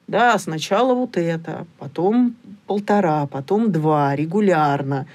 Да, 0.06 0.38
сначала 0.38 0.94
вот 0.94 1.16
это, 1.16 1.66
потом 1.80 2.36
полтора, 2.68 3.26
потом 3.26 3.72
два, 3.72 4.14
регулярно. 4.14 5.08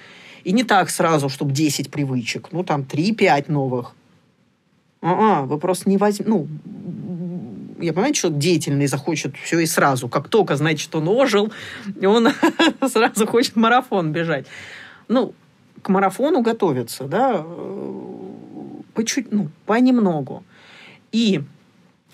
И 0.44 0.52
не 0.52 0.66
так 0.66 0.90
сразу, 0.90 1.30
чтобы 1.30 1.54
10 1.54 1.90
привычек, 1.90 2.50
ну 2.52 2.66
там 2.66 2.82
3-5 2.82 3.50
новых. 3.50 3.96
А-а, 5.02 5.44
вы 5.44 5.58
просто 5.58 5.90
не 5.90 5.96
возьмете, 5.96 6.30
ну, 6.30 6.48
я 7.80 7.94
понимаю, 7.94 8.16
что 8.16 8.30
деятельный 8.30 8.88
захочет 8.88 9.36
все 9.38 9.60
и 9.60 9.66
сразу. 9.66 10.08
Как 10.10 10.30
только, 10.30 10.56
значит, 10.56 10.94
он 10.96 11.08
ожил, 11.08 11.52
и 12.00 12.06
он 12.06 12.30
сразу 12.88 13.28
хочет 13.28 13.56
марафон 13.56 14.12
бежать. 14.12 14.46
Ну, 15.08 15.34
к 15.82 15.90
марафону 15.90 16.42
готовиться, 16.42 17.06
да, 17.06 17.46
по 18.94 19.04
чуть, 19.06 19.32
ну, 19.32 19.50
понемногу. 19.66 20.44
И 21.12 21.42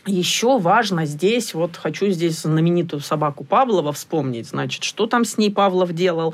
еще 0.05 0.59
важно 0.59 1.05
здесь, 1.05 1.53
вот 1.53 1.77
хочу 1.77 2.09
здесь 2.09 2.41
знаменитую 2.41 2.99
собаку 2.99 3.43
Павлова 3.43 3.93
вспомнить, 3.93 4.47
значит, 4.47 4.83
что 4.83 5.07
там 5.07 5.23
с 5.23 5.37
ней 5.37 5.49
Павлов 5.49 5.93
делал, 5.93 6.33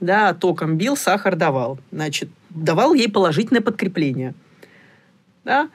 да, 0.00 0.34
током 0.34 0.76
бил, 0.76 0.96
сахар 0.96 1.36
давал, 1.36 1.78
значит, 1.92 2.28
давал 2.50 2.92
ей 2.94 3.08
положительное 3.08 3.62
подкрепление, 3.62 4.34
да, 5.44 5.70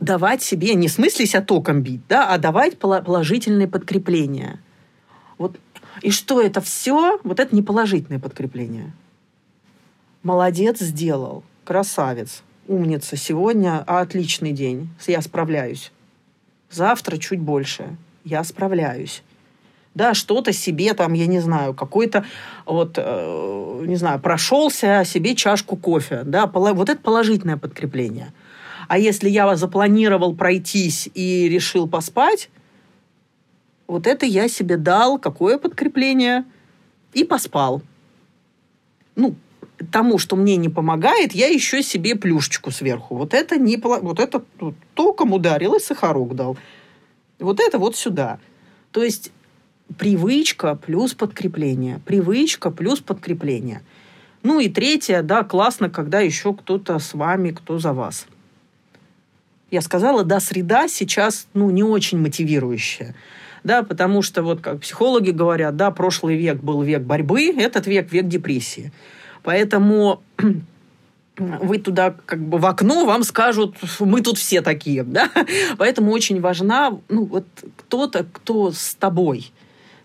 давать 0.00 0.42
себе, 0.42 0.74
не 0.74 0.88
в 0.88 0.92
смысле 0.92 1.26
себя 1.26 1.42
током 1.42 1.82
бить, 1.82 2.02
да, 2.08 2.32
а 2.32 2.38
давать 2.38 2.78
положительные 2.78 3.68
подкрепления. 3.68 4.60
Вот. 5.36 5.58
И 6.02 6.10
что 6.10 6.40
это 6.40 6.60
все? 6.60 7.18
Вот 7.24 7.40
это 7.40 7.54
не 7.54 7.62
положительное 7.62 8.20
подкрепление. 8.20 8.92
Молодец, 10.22 10.80
сделал. 10.80 11.42
Красавец. 11.64 12.42
Умница. 12.66 13.16
Сегодня 13.16 13.82
отличный 13.86 14.52
день. 14.52 14.88
Я 15.06 15.22
справляюсь. 15.22 15.92
Завтра 16.70 17.16
чуть 17.16 17.40
больше. 17.40 17.96
Я 18.24 18.44
справляюсь. 18.44 19.22
Да, 19.94 20.14
что-то 20.14 20.52
себе 20.52 20.94
там, 20.94 21.12
я 21.14 21.26
не 21.26 21.40
знаю, 21.40 21.74
какой-то 21.74 22.24
вот, 22.66 22.94
э, 22.98 23.84
не 23.86 23.96
знаю, 23.96 24.20
прошелся 24.20 25.02
себе 25.04 25.34
чашку 25.34 25.76
кофе. 25.76 26.22
Да, 26.24 26.46
вот 26.46 26.88
это 26.88 27.00
положительное 27.00 27.56
подкрепление– 27.56 28.32
а 28.88 28.98
если 28.98 29.28
я 29.28 29.54
запланировал 29.54 30.34
пройтись 30.34 31.08
и 31.14 31.48
решил 31.48 31.86
поспать, 31.86 32.48
вот 33.86 34.06
это 34.06 34.26
я 34.26 34.48
себе 34.48 34.76
дал, 34.76 35.18
какое 35.18 35.58
подкрепление, 35.58 36.44
и 37.12 37.24
поспал. 37.24 37.82
Ну, 39.14 39.34
тому, 39.90 40.18
что 40.18 40.36
мне 40.36 40.56
не 40.56 40.68
помогает, 40.68 41.32
я 41.32 41.48
еще 41.48 41.82
себе 41.82 42.16
плюшечку 42.16 42.70
сверху. 42.70 43.16
Вот 43.16 43.34
это 43.34 43.58
не 43.58 43.76
вот 43.76 44.18
это 44.18 44.42
вот, 44.58 44.74
током 44.94 45.32
ударил 45.32 45.74
и 45.74 45.80
сахарок 45.80 46.34
дал. 46.34 46.56
Вот 47.38 47.60
это 47.60 47.78
вот 47.78 47.94
сюда. 47.94 48.38
То 48.90 49.02
есть 49.02 49.32
привычка 49.96 50.74
плюс 50.74 51.14
подкрепление. 51.14 52.00
Привычка 52.04 52.70
плюс 52.70 53.00
подкрепление. 53.00 53.82
Ну 54.42 54.60
и 54.60 54.68
третье, 54.68 55.22
да, 55.22 55.44
классно, 55.44 55.90
когда 55.90 56.20
еще 56.20 56.54
кто-то 56.54 56.98
с 56.98 57.14
вами, 57.14 57.50
кто 57.50 57.78
за 57.78 57.92
вас. 57.92 58.26
Я 59.70 59.82
сказала, 59.82 60.24
да, 60.24 60.40
среда 60.40 60.88
сейчас, 60.88 61.46
ну, 61.54 61.70
не 61.70 61.82
очень 61.82 62.18
мотивирующая. 62.18 63.14
Да, 63.64 63.82
потому 63.82 64.22
что 64.22 64.42
вот 64.42 64.60
как 64.60 64.80
психологи 64.80 65.30
говорят, 65.30 65.76
да, 65.76 65.90
прошлый 65.90 66.36
век 66.36 66.62
был 66.62 66.80
век 66.82 67.02
борьбы, 67.02 67.52
этот 67.56 67.86
век 67.86 68.10
век 68.12 68.26
депрессии. 68.28 68.92
Поэтому 69.42 70.22
вы 71.36 71.78
туда 71.78 72.14
как 72.24 72.40
бы 72.40 72.58
в 72.58 72.66
окно 72.66 73.04
вам 73.04 73.24
скажут, 73.24 73.76
мы 74.00 74.22
тут 74.22 74.38
все 74.38 74.62
такие, 74.62 75.02
да, 75.02 75.30
поэтому 75.78 76.12
очень 76.12 76.40
важна, 76.40 76.98
ну, 77.08 77.24
вот 77.24 77.46
кто-то, 77.76 78.26
кто 78.32 78.72
с 78.72 78.94
тобой, 78.94 79.52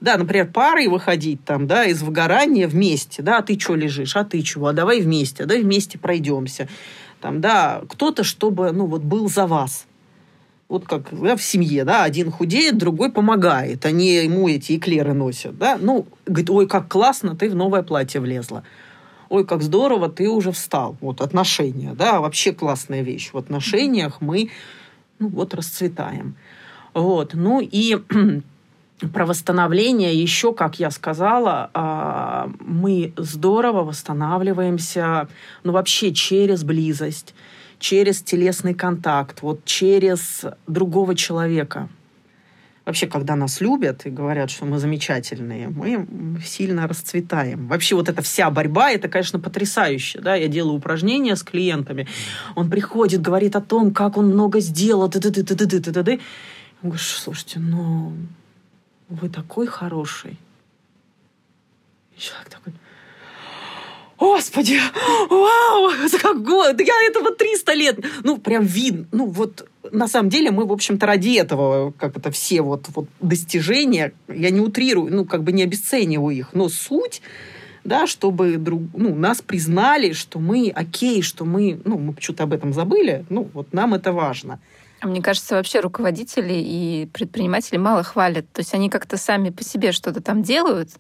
да, 0.01 0.17
например, 0.17 0.47
парой 0.47 0.87
выходить 0.87 1.45
там, 1.45 1.65
да, 1.65 1.85
из 1.85 2.01
выгорания 2.01 2.67
вместе, 2.67 3.21
да, 3.21 3.37
а 3.37 3.41
ты 3.43 3.57
что 3.57 3.75
лежишь, 3.75 4.15
а 4.17 4.25
ты 4.25 4.41
чего, 4.41 4.67
а 4.67 4.73
давай 4.73 4.99
вместе, 4.99 5.43
а 5.43 5.45
давай 5.45 5.63
вместе 5.63 5.97
пройдемся 5.97 6.67
там, 7.23 7.39
да, 7.39 7.81
кто-то, 7.87 8.25
чтобы, 8.25 8.73
ну, 8.73 8.85
вот 8.85 9.01
был 9.01 9.29
за 9.29 9.47
вас. 9.47 9.85
Вот 10.67 10.85
как 10.85 11.07
да, 11.11 11.37
в 11.37 11.41
семье, 11.41 11.85
да, 11.85 12.03
один 12.03 12.29
худеет, 12.31 12.77
другой 12.77 13.11
помогает, 13.11 13.85
они 13.85 14.15
ему 14.15 14.49
эти 14.49 14.75
эклеры 14.75 15.13
носят, 15.13 15.57
да, 15.57 15.77
ну, 15.79 16.05
говорит, 16.25 16.49
ой, 16.49 16.67
как 16.67 16.89
классно, 16.89 17.33
ты 17.35 17.49
в 17.49 17.55
новое 17.55 17.81
платье 17.81 18.19
влезла. 18.19 18.63
Ой, 19.29 19.45
как 19.45 19.61
здорово, 19.61 20.09
ты 20.09 20.27
уже 20.27 20.51
встал. 20.51 20.97
Вот 20.99 21.21
отношения, 21.21 21.93
да, 21.93 22.19
вообще 22.19 22.51
классная 22.51 23.03
вещь. 23.03 23.29
В 23.31 23.37
отношениях 23.37 24.19
мы, 24.19 24.49
ну, 25.19 25.29
вот 25.29 25.53
расцветаем. 25.53 26.35
Вот, 26.93 27.33
ну 27.33 27.61
и 27.61 27.99
про 29.13 29.25
восстановление 29.25 30.13
еще, 30.13 30.53
как 30.53 30.79
я 30.79 30.91
сказала, 30.91 31.69
а, 31.73 32.49
мы 32.59 33.13
здорово 33.17 33.83
восстанавливаемся, 33.83 35.27
ну 35.63 35.73
вообще 35.73 36.13
через 36.13 36.63
близость, 36.63 37.33
через 37.79 38.21
телесный 38.21 38.73
контакт, 38.73 39.41
вот 39.41 39.65
через 39.65 40.45
другого 40.67 41.15
человека. 41.15 41.89
Вообще, 42.85 43.07
когда 43.07 43.37
нас 43.37 43.61
любят 43.61 44.05
и 44.05 44.09
говорят, 44.09 44.51
что 44.51 44.65
мы 44.65 44.77
замечательные, 44.77 45.69
мы 45.69 46.05
сильно 46.43 46.85
расцветаем. 46.85 47.67
Вообще, 47.67 47.95
вот 47.95 48.09
эта 48.09 48.21
вся 48.21 48.49
борьба, 48.49 48.91
это, 48.91 49.07
конечно, 49.07 49.39
потрясающе. 49.39 50.19
Да? 50.19 50.35
Я 50.35 50.49
делаю 50.49 50.75
упражнения 50.75 51.37
с 51.37 51.43
клиентами. 51.43 52.07
Он 52.55 52.69
приходит, 52.69 53.21
говорит 53.21 53.55
о 53.55 53.61
том, 53.61 53.93
как 53.93 54.17
он 54.17 54.27
много 54.27 54.59
сделал. 54.59 55.09
Ты 55.09 55.19
-ты 55.19 55.31
-ты 55.31 55.43
-ты 55.43 55.55
-ты 55.55 55.65
-ты 55.65 55.91
-ты 55.91 56.03
-ты. 56.03 56.11
Я 56.11 56.89
говорю, 56.89 56.99
слушайте, 56.99 57.59
ну, 57.59 58.11
вы 59.13 59.29
такой 59.29 59.67
хороший. 59.67 60.37
И 62.15 62.19
человек 62.19 62.49
такой, 62.49 62.73
Господи, 64.19 64.79
вау, 65.29 65.91
как 66.21 66.43
год, 66.43 66.79
я 66.79 67.07
этого 67.09 67.35
300 67.35 67.73
лет. 67.73 67.99
Ну, 68.23 68.37
прям 68.37 68.63
видно. 68.63 69.07
Ну, 69.11 69.25
вот 69.25 69.67
на 69.91 70.07
самом 70.07 70.29
деле 70.29 70.51
мы, 70.51 70.65
в 70.65 70.71
общем-то, 70.71 71.05
ради 71.05 71.37
этого, 71.37 71.91
как 71.91 72.17
это 72.17 72.31
все 72.31 72.61
вот, 72.61 72.85
вот 72.95 73.07
достижения, 73.19 74.13
я 74.27 74.49
не 74.49 74.61
утрирую, 74.61 75.13
ну, 75.13 75.25
как 75.25 75.43
бы 75.43 75.51
не 75.51 75.63
обесцениваю 75.63 76.35
их, 76.35 76.53
но 76.53 76.69
суть 76.69 77.21
да, 77.83 78.07
чтобы 78.07 78.55
друг, 78.55 78.81
ну, 78.93 79.13
нас 79.13 79.41
признали, 79.41 80.13
что 80.13 80.39
мы 80.39 80.71
окей, 80.73 81.21
что 81.21 81.43
мы, 81.43 81.81
ну, 81.83 81.97
мы 81.97 82.15
что-то 82.17 82.43
об 82.43 82.53
этом 82.53 82.73
забыли, 82.73 83.25
ну, 83.29 83.49
вот 83.53 83.73
нам 83.73 83.93
это 83.93 84.13
важно. 84.13 84.61
А 85.03 85.07
мне 85.07 85.21
кажется, 85.21 85.55
вообще 85.55 85.81
руководители 85.81 86.53
и 86.53 87.09
предприниматели 87.11 87.75
мало 87.75 88.03
хвалят. 88.03 88.49
То 88.53 88.61
есть 88.61 88.73
они 88.73 88.89
как-то 88.89 89.17
сами 89.17 89.49
по 89.49 89.61
себе 89.61 89.91
что-то 89.91 90.21
там 90.21 90.43
делают, 90.43 90.91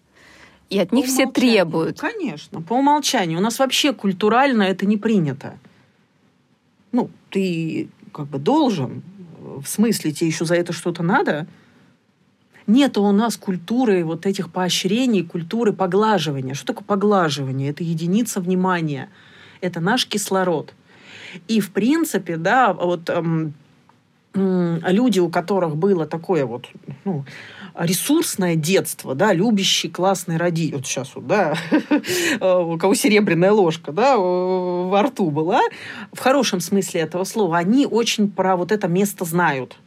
и 0.69 0.77
от 0.77 0.91
них 0.91 1.05
все 1.05 1.25
требуют. 1.25 2.01
Конечно, 2.01 2.61
по 2.61 2.73
умолчанию. 2.73 3.39
У 3.39 3.41
нас 3.41 3.59
вообще 3.59 3.93
культурально 3.93 4.63
это 4.63 4.85
не 4.85 4.97
принято. 4.97 5.57
Ну, 6.91 7.09
ты 7.29 7.87
как 8.11 8.27
бы 8.27 8.39
должен, 8.39 9.03
в 9.39 9.65
смысле, 9.65 10.11
тебе 10.11 10.27
еще 10.27 10.43
за 10.43 10.55
это 10.55 10.73
что-то 10.73 11.01
надо. 11.01 11.47
Нет 12.67 12.97
у 12.97 13.09
нас 13.13 13.37
культуры 13.37 14.03
вот 14.03 14.25
этих 14.25 14.51
поощрений, 14.51 15.23
культуры 15.23 15.71
поглаживания. 15.71 16.55
Что 16.55 16.73
такое 16.73 16.85
поглаживание? 16.85 17.69
Это 17.69 17.85
единица 17.85 18.41
внимания. 18.41 19.09
Это 19.61 19.79
наш 19.79 20.05
кислород. 20.07 20.73
И, 21.47 21.61
в 21.61 21.71
принципе, 21.71 22.35
да, 22.35 22.73
вот 22.73 23.09
эм, 23.09 23.53
люди, 24.33 25.19
у 25.19 25.29
которых 25.29 25.75
было 25.75 26.05
такое 26.05 26.45
вот 26.45 26.67
ну, 27.05 27.25
ресурсное 27.75 28.55
детство, 28.55 29.15
да, 29.15 29.33
любящий, 29.33 29.89
классный 29.89 30.37
родитель, 30.37 30.75
вот 30.77 30.85
сейчас 30.85 31.15
вот, 31.15 31.27
да, 31.27 31.55
у 32.41 32.77
кого 32.77 32.95
серебряная 32.95 33.51
ложка, 33.51 33.91
да, 33.91 34.17
во 34.17 35.03
рту 35.03 35.29
была, 35.29 35.61
в 36.11 36.19
хорошем 36.19 36.59
смысле 36.59 37.01
этого 37.01 37.23
слова, 37.23 37.57
они 37.57 37.85
очень 37.85 38.29
про 38.29 38.55
вот 38.55 38.71
это 38.71 38.87
место 38.87 39.25
знают. 39.25 39.77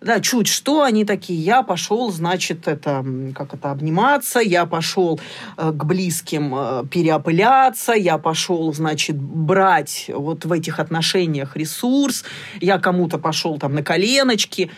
Да, 0.00 0.18
чуть 0.20 0.46
что 0.46 0.82
они 0.82 1.04
такие, 1.04 1.38
я 1.38 1.62
пошел, 1.62 2.10
значит, 2.10 2.66
это, 2.68 3.04
как 3.34 3.52
это, 3.52 3.70
обниматься, 3.70 4.40
я 4.40 4.64
пошел 4.64 5.20
э, 5.58 5.72
к 5.72 5.84
близким 5.84 6.54
э, 6.54 6.84
переопыляться, 6.90 7.92
я 7.92 8.16
пошел, 8.16 8.72
значит, 8.72 9.16
брать 9.16 10.10
вот 10.14 10.46
в 10.46 10.52
этих 10.52 10.78
отношениях 10.78 11.54
ресурс, 11.54 12.24
я 12.62 12.78
кому-то 12.78 13.18
пошел 13.18 13.58
там 13.58 13.74
на 13.74 13.82
коленочки. 13.82 14.70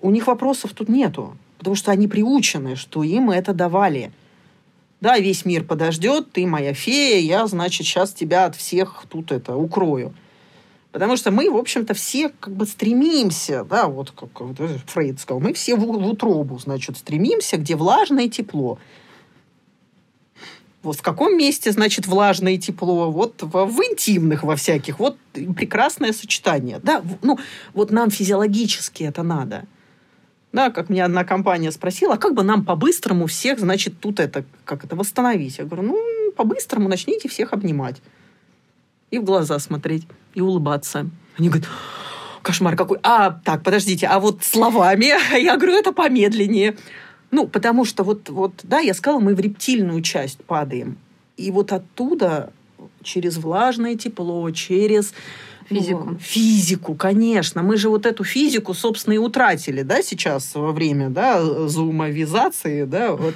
У 0.00 0.10
них 0.10 0.28
вопросов 0.28 0.70
тут 0.72 0.88
нету, 0.88 1.36
потому 1.58 1.74
что 1.74 1.90
они 1.90 2.06
приучены, 2.06 2.76
что 2.76 3.02
им 3.02 3.30
это 3.30 3.52
давали. 3.52 4.12
Да, 5.00 5.18
весь 5.18 5.44
мир 5.44 5.64
подождет, 5.64 6.30
ты 6.30 6.46
моя 6.46 6.74
фея, 6.74 7.18
я, 7.18 7.46
значит, 7.48 7.88
сейчас 7.88 8.12
тебя 8.12 8.44
от 8.44 8.54
всех 8.54 9.04
тут 9.08 9.32
это 9.32 9.56
укрою. 9.56 10.14
Потому 10.92 11.16
что 11.16 11.30
мы, 11.30 11.50
в 11.50 11.56
общем-то, 11.56 11.94
все 11.94 12.30
как 12.40 12.54
бы 12.54 12.66
стремимся, 12.66 13.64
да, 13.64 13.86
вот 13.86 14.10
как 14.10 14.30
Фрейд 14.86 15.20
сказал, 15.20 15.40
мы 15.40 15.52
все 15.52 15.76
в, 15.76 15.80
в 15.80 16.06
утробу, 16.06 16.58
значит, 16.58 16.96
стремимся, 16.96 17.58
где 17.58 17.76
влажное 17.76 18.28
тепло. 18.28 18.78
Вот 20.82 20.96
в 20.96 21.02
каком 21.02 21.36
месте, 21.36 21.70
значит, 21.72 22.06
влажное 22.06 22.56
тепло? 22.56 23.10
Вот 23.10 23.42
в, 23.42 23.66
в 23.66 23.80
интимных 23.82 24.42
во 24.42 24.56
всяких. 24.56 24.98
Вот 24.98 25.18
прекрасное 25.32 26.12
сочетание. 26.12 26.80
Да, 26.82 27.02
ну, 27.22 27.38
вот 27.74 27.90
нам 27.90 28.10
физиологически 28.10 29.04
это 29.04 29.22
надо. 29.22 29.66
Да, 30.52 30.70
как 30.70 30.88
меня 30.88 31.04
одна 31.04 31.22
компания 31.22 31.70
спросила, 31.70 32.14
а 32.14 32.18
как 32.18 32.34
бы 32.34 32.42
нам 32.42 32.64
по-быстрому 32.64 33.26
всех, 33.26 33.60
значит, 33.60 34.00
тут 34.00 34.18
это, 34.18 34.44
как 34.64 34.84
это, 34.84 34.96
восстановить? 34.96 35.58
Я 35.58 35.64
говорю, 35.64 35.82
ну, 35.82 36.32
по-быстрому 36.32 36.88
начните 36.88 37.28
всех 37.28 37.52
обнимать 37.52 38.00
и 39.10 39.18
в 39.18 39.24
глаза 39.24 39.58
смотреть, 39.58 40.06
и 40.34 40.40
улыбаться. 40.40 41.08
Они 41.38 41.48
говорят, 41.48 41.68
кошмар 42.42 42.76
какой. 42.76 42.98
А, 43.02 43.30
так, 43.44 43.62
подождите, 43.62 44.06
а 44.06 44.20
вот 44.20 44.42
словами? 44.44 45.12
Я 45.40 45.56
говорю, 45.56 45.74
это 45.74 45.92
помедленнее. 45.92 46.76
Ну, 47.30 47.46
потому 47.46 47.84
что 47.84 48.02
вот, 48.02 48.28
вот, 48.28 48.52
да, 48.64 48.80
я 48.80 48.92
сказала, 48.92 49.20
мы 49.20 49.36
в 49.36 49.40
рептильную 49.40 50.02
часть 50.02 50.42
падаем. 50.44 50.98
И 51.36 51.52
вот 51.52 51.72
оттуда 51.72 52.52
через 53.04 53.38
влажное 53.38 53.94
тепло, 53.94 54.50
через 54.50 55.14
ну, 55.70 55.76
физику. 55.78 56.04
Ну, 56.10 56.18
физику, 56.18 56.94
конечно. 56.94 57.62
Мы 57.62 57.76
же 57.76 57.88
вот 57.88 58.04
эту 58.04 58.24
физику, 58.24 58.74
собственно, 58.74 59.14
и 59.14 59.18
утратили, 59.18 59.82
да, 59.82 60.02
сейчас 60.02 60.56
во 60.56 60.72
время, 60.72 61.08
да, 61.08 61.68
зумовизации, 61.68 62.82
да, 62.82 63.12
вот 63.12 63.34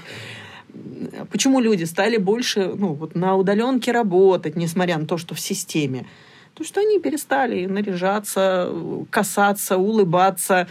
почему 1.31 1.61
люди 1.61 1.85
стали 1.85 2.17
больше 2.17 2.73
ну, 2.75 2.95
вот 2.95 3.15
на 3.15 3.37
удаленке 3.37 3.93
работать, 3.93 4.57
несмотря 4.57 4.99
на 4.99 5.07
то, 5.07 5.19
что 5.19 5.35
в 5.35 5.41
системе? 5.41 6.07
То, 6.55 6.65
что 6.65 6.81
они 6.81 7.01
перестали 7.01 7.67
наряжаться, 7.67 8.73
касаться, 9.11 9.77
улыбаться. 9.77 10.69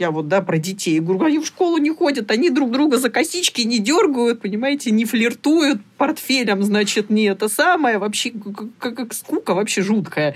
Я 0.00 0.10
вот, 0.10 0.28
да, 0.28 0.40
про 0.40 0.56
детей. 0.56 0.98
говорю, 0.98 1.26
они 1.26 1.38
в 1.40 1.46
школу 1.46 1.76
не 1.76 1.90
ходят, 1.90 2.30
они 2.30 2.48
друг 2.48 2.70
друга 2.70 2.96
за 2.96 3.10
косички 3.10 3.60
не 3.60 3.78
дергают, 3.78 4.40
понимаете, 4.40 4.90
не 4.92 5.04
флиртуют 5.04 5.82
портфелем, 5.98 6.62
значит, 6.62 7.10
не 7.10 7.24
это 7.24 7.50
самое. 7.50 7.98
Вообще, 7.98 8.32
как, 8.78 8.96
как 8.96 9.12
скука 9.12 9.52
вообще 9.52 9.82
жуткая. 9.82 10.34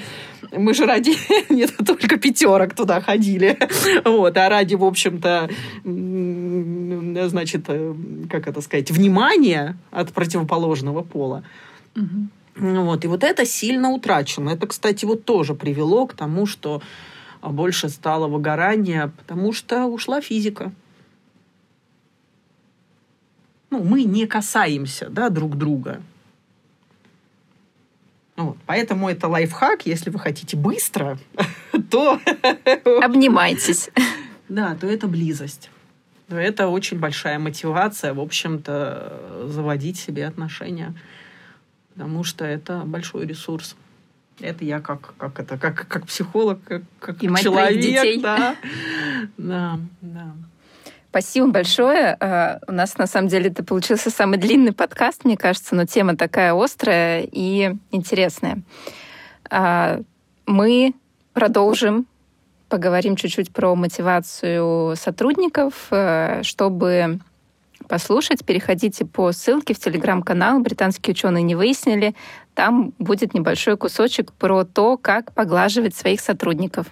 Мы 0.53 0.75
же 0.75 0.85
ради, 0.85 1.15
нет, 1.49 1.73
только 1.87 2.19
пятерок 2.19 2.75
туда 2.75 3.01
ходили. 3.01 3.57
Вот, 4.05 4.37
а 4.37 4.49
ради, 4.51 4.75
в 4.75 4.85
общем-то, 4.85 5.49
значит, 7.29 7.65
э, 7.69 7.95
как 8.31 8.47
это 8.47 8.61
сказать, 8.61 8.91
внимания 8.91 9.79
от 9.91 10.13
противоположного 10.13 11.01
пола. 11.01 11.43
Угу. 11.97 12.75
Вот, 12.83 13.05
и 13.05 13.09
вот 13.09 13.25
это 13.25 13.47
сильно 13.47 13.89
утрачено. 13.93 14.51
Это, 14.51 14.67
кстати, 14.67 15.07
вот 15.07 15.25
тоже 15.25 15.55
привело 15.55 16.07
к 16.07 16.13
тому, 16.13 16.45
что 16.45 16.83
больше 17.51 17.89
стало 17.89 18.27
выгорания, 18.27 19.13
потому 19.19 19.53
что 19.53 19.87
ушла 19.87 20.21
физика. 20.21 20.73
Ну, 23.71 23.83
мы 23.83 24.05
не 24.05 24.27
касаемся 24.27 25.09
да, 25.11 25.29
друг 25.31 25.57
друга. 25.59 26.01
Вот. 28.37 28.57
Поэтому 28.67 29.09
это 29.09 29.29
лайфхак, 29.29 29.87
если 29.87 30.11
вы 30.11 30.19
хотите 30.19 30.57
быстро, 30.57 31.19
то... 31.91 32.21
Обнимайтесь. 33.03 33.91
Да, 34.49 34.75
то 34.75 34.87
это 34.87 35.07
близость. 35.07 35.71
Но 36.29 36.41
это 36.41 36.69
очень 36.69 36.99
большая 36.99 37.39
мотивация, 37.39 38.15
в 38.15 38.21
общем-то, 38.21 39.49
заводить 39.49 39.99
себе 39.99 40.27
отношения. 40.27 40.95
Потому 41.93 42.25
что 42.25 42.45
это 42.45 42.83
большой 42.85 43.27
ресурс. 43.27 43.77
Это 44.41 44.65
я 44.65 44.81
как, 44.81 45.15
как 45.17 45.39
это, 45.39 45.57
как, 45.59 45.87
как 45.89 46.07
психолог, 46.07 46.63
как, 46.65 46.83
как 46.99 47.23
И 47.23 47.29
человек. 47.37 47.81
детей. 47.81 48.21
Да. 48.21 48.57
да, 49.37 49.79
да. 50.01 50.33
Спасибо 51.11 51.47
большое. 51.47 52.17
Uh, 52.19 52.59
у 52.67 52.73
нас, 52.73 52.99
на 52.99 53.07
самом 53.07 53.29
деле, 53.29 53.49
это 53.49 53.63
получился 53.63 54.11
самый 54.11 54.37
длинный 54.37 54.73
подкаст, 54.73 55.25
мне 55.25 55.37
кажется, 55.37 55.77
но 55.77 55.85
тема 55.85 56.17
такая 56.17 56.53
острая 56.55 57.29
и 57.31 57.77
интересная. 57.93 58.63
Uh, 59.49 60.05
мы 60.47 60.95
продолжим 61.33 62.07
поговорим 62.69 63.15
чуть-чуть 63.15 63.53
про 63.53 63.77
мотивацию 63.77 64.97
сотрудников. 64.97 65.87
Э, 65.91 66.43
чтобы 66.43 67.21
послушать, 67.89 68.45
переходите 68.45 69.05
по 69.05 69.31
ссылке 69.33 69.75
в 69.75 69.79
телеграм-канал 69.79 70.61
«Британские 70.61 71.13
ученые 71.13 71.43
не 71.43 71.55
выяснили». 71.55 72.15
Там 72.55 72.93
будет 72.99 73.35
небольшой 73.35 73.77
кусочек 73.77 74.33
про 74.33 74.65
то, 74.65 74.97
как 74.97 75.33
поглаживать 75.33 75.95
своих 75.95 76.21
сотрудников. 76.21 76.87